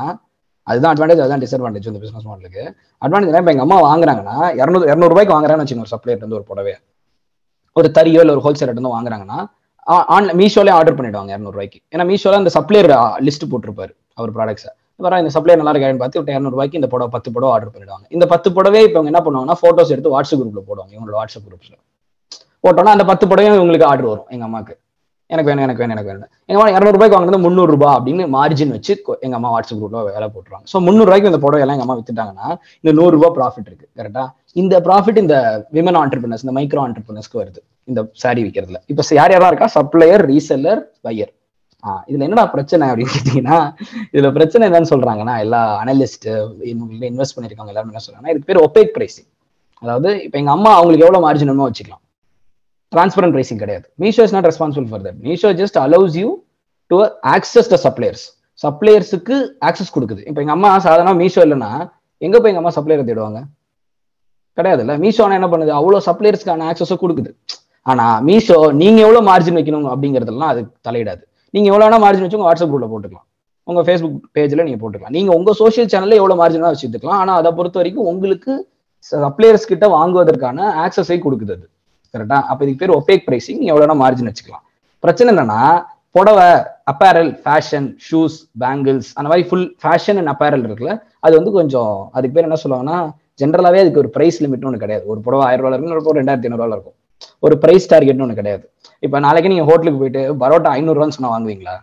அதுதான் 0.67 0.91
அட்வான்டேஜ் 0.93 1.21
அதுதான் 1.23 1.41
டிஸ்அட்வான்டேஜ் 1.43 1.87
இந்த 1.91 1.99
பிசினஸ் 2.03 2.27
மாடலுக்கு 2.29 2.63
அட்வான்டேஜ் 3.05 3.39
இப்போ 3.41 3.53
எங்க 3.55 3.65
அம்மா 3.67 3.77
வாங்குறாங்கன்னா 3.89 4.37
இரநூறு 4.59 4.85
இரநூறுபாய்க்கு 4.91 5.35
வாங்குறாங்கன்னு 5.35 5.65
வச்சுக்கோங்க 5.65 5.87
ஒரு 5.87 5.95
சப்ளையர் 5.95 6.21
இருந்து 6.21 6.37
ஒரு 6.39 6.47
புடவை 6.51 6.73
ஒரு 7.75 7.87
தறியோ 7.97 8.21
இல்லை 8.23 8.33
ஒரு 8.35 8.43
ஹோல்சேலர் 8.45 8.73
இருந்து 8.75 8.95
வாங்குறாங்கன்னா 8.95 9.39
ஆன்லைன் 10.15 10.37
மீஷோலே 10.41 10.73
ஆர்டர் 10.77 10.97
பண்ணிடுவாங்க 10.97 11.31
இரநூறுவாய்க்கு. 11.35 11.79
ஏன்னா 11.93 12.05
மீஷோல 12.11 12.39
அந்த 12.43 12.53
சப்ளையர் 12.57 12.89
லிஸ்ட் 13.27 13.49
போட்டிருப்பாரு 13.51 13.93
அவர் 14.19 14.33
ப்ராடக்ட்ஸை 14.37 14.71
வர 15.05 15.17
இந்த 15.21 15.31
சப்ளையர் 15.35 15.59
நல்லா 15.59 15.71
இருக்கான்னு 15.73 16.01
பார்த்து 16.03 16.35
இரநூறுவாய்க்கு 16.35 16.79
இந்த 16.79 16.89
புடவை 16.91 17.09
பத்து 17.15 17.29
புடவை 17.35 17.51
ஆர்டர் 17.55 17.73
பண்ணிடுவாங்க. 17.73 18.05
இந்த 18.15 18.25
பத்து 18.33 18.47
புடவை 18.57 18.81
இப்போ 18.87 19.01
என்ன 19.11 19.21
பண்ணுவாங்கன்னா 19.25 19.57
ஃபோட்டோஸ் 19.61 19.91
எடுத்து 19.95 20.13
வாட்ஸ்அப் 20.15 20.41
குரூப்ல 20.43 20.61
போடுவாங்க 20.69 20.91
இவங்களோட 20.95 21.15
வாட்ஸ்அப் 21.21 21.47
குரூப்ஸ்ல 21.47 21.75
போட்டோன்னா 22.65 22.93
அந்த 22.95 23.05
பத்து 23.11 23.25
புடவையும் 23.29 23.57
இவங்களுக்கு 23.59 23.87
ஆர்டர் 23.91 24.09
வரும் 24.11 24.29
எங்க 24.35 24.45
அம்மாக்கு. 24.49 24.73
எனக்கு 25.29 25.49
வேணும் 25.49 25.65
எனக்கு 25.65 25.81
வேணும் 25.81 25.95
எனக்கு 25.95 26.11
வேணும். 26.11 26.29
எங்க 26.47 26.57
அம்மா 26.57 26.69
இரநூறுபாய்க்கு 26.77 27.15
வாங்கினது 27.15 27.39
முந்நூறு 27.45 27.75
அப்படின்னு 27.95 28.23
மார்ஜின் 28.35 28.73
வச்சு 28.75 28.93
எங்க 29.25 29.35
அம்மா 29.39 29.49
வாட்ஸ்அப் 29.55 29.81
குரூப்ல 29.81 30.03
வேலை 30.15 30.27
போட்டுருவாங்க. 30.35 30.65
ஸோ 30.71 30.79
முந்நூறுவாய்க்கு 30.87 31.31
இந்த 31.31 31.39
புடவை 31.45 31.61
எல்லாம் 31.65 31.77
எங்க 31.77 31.85
அம்மா 31.87 31.97
வித்துட்டாங்கன்னா 31.99 32.47
இந்த 32.83 32.93
நூறுரூபா 32.99 33.29
ப்ராஃபிட் 33.37 33.69
இருக்கு 33.69 33.87
கரெக்டா 33.99 34.23
இந்த 34.61 34.75
ப்ராஃபிட் 34.87 35.19
இந்த 35.23 35.35
விமன் 35.77 35.97
ஆண்டர்பிரினர்ஸ் 36.01 36.43
இந்த 36.45 36.53
மைக்ரோ 36.57 36.81
ஆண்டர்பிரினர்ஸ்க்கு 36.87 37.39
வருது. 37.41 37.61
இந்த 37.89 37.99
சாரி 38.23 38.41
விற்கிறதுல 38.47 38.79
இப்போ 38.91 39.03
யார் 39.19 39.33
யாரா 39.35 39.47
இருக்கா? 39.51 39.69
சப்ளையர் 39.77 40.23
ரீசெல்லர் 40.31 40.81
பையர் 41.07 41.31
ஆ 41.83 41.93
இதுல 42.09 42.25
என்னடா 42.27 42.43
பிரச்சனை 42.55 42.83
அப்படின்னு 42.89 43.13
கேட்டீங்கன்னா 43.15 43.57
இதுல 44.13 44.27
பிரச்சனை 44.37 44.63
என்னன்னு 44.69 44.89
சொல்றாங்கன்னா 44.91 45.33
எல்லா 45.45 45.61
அனலிஸ்ட் 45.83 46.27
இன்வெஸ்ட் 47.09 47.35
பண்ணிருக்காங்க 47.37 47.71
எல்லாரும் 47.73 47.91
என்ன 47.93 48.03
சொல்றாங்கன்னா 48.05 48.33
இதுக்கு 48.33 48.49
பேர் 48.51 48.61
ஒபேக் 48.67 48.93
பிரைசிங் 48.97 49.27
அதாவது 49.83 50.09
இப்போ 50.25 50.37
எங்க 50.41 50.51
அம்மா 50.57 50.71
அவங்களுக்கு 50.77 51.05
எவ்வளவு 51.05 51.23
மார்ஜின் 51.25 51.49
வேணுமோ 51.51 51.67
வச்சுக்கலாம். 51.69 52.01
டிரான்ஸ்பரண்ட் 52.93 53.33
பிரைசிங் 53.35 53.59
கிடையாது. 53.63 53.85
Meesho 54.03 54.23
is 54.27 54.35
not 54.35 54.47
responsible 54.49 54.87
for 54.91 55.03
that 55.07 55.19
Meesho 55.27 55.49
just 55.61 55.77
allows 55.85 56.15
you 56.21 56.29
to 56.91 56.97
access 57.35 57.69
the 57.73 57.79
suppliers 57.85 58.23
சப்ளையர்ஸுக்கு 58.63 59.35
access 59.69 59.93
கொடுக்குது. 59.95 60.21
இப்போ 60.29 60.39
எங்க 60.43 60.53
அம்மா 60.57 60.69
சாதாரண 60.87 61.13
மீஷோ 61.23 61.43
இல்லைன்னா 61.47 61.71
எங்க 62.27 62.35
போய் 62.39 62.51
எங்க 62.53 62.61
அம்மா 62.63 62.73
சப்ளையரை 62.77 63.05
தேடுவாங்க? 63.09 63.41
கிடையாதுல்ல? 64.57 64.95
மீஷோ 65.03 65.25
என்ன 65.39 65.47
பண்ணுது? 65.53 65.71
அவ்வளோ 65.79 65.99
சப்ளையர்ஸ்க்கான 66.07 66.65
ஆக்சஸும் 66.71 67.01
கொடுக்குது. 67.03 67.31
ஆனா 67.91 68.05
மீஷோ 68.27 68.57
நீங்க 68.81 68.99
எவ்வளவு 69.05 69.27
மார்ஜின் 69.29 69.57
வைக்கணும் 69.59 69.87
அப்படிங்கிறதெல்லாம் 69.93 70.51
அது 70.53 70.61
தலையிடாது. 70.87 71.23
நீங்க 71.55 71.67
எவ்வளவு 71.71 71.85
வேணா 71.85 71.99
மார்ஜின் 72.03 72.25
வச்சு 72.25 72.37
உங்க 72.39 72.49
வாட்ஸ்அப் 72.49 72.71
குரூப்ல 72.73 72.89
போட்டுக்கலாம். 72.91 73.27
உங்க 73.69 73.81
ஃபேஸ்புக் 73.87 74.15
பேஜ்ல 74.37 74.63
நீங்க 74.67 74.79
போட்டுக்கலாம். 74.83 75.15
நீங்க 75.17 75.31
உங்க 75.39 75.51
சோஷியல் 75.61 75.89
சேனல்ல 75.93 76.19
எவ்வளவு 76.21 76.39
மார்ஜினா 76.41 76.71
வச்சுக்கலாம் 76.73 77.19
ஆனா 77.23 77.33
அதை 77.41 77.51
பொறுத்த 77.57 77.79
வரைக்கும் 77.81 78.09
உங்களுக்கு 78.11 78.53
சப்ளையர்ஸ் 79.11 79.69
கிட்ட 79.71 79.85
வாங்குவதற்கான 79.95 80.67
ஆக்சஸை 80.83 81.17
கொடுக்குது 81.25 81.53
அது. 81.55 81.65
கரெக்டா 82.13 82.37
அப்ப 82.51 82.59
இதுக்கு 82.65 82.81
பேர் 82.83 82.95
ஒபேக் 82.99 83.25
பிரைசிங் 83.29 83.59
நீங்க 83.61 83.73
எவ்வளவு 83.73 84.01
மார்ஜின் 84.03 84.29
வச்சுக்கலாம். 84.31 84.63
பிரச்சனை 85.03 85.29
என்னன்னா 85.33 85.61
புடவை 86.15 86.47
அப்பேரல் 86.91 87.31
ஃபேஷன் 87.43 87.87
ஷூஸ் 88.07 88.35
பேங்கிள்ஸ் 88.63 89.09
அந்த 89.17 89.27
மாதிரி 89.29 89.45
ஃபுல் 89.49 89.67
ஃபேஷன் 89.83 90.17
அண்ட் 90.21 90.31
அப்பேரல் 90.33 90.65
இருக்குல்ல 90.67 90.93
அது 91.25 91.33
வந்து 91.39 91.51
கொஞ்சம் 91.57 91.93
அதுக்கு 92.15 92.35
பேர் 92.35 92.47
என்ன 92.49 92.59
சொல்லுவாங்கன்னா 92.63 92.97
ஜென்ரலாகவே 93.39 93.79
அதுக்கு 93.79 93.99
ஒரு 93.99 94.09
ப்ரைஸ் 94.17 94.43
லிமிட்னு 94.43 94.65
ஒன்று 94.65 94.77
கிடையாது. 94.77 95.05
ஒரு 95.05 95.19
புடவை 95.19 95.45
ஆயிரம் 95.45 95.65
ரூபாய் 95.65 95.79
இருக்கும் 95.79 96.05
ஒரு 96.05 96.23
ரெண்டாயிரத்தி 96.23 96.49
ஐநூறுவா 96.51 96.67
இருக்கும். 96.67 96.93
ஒரு 97.39 97.57
ப்ரைஸ் 97.61 97.93
டார்கெட்னு 97.93 98.21
ஒன்று 98.21 98.35
கிடையாது. 98.35 98.69
இப்போ 98.99 99.19
நாளைக்கு 99.19 99.49
நீங்க 99.49 99.63
ஹோட்டலுக்கு 99.63 99.99
போயிட்டு 99.99 100.35
பரோட்டா 100.35 100.71
ஐநூறுரூவான்னு 100.73 101.15
சொன்னால் 101.17 101.33
வாங்குவீங்களா? 101.33 101.75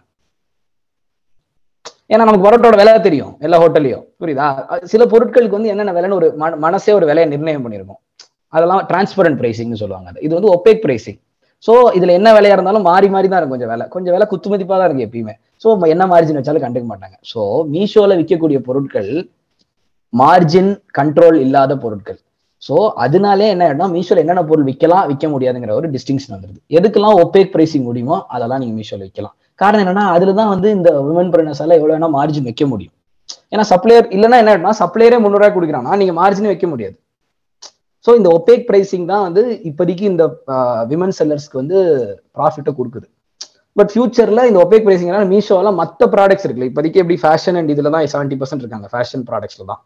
ஏன்னா 2.08 2.16
நமக்கு 2.16 2.50
பரோட்டோட 2.50 2.76
விலை 2.76 3.00
தெரியும் 3.00 3.36
எல்லா 3.40 3.62
ஹோட்டல்லையும் 3.62 4.04
புரியுதா? 4.20 4.46
சில 4.84 5.04
பொருட்களுக்கு 5.06 5.50
வந்து 5.50 5.68
என்னென்ன 5.68 5.92
விலைன்னு 5.92 6.14
ஒரு 6.14 6.32
மன- 6.36 6.56
மனசே 6.56 6.92
ஒரு 6.92 7.06
விலையை 7.06 7.30
நிர்ணயம் 7.30 7.64
பண்ணியிருக்கும். 7.64 8.00
அதெல்லாம் 8.48 8.86
டிரான்ஸ்பரண்ட் 8.92 9.38
ப்ரைசிங்னு 9.40 9.72
சொல்லுவாங்க 9.72 10.12
இது 10.20 10.34
வந்து 10.34 10.52
ஒப்பேக் 10.56 10.82
ப்ரைசிங் 10.86 11.20
ஸோ 11.66 11.70
இதுல 11.94 12.10
என்ன 12.10 12.32
விலையா 12.32 12.50
இருந்தாலும் 12.50 12.82
மாறி 12.82 13.08
மாறி 13.08 13.28
தான் 13.28 13.38
இருக்கும் 13.38 13.58
கொஞ்சம் 13.58 13.68
விலை. 13.68 13.88
கொஞ்சம் 13.88 14.12
விலை 14.12 14.26
குத்துமதிப்பா 14.30 14.76
தான் 14.78 14.90
இருக்கு 14.90 15.06
எப்பயுமே. 15.06 15.34
ஸோ 15.64 15.88
என்ன 15.88 16.06
மார்ஜின் 16.06 16.38
வச்சாலும் 16.40 16.62
கண்டுக்க 16.62 16.86
மாட்டாங்க. 16.86 17.16
ஸோ 17.34 17.40
மீஷோல 17.72 18.16
விற்கக்கூடிய 18.16 18.58
பொருட்கள் 18.58 19.30
மார்ஜின் 20.12 20.70
கண்ட்ரோல் 20.98 21.38
இல்லாத 21.44 21.72
பொருட்கள். 21.84 22.18
ஸோ 22.62 22.76
அதனாலே 23.04 23.48
என்ன 23.54 23.64
ஆயிடும்னா 23.66 23.88
மீஷோல 23.96 24.22
என்னென்ன 24.22 24.42
பொருள் 24.48 24.66
விற்கலாம் 24.70 25.04
விற்க 25.10 25.26
முடியாதுங்கிற 25.34 25.74
ஒரு 25.80 25.88
டிஸ்டிங்ஷன் 25.96 26.34
வந்துருது. 26.34 26.58
எதுக்கெல்லாம் 26.78 27.18
ஒப்பேக் 27.24 27.52
பிரைசிங் 27.54 27.86
முடியுமோ 27.90 28.16
அதெல்லாம் 28.34 28.60
நீங்க 28.62 28.74
மீஷோல 28.80 29.02
விற்கலாம். 29.06 29.34
காரணம் 29.62 29.82
என்னன்னா 29.84 30.04
அதுல 30.14 30.32
தான் 30.40 30.50
வந்து 30.54 30.68
இந்த 30.78 30.90
விமன் 31.06 31.30
எல்லாம் 31.54 31.78
எவ்வளவு 31.80 31.94
வேணா 31.94 32.08
மார்ஜின் 32.18 32.48
வைக்க 32.50 32.66
முடியும். 32.72 32.94
ஏன்னா 33.52 33.64
சப்ளையர் 33.72 34.06
இல்லைன்னா 34.16 34.38
என்ன 34.42 34.50
ஆயிடும்னா 34.52 34.74
சப்ளையரே 34.82 35.18
முந்நூறுவா 35.24 35.48
கொடுக்குறாங்கன்னா 35.54 35.96
நீங்க 36.00 36.12
மார்ஜினே 36.20 36.50
வைக்க 36.52 36.66
முடியாது. 36.72 36.96
ஸோ 38.06 38.10
இந்த 38.18 38.28
ஒப்பேக் 38.36 38.62
பிரைசிங் 38.68 39.06
தான் 39.12 39.24
வந்து 39.26 39.42
இப்போதைக்கு 39.70 40.04
இந்த 40.12 40.24
விமன் 40.92 41.16
செல்லர்ஸ்க்கு 41.18 41.60
வந்து 41.62 41.78
ப்ராஃபிட்டை 42.36 42.72
கொடுக்குது. 42.78 43.06
பட் 43.78 43.90
ஃபியூச்சர்ல 43.92 44.44
இந்த 44.50 44.58
ஒப்பேக் 44.64 44.86
பிரைசிங்னால 44.86 45.26
மீஷோல 45.32 45.72
மற்ற 45.80 46.06
ப்ராடக்ட்ஸ் 46.14 46.46
இருக்குல்ல 46.46 46.70
இப்போதைக்கு 46.70 47.02
எப்படி 47.02 47.18
ஃபேஷன் 47.24 47.58
அண்ட் 47.60 47.72
இதுல 47.74 47.92
தான் 47.94 48.06
செவன்ட்டி 48.14 48.38
பர்சன்ட் 48.40 48.64
இருக்காங்க 48.64 48.88
ஃபேஷன் 48.94 49.24
ப்ராடக்ட்ஸ்ல 49.30 49.66
தான். 49.72 49.80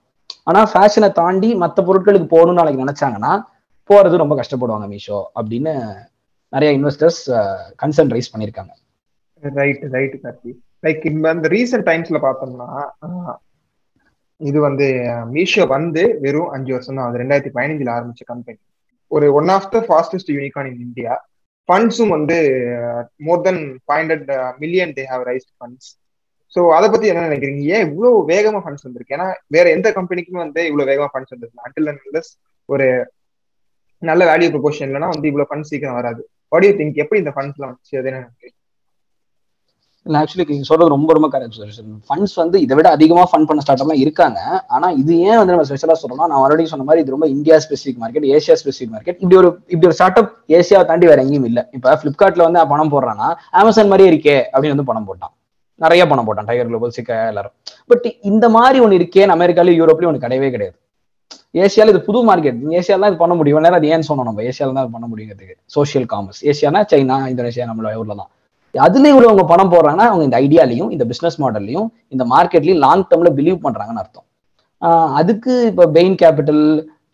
ஆனா 0.46 0.60
ஃபேஷனை 0.72 1.08
தாண்டி 1.20 1.50
மற்ற 1.62 1.78
பொருட்களுக்கு 1.88 2.28
போகணும்னு 2.34 2.60
நாளைக்கு 2.60 2.84
நினைச்சாங்கன்னா 2.84 3.32
போறது 3.90 4.22
ரொம்ப 4.22 4.34
கஷ்டப்படுவாங்க 4.40 4.86
மீஷோ 4.92 5.18
அப்படின்னு 5.38 5.72
நிறைய 6.52 6.70
இன்வெஸ்டர்ஸ் 6.78 7.22
கன்சர்ன் 7.82 8.12
ரைஸ் 8.14 8.30
பண்ணியிருக்காங்க. 8.32 8.72
ரைட் 9.42 9.82
ரைட் 9.96 10.14
கார்த்தி 10.24 10.52
லைக் 10.86 11.02
இந்த 11.10 11.26
ரீசன்ட் 11.26 11.48
ரீசெண்ட் 11.54 11.86
டைம்ஸ்ல 11.88 12.18
பார்த்தோம்னா 12.26 12.68
இது 14.40 14.58
வந்து 14.60 14.86
மீஷோ 15.34 15.64
வந்து 15.74 16.02
வெறும் 16.24 16.52
அஞ்சு 16.54 16.70
வருஷம் 16.74 16.96
தான். 16.96 17.08
அது 17.08 17.20
ரெண்டாயிரத்தி 17.22 17.52
பதினஞ்சுல 17.56 17.92
ஆரம்பிச்ச 17.96 18.24
கம்பெனி 18.32 18.60
ஒரு 19.10 19.26
one 19.38 19.50
of 19.56 19.68
the 19.74 19.80
fastest 19.88 20.32
unicorn 20.36 20.68
in 20.70 20.80
India 20.86 21.12
ஃபண்ட்ஸும் 21.68 22.14
வந்து 22.16 22.36
more 23.26 23.44
than 23.46 23.62
five 23.84 24.00
hundred 24.02 24.26
million 24.62 24.94
they 24.98 25.04
have 25.12 25.22
raised 25.30 25.52
funds 25.58 25.90
so 26.54 26.60
அதை 26.76 26.88
பத்தி 26.90 27.06
என்ன 27.12 27.26
நினைக்கிறீங்க? 27.28 27.62
ஏன் 27.76 27.84
இவ்வளவு 27.88 28.18
வேகமா 28.32 28.58
ஃபண்ட்ஸ் 28.64 28.86
வந்திருக்கு? 28.86 29.14
ஏன்னா 29.16 29.28
வேற 29.56 29.66
எந்த 29.76 29.88
கம்பெனிக்குமே 29.98 30.40
வந்து 30.46 30.60
இவ்வளவு 30.70 30.90
வேகமா 30.90 31.08
ஃபண்ட்ஸ் 31.12 31.34
வந்திருக்கு. 31.34 31.64
அண்டில் 31.66 31.92
ஒரு 32.68 32.88
நல்ல 34.02 34.22
வேல்யூ 34.32 34.50
ப்ரொபோஷன் 34.54 34.86
இல்லைன்னா 34.88 35.08
வந்து 35.14 35.30
இவ்வளவு 35.30 35.48
ஃபண்ட்ஸ் 35.50 35.72
சீக்கிரம் 35.72 35.98
வராது. 36.00 36.22
வாட் 36.52 36.66
யூ 36.66 36.74
திங்க் 36.80 37.00
எப்படி 37.04 37.20
இந்த 37.22 37.32
ஃபண்ட்ஸ்லாம் 37.36 37.70
வந்துச்சு? 37.70 37.96
அது 38.00 38.08
என்ன 38.10 38.20
நினைக்கிறீங்க? 38.24 38.58
ஆக்சுவலி 40.06 40.44
நீங்க 40.48 40.66
சொல்றது 40.68 40.94
ரொம்ப 40.94 41.10
ரொம்ப 41.16 41.28
கரெக்ட் 41.34 41.58
ஃபண்ட்ஸ் 42.08 42.34
வந்து 42.40 42.56
இதை 42.64 42.74
விட 42.78 42.88
அதிகமா 42.96 43.22
ஃபண்ட் 43.30 43.48
பண்ண 43.50 43.62
ஸ்டார்ட் 43.64 43.82
எல்லாம் 43.84 44.00
இருக்காங்க. 44.02 44.40
ஆனா 44.76 44.86
இது 45.02 45.12
ஏன் 45.28 45.38
வந்து 45.40 45.54
நம்ம 45.54 45.64
ஸ்பெஷலா 45.68 45.96
சொல்றோம்னா 46.00 46.26
நான் 46.32 46.42
ஆல்ரெடி 46.42 46.64
சொன்ன 46.72 46.86
மாதிரி 46.88 47.02
இது 47.04 47.14
ரொம்ப 47.14 47.28
India 47.36 47.56
specific 47.66 48.00
market 48.02 48.26
Asia 48.38 48.56
specific 48.62 48.92
market 48.96 49.18
இப்படி 49.22 49.38
ஒரு 49.42 49.50
இப்படி 49.72 49.88
ஒரு 49.90 49.96
ஸ்டார்ட் 49.98 50.20
அப் 50.22 50.34
ஏசியாவை 50.58 50.84
தாண்டி 50.90 51.08
வேற 51.12 51.22
எங்கேயும் 51.24 51.48
இல்ல. 51.50 51.62
இப்ப 51.78 51.96
பிளிப்கார்ட்ல 52.02 52.46
வந்து 52.48 52.66
பணம் 52.74 52.92
போடுறான்னா 52.94 53.30
அமேசான் 53.62 53.90
மாதிரியே 53.92 54.10
இருக்கே 54.12 54.36
அப்படின்னு 54.52 54.76
வந்து 54.76 54.90
பணம் 54.92 55.08
போட்டான். 55.10 55.34
நிறைய 55.80 56.02
பணம் 56.10 56.26
போட்டான். 56.28 56.48
டைகர் 56.48 56.68
குளோபல் 56.70 56.94
சிக்கா 56.96 57.14
எல்லாரும். 57.32 57.54
பட் 57.90 58.06
இந்த 58.30 58.46
மாதிரி 58.56 58.78
ஒன்று 58.84 58.98
இருக்கேன்னு 59.00 59.36
அமெரிக்காலையும் 59.38 59.80
யூரோப்லயும் 59.80 60.10
ஒன்று 60.10 60.24
கிடையவே 60.26 60.50
கிடையாது. 60.54 60.76
ஏசியால 61.64 61.92
இது 61.94 62.00
புது 62.08 62.20
மார்க்கெட் 62.28 62.60
ஏசியால 62.78 63.02
தான் 63.02 63.12
இது 63.12 63.20
பண்ண 63.22 63.34
முடியும். 63.40 63.64
நேரம் 63.64 63.78
அது 63.80 63.90
ஏன்னு 63.94 64.08
சொன்னோம் 64.10 64.28
நம்ம. 64.28 64.42
ஏசியால 64.50 64.74
தான் 64.78 64.94
பண்ண 64.96 65.06
முடியுங்கிறதுக்கு 65.12 65.56
சோஷியல் 65.76 66.06
காமர்ஸ் 66.12 66.40
ஏசியானா 66.50 66.80
சைனா 66.92 67.16
இந்தோனேஷியா 67.32 67.66
நம்மளோட 67.70 67.94
ஊர்ல 68.02 68.16
தான் 68.22 68.30
அதுல 68.74 69.10
இவ்வளவு 69.12 69.30
அவங்க 69.30 69.44
பணம் 69.50 69.72
போடுறாங்கன்னா 69.72 70.06
அவங்க 70.10 70.24
இந்த 70.28 70.36
ஐடியாலையும் 70.44 70.88
இந்த 70.94 71.04
பிசினஸ் 71.10 71.36
மாடல்லையும் 71.42 71.86
இந்த 72.14 72.24
மார்க்கெட்லயும் 72.32 72.80
லாங் 72.84 73.04
டேர்ம்ல 73.10 73.30
பிலீவ் 73.36 73.58
பண்றாங்கன்னு 73.66 74.02
அர்த்தம். 74.02 74.26
அதுக்கு 75.20 75.52
இப்போ 75.70 75.84
Bain 75.96 76.16
Capital 76.22 76.64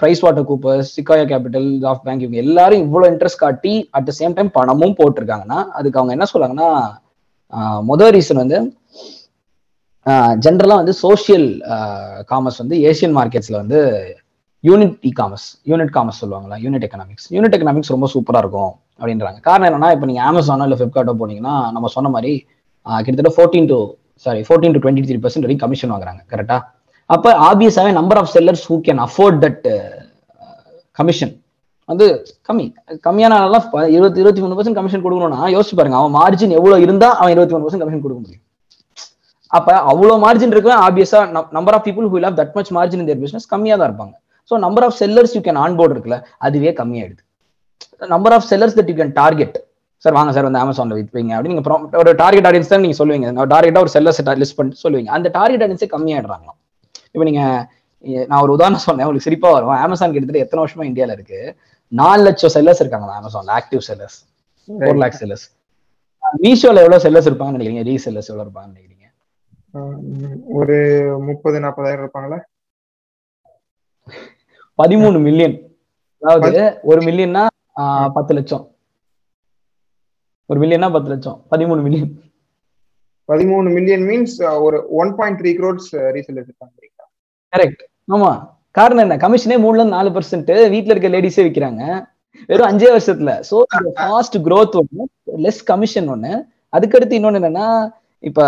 Price 0.00 0.22
Water 0.24 0.46
Coopers 0.50 0.90
Sequoia 0.96 1.24
Capital 1.32 1.68
SoftBank 2.06 2.22
இவங்க 2.24 2.38
எல்லாரும் 2.44 2.82
இவ்வளவு 2.84 3.10
இன்ட்ரெஸ்ட் 3.12 3.42
காட்டி 3.44 3.74
அட் 3.98 4.06
த 4.08 4.12
சேம் 4.20 4.36
டைம் 4.38 4.50
பணமும் 4.58 4.96
போட்டிருக்காங்கன்னா 5.00 5.58
அதுக்கு 5.78 6.00
அவங்க 6.00 6.14
என்ன 6.16 6.28
சொல்றாங்கன்னா 6.32 6.68
மொதல் 7.86 8.12
ரீசன் 8.12 8.36
வந்து 8.36 8.58
ஜென்ரலாக 10.36 10.76
வந்து 10.76 10.92
சோஷியல் 10.92 11.46
காமர்ஸ் 12.28 12.58
வந்து 12.58 12.76
ஏசியன் 12.90 13.16
மார்க்கெட்ஸ்ல 13.18 13.56
வந்து 13.56 13.80
unit 14.64 14.96
e 15.02 15.10
commerce 15.20 15.46
unit 15.66 15.92
commerce 15.96 16.20
சொல்லுவாங்களா 16.22 16.56
யூனிட் 16.56 16.84
எக்கனாமிக்ஸ் 16.86 17.26
யூனிட் 17.32 17.54
எக்கனாமிக்ஸ் 17.56 17.88
ரொம்ப 17.88 18.06
சூப்பரா 18.14 18.38
இருக்கும் 18.38 18.72
அப்படின்றாங்க. 19.00 19.40
காரணம் 19.40 19.68
என்னன்னா 19.68 19.92
இப்போ 19.92 20.06
நீங்க 20.06 20.22
அமேசானோ 20.22 20.64
இல்லை 20.64 20.76
ஃப்ளிப்கார்ட்டோ 20.76 21.14
போனீங்கன்னா 21.20 21.54
நம்ம 21.72 21.88
சொன்ன 21.88 22.08
மாதிரி 22.08 22.32
கிட்டத்தட்ட 22.86 23.32
fourteen 23.36 23.68
to 23.68 23.78
sorry 24.26 24.40
fourteen 24.40 24.72
to 24.72 24.78
twenty 24.78 25.06
three 25.08 25.18
percent 25.18 25.46
வரைக்கும் 25.46 25.64
கமிஷன் 25.66 25.92
வாங்குறாங்க 25.92 26.22
கரெக்டாக 26.30 26.60
அப்போ 27.10 27.30
ஆப்வியஸாகவே 27.50 27.92
number 27.92 28.18
of 28.18 28.32
sellers 28.34 28.64
who 28.70 28.76
can 28.88 28.98
afford 28.98 29.38
that 29.44 29.64
commission 30.98 31.32
வந்து 31.90 32.06
கம்மி. 32.48 32.66
கம்மியான 33.06 33.36
ஆளெல்லாம் 33.40 33.64
இருபத்தி 33.96 34.20
இருபத்தி 34.22 34.42
மூணு 34.44 34.56
பர்சன்ட் 34.58 34.78
கமிஷன் 34.78 35.04
கொடுக்கணும்னா 35.04 35.50
யோசிச்சு 35.56 35.78
பாருங்க. 35.78 35.98
அவன் 36.00 36.14
மார்ஜின் 36.20 36.54
எவ்வளவு 36.58 36.84
இருந்தா 36.86 37.08
அவன் 37.20 37.32
இருபத்தி 37.34 37.54
மூணு 37.54 37.64
பர்சன்ட் 37.66 37.84
கமிஷன் 37.84 38.04
கொடுக்க 38.04 38.20
முடியும். 38.24 38.42
அப்ப 39.58 39.68
அவ்வளவு 39.92 40.18
மார்ஜின் 40.24 40.52
இருக்கவன் 40.54 40.82
ஆப்வியஸா 40.88 41.20
number 41.56 41.76
of 41.76 41.86
people 41.86 42.10
who 42.12 42.18
have 42.24 42.36
that 42.42 42.52
much 42.58 42.70
margin 42.76 43.00
in 43.02 43.08
their 43.10 43.22
business 43.24 43.48
கம்மியா 43.54 43.76
தான் 43.80 43.88
இருப்பாங்க. 43.90 44.14
So 44.50 44.56
number 44.66 44.84
of 44.86 44.96
sellers 45.00 45.34
you 45.36 45.40
can 45.48 45.58
on 45.64 45.74
board 45.80 45.94
இருக்குல்ல 45.94 46.18
அதுவே 46.46 46.72
கம்மியாயிடுது. 46.80 47.22
Number 48.14 48.34
of 48.36 48.46
sellers 48.52 48.76
that 48.78 48.90
you 48.90 48.96
can 49.00 49.12
target 49.20 49.58
sir 50.04 50.14
வாங்க 50.18 50.30
சார் 50.34 50.46
வந்து 50.48 50.60
அமேசான்ல 50.64 50.94
விற்பீங்க 50.98 51.32
அப்படின்னு 51.36 51.56
நீங்க 51.56 51.98
ஒரு 52.02 52.12
டார்கெட் 52.20 52.46
ஆடியன்ஸ் 52.50 52.70
தான் 52.72 52.84
நீங்க 52.84 52.96
சொல்லுவீங்க. 53.00 53.46
டார்கெட்டா 53.54 53.82
ஒரு 53.86 53.92
செல்லர்ஸ் 53.96 54.20
லிஸ்ட் 54.42 54.56
பண்ணிட்டு 54.58 54.82
சொல்லுவீங்க. 54.84 55.10
அந்த 55.16 55.28
டார்கெட் 55.38 55.64
ஆடியன்ஸே 55.64 55.88
கம்மியாயிடுறாங்களாம். 55.94 56.58
இப்போ 57.14 57.24
நீங்க 57.30 57.42
நான் 58.30 58.42
ஒரு 58.44 58.52
உதாரணம் 58.56 58.84
சொன்னேன். 58.86 59.06
உங்களுக்கு 59.06 59.28
சிரிப்பா 59.28 59.48
வரும். 59.54 59.72
அமேசான் 59.86 60.12
கிட்டத்தட்ட 60.14 60.44
எத்தனை 60.44 60.60
வருஷமா 60.62 60.84
இந்தியால 60.90 61.14
இருக்கு? 61.16 61.40
நாலு 61.92 62.22
லட்சம் 62.26 62.54
செல்லர்ஸ் 62.54 62.82
இருக்காங்க 62.82 63.18
அமேசான்ல 63.20 63.56
active 63.60 63.82
sellers 63.88 64.18
four 64.68 65.00
lakh 65.02 65.18
sellers 65.22 65.46
மீஷோல 66.42 66.82
எவ்வளவு 66.84 67.04
செல்லர்ஸ் 67.04 67.28
இருப்பாங்கன்னு 67.28 67.58
நினைக்கிறீங்க? 67.58 67.84
ரீ 67.88 67.94
செல்லர்ஸ் 68.04 68.30
எவ்வளவு 68.30 68.46
இருப்பாங்கன்னு 68.46 68.74
நினைக்கிறீங்க? 68.74 69.06
ஒரு 70.58 70.76
முப்பது 71.28 71.56
நாற்பதாயிரம் 71.64 72.02
இருப்பாங்களா? 72.04 72.38
பதிமூணு 74.78 75.18
மில்லியன் 75.26 75.56
அதாவது 76.22 76.62
ஒரு 76.90 77.00
மில்லியன்னா 77.08 77.42
பத்து 78.16 78.32
லட்சம். 78.38 78.64
ஒரு 80.50 80.58
மில்லியன்னா 80.62 80.88
பத்து 80.96 81.10
லட்சம். 81.12 81.38
பதிமூணு 81.52 81.80
மில்லியன் 81.86 82.12
பதிமூணு 83.28 83.68
மில்லியன் 83.76 84.04
மீன்ஸ் 84.10 84.36
ஒரு 84.66 84.78
one 85.00 85.12
point 85.18 85.38
three 85.40 85.50
crores 85.58 85.90
resell 86.16 86.40
இருக்காங்க 86.40 86.74
கரெக்ட் 87.52 87.82
ஆமா. 88.14 88.30
காரணம் 88.74 89.04
என்ன? 89.04 89.16
கமிஷனே 89.26 89.56
மூணுல 89.62 89.78
இருந்து 89.78 89.96
நாலு 89.96 90.10
பர்சன்ட் 90.16 90.50
வீட்ல 90.72 90.94
இருக்க 90.94 91.08
லேடிஸே 91.14 91.42
விக்கிறாங்க. 91.46 91.82
வெறும் 92.48 92.68
அஞ்சே 92.70 92.88
வருஷத்துல. 92.96 93.30
சோ 93.50 93.56
ஃபாஸ்ட் 94.00 94.36
growth 94.46 94.74
ஒண்ணு 94.80 95.04
லெஸ் 95.46 95.62
கமிஷன் 95.70 96.10
ஒண்ணு. 96.14 96.32
அதுக்கடுத்து 96.76 97.18
இன்னொன்னு 97.18 97.40
என்னன்னா 97.40 97.68
இப்ப 98.18 98.40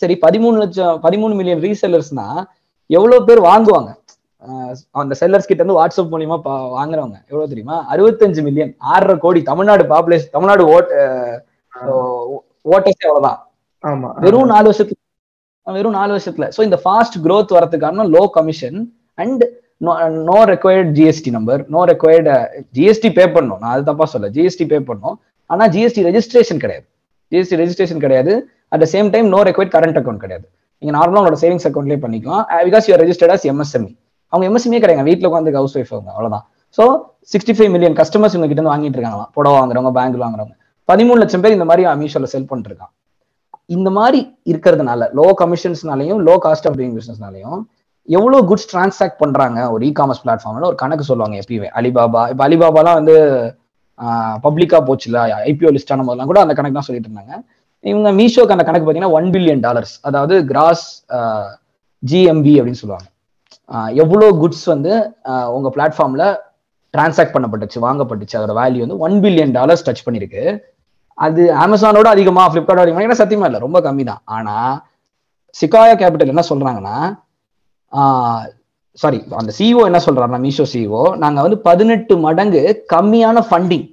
சரி 0.00 0.14
பதிமூணு 0.26 0.56
லட்சம் 0.62 0.96
பதிமூணு 1.02 1.34
மில்லியன் 1.38 1.62
ரீசெல்லர்ஸ்னா 1.66 2.26
எவ்வளவு 2.90 3.26
பேர் 3.28 3.40
வாங்குவாங்க? 3.50 3.90
அந்த 5.02 5.14
செல்லர்ஸ் 5.20 5.48
கிட்ட 5.50 5.60
இருந்து 5.62 5.78
வாட்ஸ்அப் 5.78 6.10
மூலியமா 6.14 6.36
வாங்குறவங்க. 6.78 7.18
எவ்வளவு 7.30 7.52
தெரியுமா? 7.52 7.76
அறுபத்தஞ்சு 7.92 8.42
மில்லியன் 8.48 8.72
ஆறரை 8.92 9.16
கோடி 9.24 9.42
Tamil Nadu 9.50 9.84
population 9.92 10.34
Tamil Nadu 10.36 10.64
vote 10.74 10.90
voters 12.74 13.06
அவ்வளவுதான். 13.06 13.40
ஆமா. 13.84 14.10
வெறும் 14.24 14.50
நாலு 14.52 14.66
வருஷத்துல 14.70 15.00
வெறும் 15.66 15.96
நாலு 15.98 16.12
வருஷத்துல. 16.16 16.48
சோ 16.56 16.60
இந்த 16.68 16.80
ஃபாஸ்ட் 16.84 17.16
growth 17.26 17.50
வரதுக்கு 17.56 17.84
காரணம் 17.86 18.12
low 18.16 18.24
commission 18.36 18.78
and 19.22 19.44
no 20.30 20.38
required 20.52 20.90
GST 20.98 21.30
number 21.36 21.60
no 21.74 21.80
required 21.92 22.28
GST 22.76 23.10
pay 23.18 23.24
பண்ணணும் 23.36 23.60
நான் 23.62 23.72
அது 23.74 23.84
தப்பா 23.90 24.04
சொல்ல 24.14 24.28
ஜிஎஸ்டி 24.36 24.66
பே 24.72 24.78
பண்ணணும் 24.88 25.16
ஆனா 25.50 25.64
ஜிஎஸ்டி 25.74 26.02
ரெஜிஸ்ட்ரேஷன் 26.08 26.60
கிடையாது. 26.64 26.86
ஜிஎஸ்டி 27.32 27.56
ரெஜிஸ்ட்ரேஷன் 27.62 28.02
கிடையாது. 28.04 28.32
At 28.72 28.82
the 28.84 28.86
same 28.94 29.08
time 29.14 29.28
no 29.34 29.40
required 29.48 29.74
current 29.76 29.98
account 30.00 30.22
கிடையாது. 30.24 30.46
நீங்க 30.82 30.92
நார்மலா 30.98 31.20
உங்களோட 31.22 31.38
சேவிங்ஸ் 31.44 31.66
அக்கௌண்ட்லயே 31.68 32.00
பண்ணிக்கலாம். 32.04 32.44
Because 32.68 32.88
you 32.90 32.96
registered 33.02 33.32
as 33.34 33.44
MSME 33.52 33.92
அவங்க 34.32 34.44
எம்எஸ்எம்ஏ 34.50 34.80
கிடையாது. 34.84 35.06
வீட்டுல 35.10 35.28
உட்காந்து 35.30 35.56
ஹவுஸ் 35.60 35.76
ஒய்ஃப் 35.78 35.92
அவங்க 35.96 36.10
அவ்வளவுதான். 36.16 36.44
So 36.78 36.84
sixty 37.32 37.54
five 37.56 37.70
million 37.74 37.96
customers 38.00 38.34
இவங்க 38.36 38.48
கிட்ட 38.50 38.60
இருந்து 38.60 38.74
வாங்கிட்டு 38.74 38.98
இருக்காங்களா 38.98 39.26
புடவை 39.36 39.54
வாங்குறவங்க 39.58 39.92
பேங்க்ல 39.98 40.22
வாங்குறவங்க. 40.24 40.54
பதிமூணு 40.90 41.18
லட்சம் 41.22 41.42
பேர் 41.44 41.56
இந்த 41.58 41.66
மாதிரி 41.70 41.84
மீஷோல 42.00 42.28
செல் 42.34 42.48
பண்ணிருக்கான் 42.50 42.92
இந்த 43.76 43.90
மாதிரி 43.98 44.20
இருக்கிறதுனால 44.52 45.06
லோ 45.18 45.26
கமிஷன்ஸ்னாலையும் 45.42 46.20
லோ 46.28 46.34
காஸ்ட் 46.46 46.66
ஆஃப் 46.70 46.76
டூயிங் 46.78 46.96
பிசினஸ்னாலையும் 46.98 47.60
எவ்வளவு 48.08 48.46
குட்ஸ் 48.48 48.70
டிரான்சாக்ட் 48.70 49.20
பண்றாங்க 49.22 49.58
ஒரு 49.74 49.82
இ 49.88 49.90
காமர்ஸ் 49.98 50.22
பிளாட்ஃபார்ம்ல 50.24 50.68
ஒரு 50.70 50.78
கணக்கு 50.82 51.04
சொல்லுவாங்க 51.10 51.36
எப்பயுமே. 51.42 51.68
அலிபாபா 51.78 52.22
இப்ப 52.32 52.42
அலிபாபாலாம் 52.48 52.98
வந்து 53.00 53.14
பப்ளிக்கா 54.44 54.78
போச்சுல 54.88 55.18
ஐபிஓ 55.50 55.70
லிஸ்ட் 55.76 55.92
ஆன 55.94 56.04
போதெல்லாம் 56.06 56.30
கூட 56.30 56.40
அந்த 56.44 56.54
கணக்கு 56.58 56.78
தான் 56.78 56.88
சொல்லிட்டு 56.88 57.10
இருந்தாங்க. 57.10 57.34
இவங்க 57.84 58.10
மீஷோக்கு 58.18 58.54
அந்த 58.56 58.64
கணக்கு 58.68 58.84
பார்த்தீங்கன்னா 58.86 59.16
ஒன் 59.18 59.28
பில்லியன் 59.34 59.62
டாலர்ஸ் 59.66 59.94
அதாவது 60.08 60.34
கிராஸ் 60.50 60.86
ஜிஎம்பி 62.02 62.54
அப்படின்னு 62.60 62.82
சொல்லுவாங்க. 62.82 63.08
எவ்வளோ 64.02 64.24
எவ்வளவு 64.24 64.38
குட்ஸ் 64.42 64.66
வந்து 64.72 64.92
உங்கள் 65.28 65.54
உங்க 65.56 65.68
பிளாட்ஃபார்ம்ல 65.76 66.24
டிரான்சாக்ட் 66.94 67.34
பண்ணப்பட்டுச்சு 67.34 67.78
வாங்கப்பட்டுச்சு. 67.84 68.36
அதோட 68.38 68.54
வேல்யூ 68.60 68.80
வந்து 68.84 68.98
ஒன் 69.06 69.16
பில்லியன் 69.24 69.52
டாலர்ஸ் 69.56 69.84
டச் 69.86 70.04
பண்ணிருக்கு. 70.06 70.42
அது 71.18 71.42
அமேசானோட 71.64 72.08
அதிகமா 72.14 72.42
ஃப்ளிப்கார்ட் 72.50 72.82
அதிகமா 72.84 73.04
ஏன்னா 73.06 73.18
சத்தியமா 73.22 73.48
இல்லை 73.50 73.60
ரொம்ப 73.66 73.78
கம்மி 73.86 74.04
தான். 74.10 74.22
ஆனா 74.36 74.54
சிகாயா 75.54 75.94
கேபிட்டல் 76.00 76.32
என்ன 76.34 76.44
சொல்றாங்கன்னா 76.50 76.96
சாரி 78.92 79.18
அந்த 79.30 79.52
சிஇஓ 79.58 79.82
என்ன 79.84 80.00
சொல்றாருன்னா 80.06 80.40
மீஷோ 80.46 80.64
சிஓ 80.72 81.16
நாங்க 81.16 81.42
வந்து 81.42 81.58
பதினெட்டு 81.58 82.18
மடங்கு 82.18 82.84
கம்மியான 82.94 83.42
ஃபண்டிங் 83.50 83.86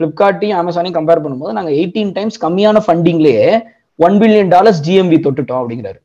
பிளிப்கார்ட்டையும் 0.00 0.58
அமேசானையும் 0.60 0.98
கம்பேர் 0.98 1.22
பண்ணும்போது 1.24 1.52
நாங்க 1.52 1.70
எயிட்டீன் 1.70 2.12
டைம்ஸ் 2.12 2.44
கம்மியான 2.44 2.82
ஃபண்டிங்லயே 2.86 3.64
ஒன் 3.96 4.18
பில்லியன் 4.18 4.48
டாலர்ஸ் 4.48 4.82
ஜிஎம்வி 4.88 5.18
தொட்டுட்டோம் 5.24 5.60
அப்படிங்கிறாரு. 5.62 5.98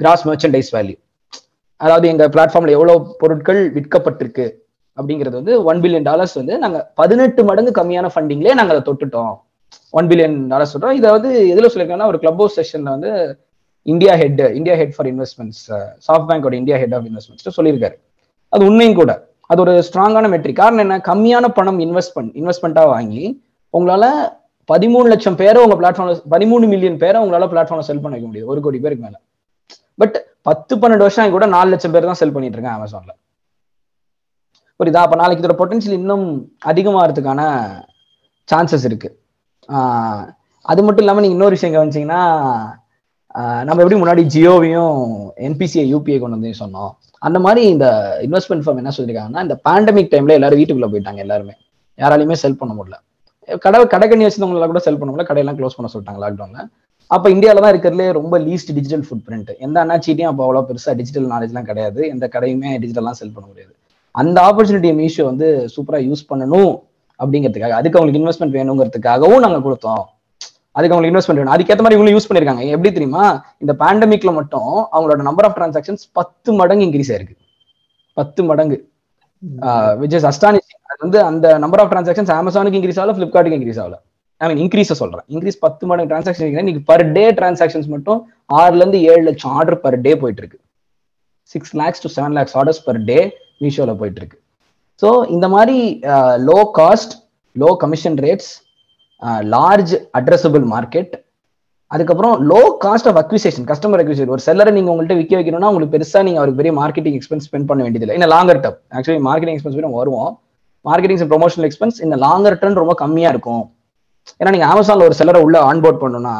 கிராஸ் 0.00 0.28
மெர்ச்சன்டைஸ் 0.28 0.70
வேல்யூ 0.76 0.96
அதாவது 1.76 2.08
எங்க 2.08 2.28
பிளாட்ஃபார்ம்ல 2.28 2.70
எவ்வளவு 2.70 3.16
பொருட்கள் 3.18 3.60
விற்கப்பட்டிருக்கு 3.72 4.46
அப்படிங்கிறது 4.98 5.30
வந்து 5.30 5.64
ஒன் 5.64 5.80
பில்லியன் 5.80 6.02
டாலர்ஸ் 6.02 6.34
வந்து 6.34 6.58
நாங்க 6.58 6.90
பதினெட்டு 6.94 7.44
மடங்கு 7.44 7.72
கம்மியான 7.82 8.10
ஃபண்டிங்லயே 8.14 8.54
நாங்க 8.54 8.74
அதை 8.74 8.82
தொட்டுட்டோம். 8.88 9.34
ஒன் 9.90 10.08
பில்லியன் 10.08 10.46
டாலர்ஸ் 10.46 10.78
சொல்றோம் 10.78 10.90
இதை 10.90 11.10
வந்து 11.10 11.30
எதுல 11.54 11.68
சொல்லியிருக்காங்கன்னா 11.72 12.06
ஒரு 12.06 12.18
கிளப் 12.18 12.40
ஹவுஸ் 12.42 12.58
செஷன்ல 12.60 12.90
வந்து 12.96 13.10
India 13.86 14.12
head 14.20 14.40
India 14.58 14.74
head 14.80 14.94
for 14.96 15.08
investments 15.12 15.62
soft 16.06 16.28
பேங்கோட 16.30 16.54
இந்தியா 16.60 16.76
ஹெட் 16.82 16.94
ஆஃப் 16.98 17.06
இன்வெஸ்ட்மெண்ட்ஸ் 17.10 17.56
சொல்லியிருக்காரு. 17.58 17.96
அது 18.52 18.62
உண்மையும் 18.70 18.98
கூட. 19.00 19.12
அது 19.50 19.60
ஒரு 19.64 19.72
ஸ்ட்ராங்கான 19.88 20.28
மெட்ரிக் 20.34 20.60
காரணம் 20.60 20.84
என்ன? 20.84 20.96
கம்மியான 21.08 21.48
பணம் 21.58 21.80
இன்வெஸ்ட் 21.86 22.14
இன்வெஸ்ட்மெண்ட்டாக 22.40 22.92
வாங்கி 22.94 23.22
உங்களால 23.74 24.04
பதிமூணு 24.68 25.06
லட்சம் 25.12 25.38
பேரை 25.40 25.58
உங்க 25.64 25.76
பிளாட்ஃபார்ம்ல 25.80 26.14
பதிமூணு 26.34 26.66
மில்லியன் 26.72 26.98
பேரை 27.02 27.18
உங்களால 27.24 27.46
பிளாட்ஃபார்ம்ல 27.52 27.86
செல் 27.88 28.02
பண்ண 28.02 28.14
வைக்க 28.16 28.28
முடியும் 28.30 28.50
ஒரு 28.52 28.60
கோடி 28.66 28.78
பேருக்கு 28.84 29.04
மேல. 29.06 29.16
பட் 29.98 30.16
பத்து 30.48 30.72
பன்னெண்டு 30.76 31.04
வருஷம் 31.06 31.34
கூட 31.36 31.46
நாலு 31.54 31.70
லட்சம் 31.72 31.94
பேர் 31.94 32.08
தான் 32.10 32.20
செல் 32.20 32.34
பண்ணிட்டு 32.34 32.56
இருக்கேன் 32.58 32.76
அமேசான்ல 32.78 33.12
புரியுதா? 34.80 35.02
அப்ப 35.06 35.16
நாளைக்கு 35.20 35.42
இதோட 35.42 35.54
பொட்டன்ஷியல் 35.58 35.98
இன்னும் 36.00 36.26
அதிகமாகிறதுக்கான 36.70 37.40
சான்சஸ் 38.48 38.86
இருக்கு. 38.88 39.08
அது 40.64 40.80
மட்டும் 40.84 41.04
இல்லாம 41.04 41.20
நீங்க 41.22 41.36
இன்னொரு 41.36 41.56
விஷயம் 41.56 41.76
கவனிச்சீங்கன்னா 41.76 42.22
நம்ம 43.66 43.78
எப்படி 43.82 43.98
முன்னாடி 44.00 44.22
ஜியோவையும் 44.34 44.96
என்பிசிஐ 45.48 45.84
யூபிஐ 45.92 46.18
கொண்டு 46.22 46.36
வந்து 46.38 46.50
சொன்னோம். 46.62 46.90
அந்த 47.26 47.38
மாதிரி 47.44 47.62
இந்த 47.74 47.86
இன்வெஸ்ட்மெண்ட் 48.26 48.64
ஃபார்ம் 48.64 48.80
என்ன 48.82 48.92
சொல்லியிருக்காங்கன்னா 48.96 49.42
இந்த 49.46 49.56
பேண்டமிக் 49.66 50.10
டைம்ல 50.14 50.36
எல்லாரும் 50.38 50.60
வீட்டுக்குள்ள 50.60 50.88
போயிட்டாங்க 50.92 51.20
எல்லாருமே. 51.26 51.54
யாராலையுமே 52.02 52.36
செல் 52.42 52.58
பண்ண 52.60 52.72
முடியல. 52.78 52.96
கடை 53.64 53.78
கடைக்கண்ணி 53.94 54.26
வச்சிருந்தவங்களால 54.26 54.68
கூட 54.72 54.82
செல் 54.86 54.98
பண்ண 55.00 55.10
முடியல 55.12 55.26
கடையெல்லாம் 55.30 55.58
க்ளோஸ் 55.60 55.76
பண்ண 55.78 55.90
சொல்லிட்டாங்க 55.92 56.20
லாக்டவுன்ல 56.24 56.60
அப்ப 57.14 57.26
இந்தியாவில 57.34 57.62
தான் 57.64 57.72
இருக்கிறதுலே 57.74 58.06
ரொம்ப 58.18 58.34
லீஸ்ட் 58.44 58.70
டிஜிட்டல் 58.76 59.04
ஃபுட் 59.06 59.24
பிரிண்ட் 59.26 59.50
எந்த 59.64 59.76
அண்ணாச்சிட்டையும் 59.84 60.30
அப்போ 60.30 60.42
அவ்வளோ 60.46 60.62
பெருசா 60.68 60.92
டிஜிட்டல் 61.00 61.26
நாலேஜ்லாம் 61.32 61.68
கிடையாது. 61.70 62.00
எந்த 62.14 62.24
கடையுமே 62.34 62.70
டிஜிட்டல்லாம் 62.82 63.18
செல் 63.20 63.34
பண்ண 63.34 63.46
முடியாது. 63.50 63.72
அந்த 64.14 64.36
ஆப்பர்ச்சுனிட்டியை 64.48 64.94
மீஷோ 65.00 65.24
வந்து 65.30 65.48
சூப்பரா 65.74 65.98
யூஸ் 66.08 66.22
பண்ணணும் 66.30 66.72
அப்படிங்கிறதுக்காக 67.20 67.76
அதுக்கு 67.80 67.98
அவங்களுக்கு 67.98 68.22
இன்வெஸ்ட்மெண்ட் 68.22 68.56
வேணுங்கிறதுக்காகவும் 68.58 69.44
நாங்கள் 69.44 69.64
கொடுத்தோம். 69.66 70.04
அதுக்கு 70.76 70.94
அவங்களுக்கு 70.94 71.12
இன்வெஸ்ட்மெண்ட் 71.12 71.40
வேணும் 71.42 71.54
அதுக்கேற்ற 71.54 71.82
மாதிரி 71.84 71.96
இவங்களும் 71.96 72.16
யூஸ் 72.16 72.28
பண்ணிருக்காங்க. 72.28 72.62
எப்படி 72.74 72.90
தெரியுமா? 72.96 73.24
இந்த 73.62 73.72
பேண்டமிக்ல 73.82 74.30
மட்டும் 74.38 74.70
அவங்களோட 74.94 75.22
நம்பர் 75.28 75.46
ஆஃப் 75.48 75.56
டிரான்சாக்ஷன்ஸ் 75.58 76.04
பத்து 76.18 76.50
மடங்கு 76.60 76.86
இன்க்ரீஸ் 76.86 77.10
ஆயிருக்கு. 77.14 77.36
பத்து 78.16 78.40
மடங்கு. 78.50 78.78
விச் 80.00 80.16
இஸ் 80.18 80.26
அஸ்டானிஷிங் 80.30 80.80
அது 80.92 81.00
வந்து 81.04 81.18
அந்த 81.28 81.46
நம்பர் 81.64 81.82
ஆஃப் 81.82 81.90
டிரான்சாக்ஷன்ஸ் 81.92 82.32
அமேசானுக்கு 82.38 82.78
இன்க்ரீஸ் 82.80 83.00
ஆகல 83.02 83.14
ஃபிளிப்கார்ட்டுக்கு 83.18 83.58
இன்க்ரீஸ் 83.60 83.80
ஆகல. 83.84 83.96
ஐ 84.40 84.48
மீன் 84.50 84.60
இன்க்ரீஸ் 84.64 84.92
சொல்றேன். 85.02 85.26
இன்க்ரீஸ் 85.34 85.58
பத்து 85.64 85.84
மடங்கு 85.90 86.10
டிரான்சாக்ஷன் 86.12 86.60
இன்னைக்கு 86.62 86.82
பர் 86.90 87.04
டே 87.16 87.24
டிரான்சாக்ஷன்ஸ் 87.38 87.88
மட்டும் 87.94 88.20
ஆறுல 88.60 88.82
இருந்து 88.82 89.00
ஏழு 89.12 89.22
லட்சம் 89.30 89.54
ஆர்டர் 89.58 89.78
பர் 89.84 89.98
டே 90.06 90.12
போயிட்டு 90.22 90.42
இருக்கு 90.42 90.58
six 91.54 91.74
lakhs 91.80 92.02
to 92.04 92.10
seven 92.16 92.36
lakhs 92.38 92.56
orders 92.60 92.82
per 92.88 93.00
day 93.10 93.18
மீஷோல 93.64 93.94
போயிட்டு 94.00 94.20
இருக்கு 94.22 94.38
ஸோ 95.02 95.08
இந்த 95.36 95.46
மாதிரி 95.54 95.78
low 96.48 96.58
cost 96.80 97.14
low 97.56 97.70
commission 97.82 98.18
rates 98.26 98.50
large 99.54 99.94
addressable 100.18 100.64
market 100.74 101.12
அதுக்கப்புறம் 101.90 102.34
low 102.50 102.60
cost 102.84 103.08
of 103.10 103.18
acquisition 103.22 103.66
customer 103.70 104.00
acquisition 104.02 104.32
ஒரு 104.36 104.42
செல்லரை 104.46 104.70
நீங்கள் 104.76 104.92
உங்கள்கிட்ட 104.92 105.16
விற்க 105.20 105.34
வைக்கணும்னா 105.38 105.70
உங்களுக்கு 105.72 105.94
பெருசாக 105.94 106.22
நீங்கள் 106.26 106.40
அவருக்கு 106.40 106.60
பெரிய 106.60 106.72
மார்க்கெட்டிங் 106.80 107.16
எக்ஸ்பென்ஸ் 107.18 107.46
ஸ்பெண்ட் 107.48 107.68
பண்ண 107.70 107.80
வேண்டியதில்லை. 107.86 108.16
இல்லை 108.18 108.28
longer 108.34 108.60
term 108.64 108.78
actually 108.98 109.22
marketing 109.28 109.56
expense 109.56 109.78
வரும் 109.80 109.96
வருவோம். 110.00 110.30
மார்க்கெட்டிங் 110.84 111.30
ப்ரொமோஷனல் 111.32 111.66
எக்ஸ்பென்ஸ் 111.68 111.98
இந்த 112.06 112.16
லாங்கர் 112.26 112.58
டர்ம் 112.62 112.80
ரொம்ப 112.82 112.94
கம்மியாக 113.02 113.34
இருக்கும். 113.34 113.64
ஏன்னா 114.40 114.50
நீங்கள் 114.54 114.70
அமேசானில் 114.72 115.06
ஒரு 115.08 115.16
செல்லரை 115.20 115.40
உள்ள 115.46 115.56
ஆன்போர்ட் 115.70 116.02
பண்ணணும்னா 116.02 116.34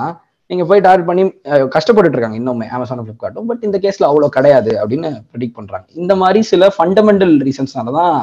நீங்கள் 0.51 0.69
போய் 0.71 0.85
டார்கெட் 0.87 1.09
பண்ணி 1.11 1.23
கஷ்டப்பட்டு 1.77 2.17
இருக்காங்க 2.17 2.39
இன்னுமே. 2.41 2.67
அமேசான் 2.77 3.07
ஃப்ளிப்கார்ட்டும் 3.07 3.47
பட் 3.51 3.63
இந்த 3.69 3.77
கேஸ்ல 3.85 4.09
அவ்வளோ 4.11 4.29
கிடையாது 4.37 4.73
அப்படின்னு 4.83 5.11
ப்ரிடிக் 5.31 5.57
பண்ணுறாங்க 5.59 5.87
இந்த 6.03 6.15
மாதிரி 6.23 6.41
சில 6.53 6.69
ஃபண்டமெண்டல் 6.77 7.35
ரீசன்ஸ்னால 7.49 7.93
தான் 8.01 8.17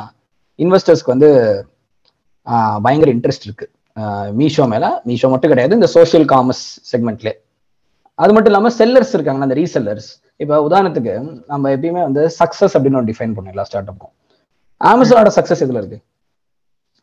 இன்வெஸ்டர்ஸ்க்கு 0.60 1.14
வந்து 1.16 1.30
பயங்கர 2.86 3.12
இன்ட்ரெஸ்ட் 3.18 3.48
இருக்குது 3.48 3.72
மீஷோ 4.40 4.66
மேல. 4.74 4.86
மீஷோ 5.10 5.30
மட்டும் 5.34 5.52
கிடையாது 5.54 5.78
இந்த 5.80 5.90
சோஷியல் 5.98 6.26
காமர்ஸ் 6.34 6.66
செக்மெண்ட்லே 6.92 7.34
அது 8.20 8.32
மட்டும் 8.36 8.52
இல்லாம 8.52 8.72
செல்லர்ஸ் 8.80 9.14
இருக்காங்க 9.18 9.46
அந்த 9.48 9.56
ரீசெல்லர்ஸ் 9.62 10.10
இப்போ 10.44 10.56
உதாரணத்துக்கு 10.68 11.14
நம்ம 11.52 11.70
எப்பயுமே 11.76 12.02
வந்து 12.08 12.22
சக்ஸஸ் 12.40 12.76
அப்படின்னு 12.76 13.00
ஒரு 13.02 13.08
டிஃபைன் 13.12 13.34
பண்ணோம் 13.36 13.54
எல்லா 13.56 13.66
ஸ்டார்ட் 13.70 13.92
அப்பும் 13.92 14.14
அமேசானோட 14.82 15.30
சக்ஸஸ் 15.38 15.64
இதுல 15.66 15.80
இருக்கு? 15.82 15.98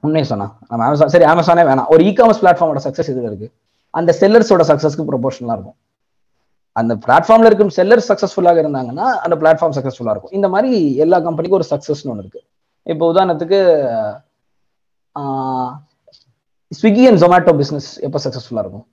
உண்மையை 0.03 0.27
சொன்னா. 0.31 0.47
நம்ம 0.69 0.85
அமேசான் 0.87 1.13
சரி 1.15 1.27
அமேசானே 1.33 1.63
வேணாம். 1.71 1.89
ஒரு 1.95 2.03
இ 2.09 2.11
காமர்ஸ் 2.19 2.41
பிளாட்ஃபார்மோட 2.43 2.81
சக்ஸஸ் 2.87 3.11
இதுல 3.13 3.29
இருக்கு? 3.31 3.49
அந்த 3.95 4.11
செல்லர்ஸோட 4.21 4.65
சக்ஸஸ்க்கு 4.71 5.05
ப்ரொபோஷனலா 5.11 5.57
இருக்கும். 5.59 5.77
அந்த 6.77 6.93
பிளாட்ஃபார்ம்ல 7.05 7.51
இருக்கும் 7.51 7.73
செல்லர் 7.79 8.03
சக்சஸ்ஃபுல்லாக 8.09 8.63
இருந்தாங்கன்னா 8.63 9.07
அந்த 9.25 9.37
பிளாட்ஃபார்ம் 9.43 9.75
சக்சஸ்ஃபுல்லா 9.77 10.15
இருக்கும். 10.15 10.35
இந்த 10.39 10.49
மாதிரி 10.55 10.71
எல்லா 11.05 11.19
கம்பெனிக்கும் 11.27 11.61
ஒரு 11.61 11.69
சக்ஸஸ்னு 11.73 12.11
ஒன்று 12.13 12.25
இருக்கு. 12.25 12.43
இப்போ 12.87 13.05
உதாரணத்துக்கு 13.13 13.61
ஸ்விக்கி 16.73 17.03
அண்ட் 17.09 17.21
ஜொமேட்டோ 17.23 17.53
பிஸ்னஸ் 17.61 17.89
எப்போ 18.07 18.19
சக்ஸஸ்ஃபுல்லாக 18.25 18.65
இருக்கும்? 18.65 18.85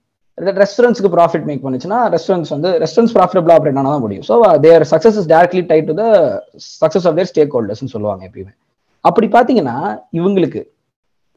ரெஸ்டாரண்ட்ஸ்க்கு 0.62 1.10
ப்ராஃபிட் 1.14 1.44
மேக் 1.48 1.62
பண்ணுச்சுன்னா 1.64 1.98
ரெஸ்டாரண்ட்ஸ் 2.14 2.52
வந்து 2.54 2.70
ரெஸ்டாரண்ட்ஸ் 2.82 3.14
ப்ராஃபிட்டபிளா 3.16 3.54
ஆப்ரேட் 3.56 3.78
ஆனால் 3.80 3.94
தான் 3.94 4.04
முடியும். 4.04 4.24
So 4.28 4.34
their 4.64 4.84
success 4.92 5.18
is 5.20 5.28
directly 5.32 5.62
tied 5.70 5.86
to 5.90 5.94
the 6.00 6.04
success 6.82 7.06
of 7.08 7.16
their 7.18 7.30
stack 7.32 7.54
ஹோல்டர்ஸ்னு 7.56 7.92
சொல்லுவாங்க 7.94 8.22
எப்பயுமே. 8.28 8.52
அப்படி 9.04 9.26
பார்த்தீங்கன்னா 9.36 9.76
இவங்களுக்கு 10.18 10.62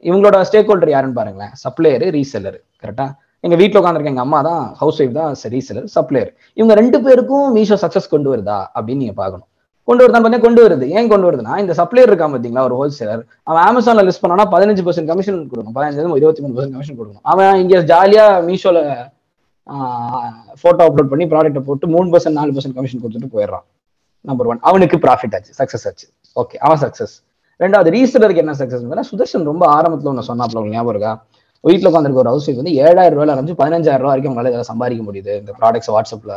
இவங்களோட 0.08 0.36
ஸ்டேக் 0.48 0.68
ஹோல்டர் 0.70 0.92
யாருன்னு 0.94 1.18
பாருங்களேன். 1.20 1.52
சப்ளையர் 1.64 2.04
ரீசெல்லர் 2.18 2.58
கரெக்டாக 2.82 3.10
எங்கள் 3.46 3.60
வீட்டில் 3.62 3.80
உட்காந்துருக்க 3.80 4.12
எங்கள் 4.14 4.26
அம்மா 4.26 4.40
தான் 4.48 4.62
ஹவுஸ் 4.80 4.98
ஒய்ஃப் 5.02 5.16
தான் 5.20 5.32
ரீசெல்லர் 5.56 5.88
சப்ளையர் 5.96 6.30
இவங்க 6.58 6.74
ரெண்டு 6.80 6.98
பேருக்கும் 7.06 7.46
மீஷோ 7.56 7.76
சக்ஸஸ் 7.84 8.12
கொண்டு 8.14 8.28
வருதா 8.32 8.58
அப்படின்னு 8.76 9.02
நீங்கள் 9.04 9.20
பார்க்கணும். 9.22 9.48
கொண்டு 9.88 10.02
வருதான் 10.04 10.22
பார்த்தீங்கன்னா 10.22 10.46
கொண்டு 10.46 10.62
வருது. 10.64 10.86
ஏன் 10.98 11.10
கொண்டு 11.12 11.26
வருதுன்னா 11.28 11.54
இந்த 11.64 11.74
சப்ளையர் 11.80 12.10
இருக்கா 12.10 12.26
பார்த்தீங்களா 12.32 12.64
ஒரு 12.68 12.74
ஹோல்சேலர் 12.80 13.22
அவன் 13.50 13.62
அமேசான்ல 13.68 14.02
லிஸ்ட் 14.08 14.22
பண்ணா 14.24 14.46
பதினஞ்சு 14.54 14.82
பர்சன்ட் 14.88 15.10
கமிஷன் 15.12 15.38
கொடுக்கணும். 15.50 15.76
பதினஞ்சு 15.78 16.18
இருபத்தி 16.22 16.42
மூணு 16.44 16.54
பர்சன்ட் 16.56 16.76
கமிஷன் 16.76 16.98
கொடுக்கணும். 16.98 17.24
அவன் 17.32 17.54
இங்க 17.62 17.80
ஜாலியா 17.92 18.26
மீஷோல 18.48 18.80
போட்டோ 20.62 20.82
அப்லோட் 20.88 21.10
பண்ணி 21.12 21.24
ப்ராடக்ட்டை 21.32 21.62
போட்டு 21.70 21.86
மூணு 21.94 22.08
பர்சன்ட் 22.12 22.38
நாலு 22.40 22.52
பர்சன்ட் 22.56 22.76
கமிஷன் 22.80 23.02
கொடுத்துட்டு 23.04 23.32
போயிடுறான். 23.36 23.64
நம்பர் 24.28 24.48
ஒன் 24.52 24.60
அவனுக்கு 24.68 24.96
ப்ராஃபிட் 25.06 25.34
ஆச்சு. 25.38 25.52
சக்சஸ் 25.60 25.86
ஆச்சு. 25.88 26.06
ஓகே 26.42 26.56
அவன் 26.66 26.80
சக்சஸ் 26.84 27.14
ரெண்டாவது 27.64 27.90
ரீசெலருக்கு 27.96 28.42
என்ன 28.44 28.54
சக்சஸ் 28.60 29.10
சுதர்ஷன் 29.10 29.48
ரொம்ப 29.50 29.64
ஆரம்பத்தில் 29.76 30.10
ஒன்று 30.12 30.28
சொன்னாப்ல 30.30 30.58
உங்களுக்கு 30.60 30.78
ஞாபகம் 30.78 30.94
இருக்கா? 30.94 31.12
வீட்டில் 31.64 31.88
உட்காந்துருக்க 31.90 32.22
ஒரு 32.22 32.30
ஹவுஸ் 32.32 32.48
வந்து 32.60 32.74
ஏழாயிரம் 32.84 33.16
ரூபாயில 33.16 33.34
ஆரம்பிச்சு 33.34 33.58
பதினஞ்சாயிரம் 33.60 34.02
ரூபா 34.02 34.12
வரைக்கும் 34.12 34.32
உங்களால் 34.32 34.52
இதில் 34.52 34.70
சம்பாதிக்க 34.72 35.02
முடியுது. 35.08 35.32
இந்த 35.42 35.52
ப்ராடக்ட்ஸ் 35.60 35.90
வாட்ஸ்அப்பில் 35.94 36.36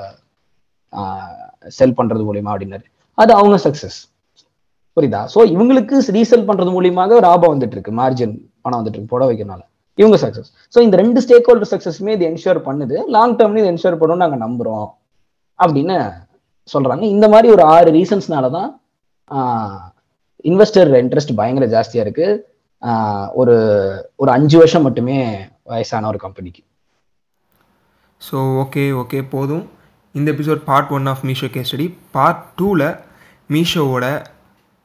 செல் 1.77 1.97
பண்ணுறது 1.99 2.23
மூலியமா 2.29 2.51
அப்படின்னாரு. 2.53 2.85
அது 3.17 3.31
அவங்க 3.39 3.57
சக்சஸ் 3.65 3.99
புரியுதா? 4.97 5.21
ஸோ 5.33 5.39
இவங்களுக்கு 5.55 5.95
ரீசெல் 6.17 6.47
பண்றது 6.47 6.71
மூலியமாக 6.77 7.19
லாபம் 7.25 7.53
வந்துட்டு 7.53 7.75
இருக்கு 7.77 7.91
மார்ஜின் 7.99 8.33
பணம் 8.63 8.79
வந்துட்டு 8.79 8.97
இருக்கு 8.97 9.13
புட 9.13 9.25
வைக்கிறனால 9.29 9.61
இவங்க 9.97 10.17
சக்சஸ் 10.23 10.49
ஸோ 10.73 10.79
இந்த 10.85 10.95
ரெண்டு 11.01 11.21
ஸ்டேக் 11.23 11.47
ஹோல்டர் 11.49 11.71
சக்சஸ்மே 11.73 12.11
இது 12.17 12.25
என்ஷூர் 12.31 12.59
பண்ணுது. 12.67 12.95
லாங் 13.15 13.35
டேர்ம்ல 13.39 13.61
இது 13.61 13.71
என்ஷூர் 13.73 13.97
பண்ணணும் 14.01 14.23
நாங்கள் 14.23 14.43
நம்புறோம். 14.45 14.87
அப்படின்னு 15.59 15.97
சொல்றாங்க. 16.73 17.03
இந்த 17.15 17.25
மாதிரி 17.33 17.47
ஒரு 17.55 17.63
ஆறு 17.75 17.89
ரீசன்ஸ்னால 17.97 18.49
தான் 18.57 18.69
இன்வெஸ்டர் 20.49 20.91
இன்ட்ரெஸ்ட் 21.03 21.37
பயங்கர 21.39 21.65
ஜாஸ்தியா 21.75 22.03
இருக்கு. 22.05 22.27
ஒரு 23.41 23.55
ஒரு 24.21 24.29
அஞ்சு 24.37 24.55
வருஷம் 24.61 24.85
மட்டுமே 24.87 25.17
வயசான 25.71 26.07
ஒரு 26.11 26.19
கம்பெனிக்கு 26.25 26.61
ஸோ 28.21 28.37
ஓகே 28.63 28.83
ஓகே 29.01 29.19
போதும். 29.35 29.63
இந்த 30.15 30.27
episode 30.31 30.61
part 30.69 30.89
one 30.95 31.05
of 31.05 31.21
Meesho 31.27 31.47
case 31.55 31.69
study 31.71 31.85
part 32.15 32.41
டூவில் 32.59 32.87
மீஷோவோட 33.49 34.05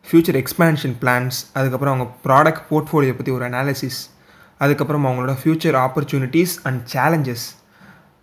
ஃப்யூச்சர் 0.06 0.38
எக்ஸ்பேன்ஷன் 0.40 0.94
பிளான்ஸ் 1.02 1.38
அதுக்கப்புறம் 1.58 1.92
அவங்க 1.94 2.06
ப்ராடக்ட் 2.26 2.62
போர்ட்ஃபோலியோ 2.68 3.14
பற்றி 3.16 3.32
ஒரு 3.36 3.44
அனாலிசிஸ் 3.48 3.98
அதுக்கப்புறம் 4.60 5.06
அவங்களோட 5.06 5.32
ஃப்யூச்சர் 5.40 5.76
ஆப்பர்ச்சுனிட்டிஸ் 5.84 6.54
அண்ட் 6.68 6.80
சேலஞ்சஸ் 6.94 7.46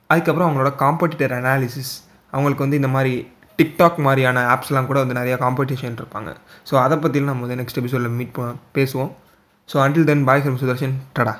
அதுக்கப்புறம் 0.10 0.48
அவங்களோட 0.48 0.72
காம்படிட்டர் 0.84 1.36
அனாலிசிஸ் 1.40 1.94
அவங்களுக்கு 2.34 2.66
வந்து 2.66 2.80
இந்த 2.82 2.92
மாதிரி 2.96 3.14
டிக்டாக் 3.60 4.00
மாதிரியான 4.06 4.46
ஆப்ஸ்லாம் 4.56 4.90
கூட 4.90 5.00
வந்து 5.04 5.20
நிறையா 5.20 5.38
காம்படிஷன் 5.46 5.98
இருப்பாங்க. 6.02 6.30
ஸோ 6.70 6.74
அதை 6.86 6.96
பற்றிலாம் 7.04 7.32
நம்ம 7.34 7.46
வந்து 7.48 7.60
நெக்ஸ்ட் 7.62 7.82
எபிசோடில் 7.82 8.16
மீட் 8.20 8.40
பேசுவோம். 8.78 9.12
So 9.70 9.76
until 9.86 10.08
then 10.12 10.24
bye 10.30 10.44
from 10.46 10.58
Sudarshan 10.62 10.96
tata 11.18 11.34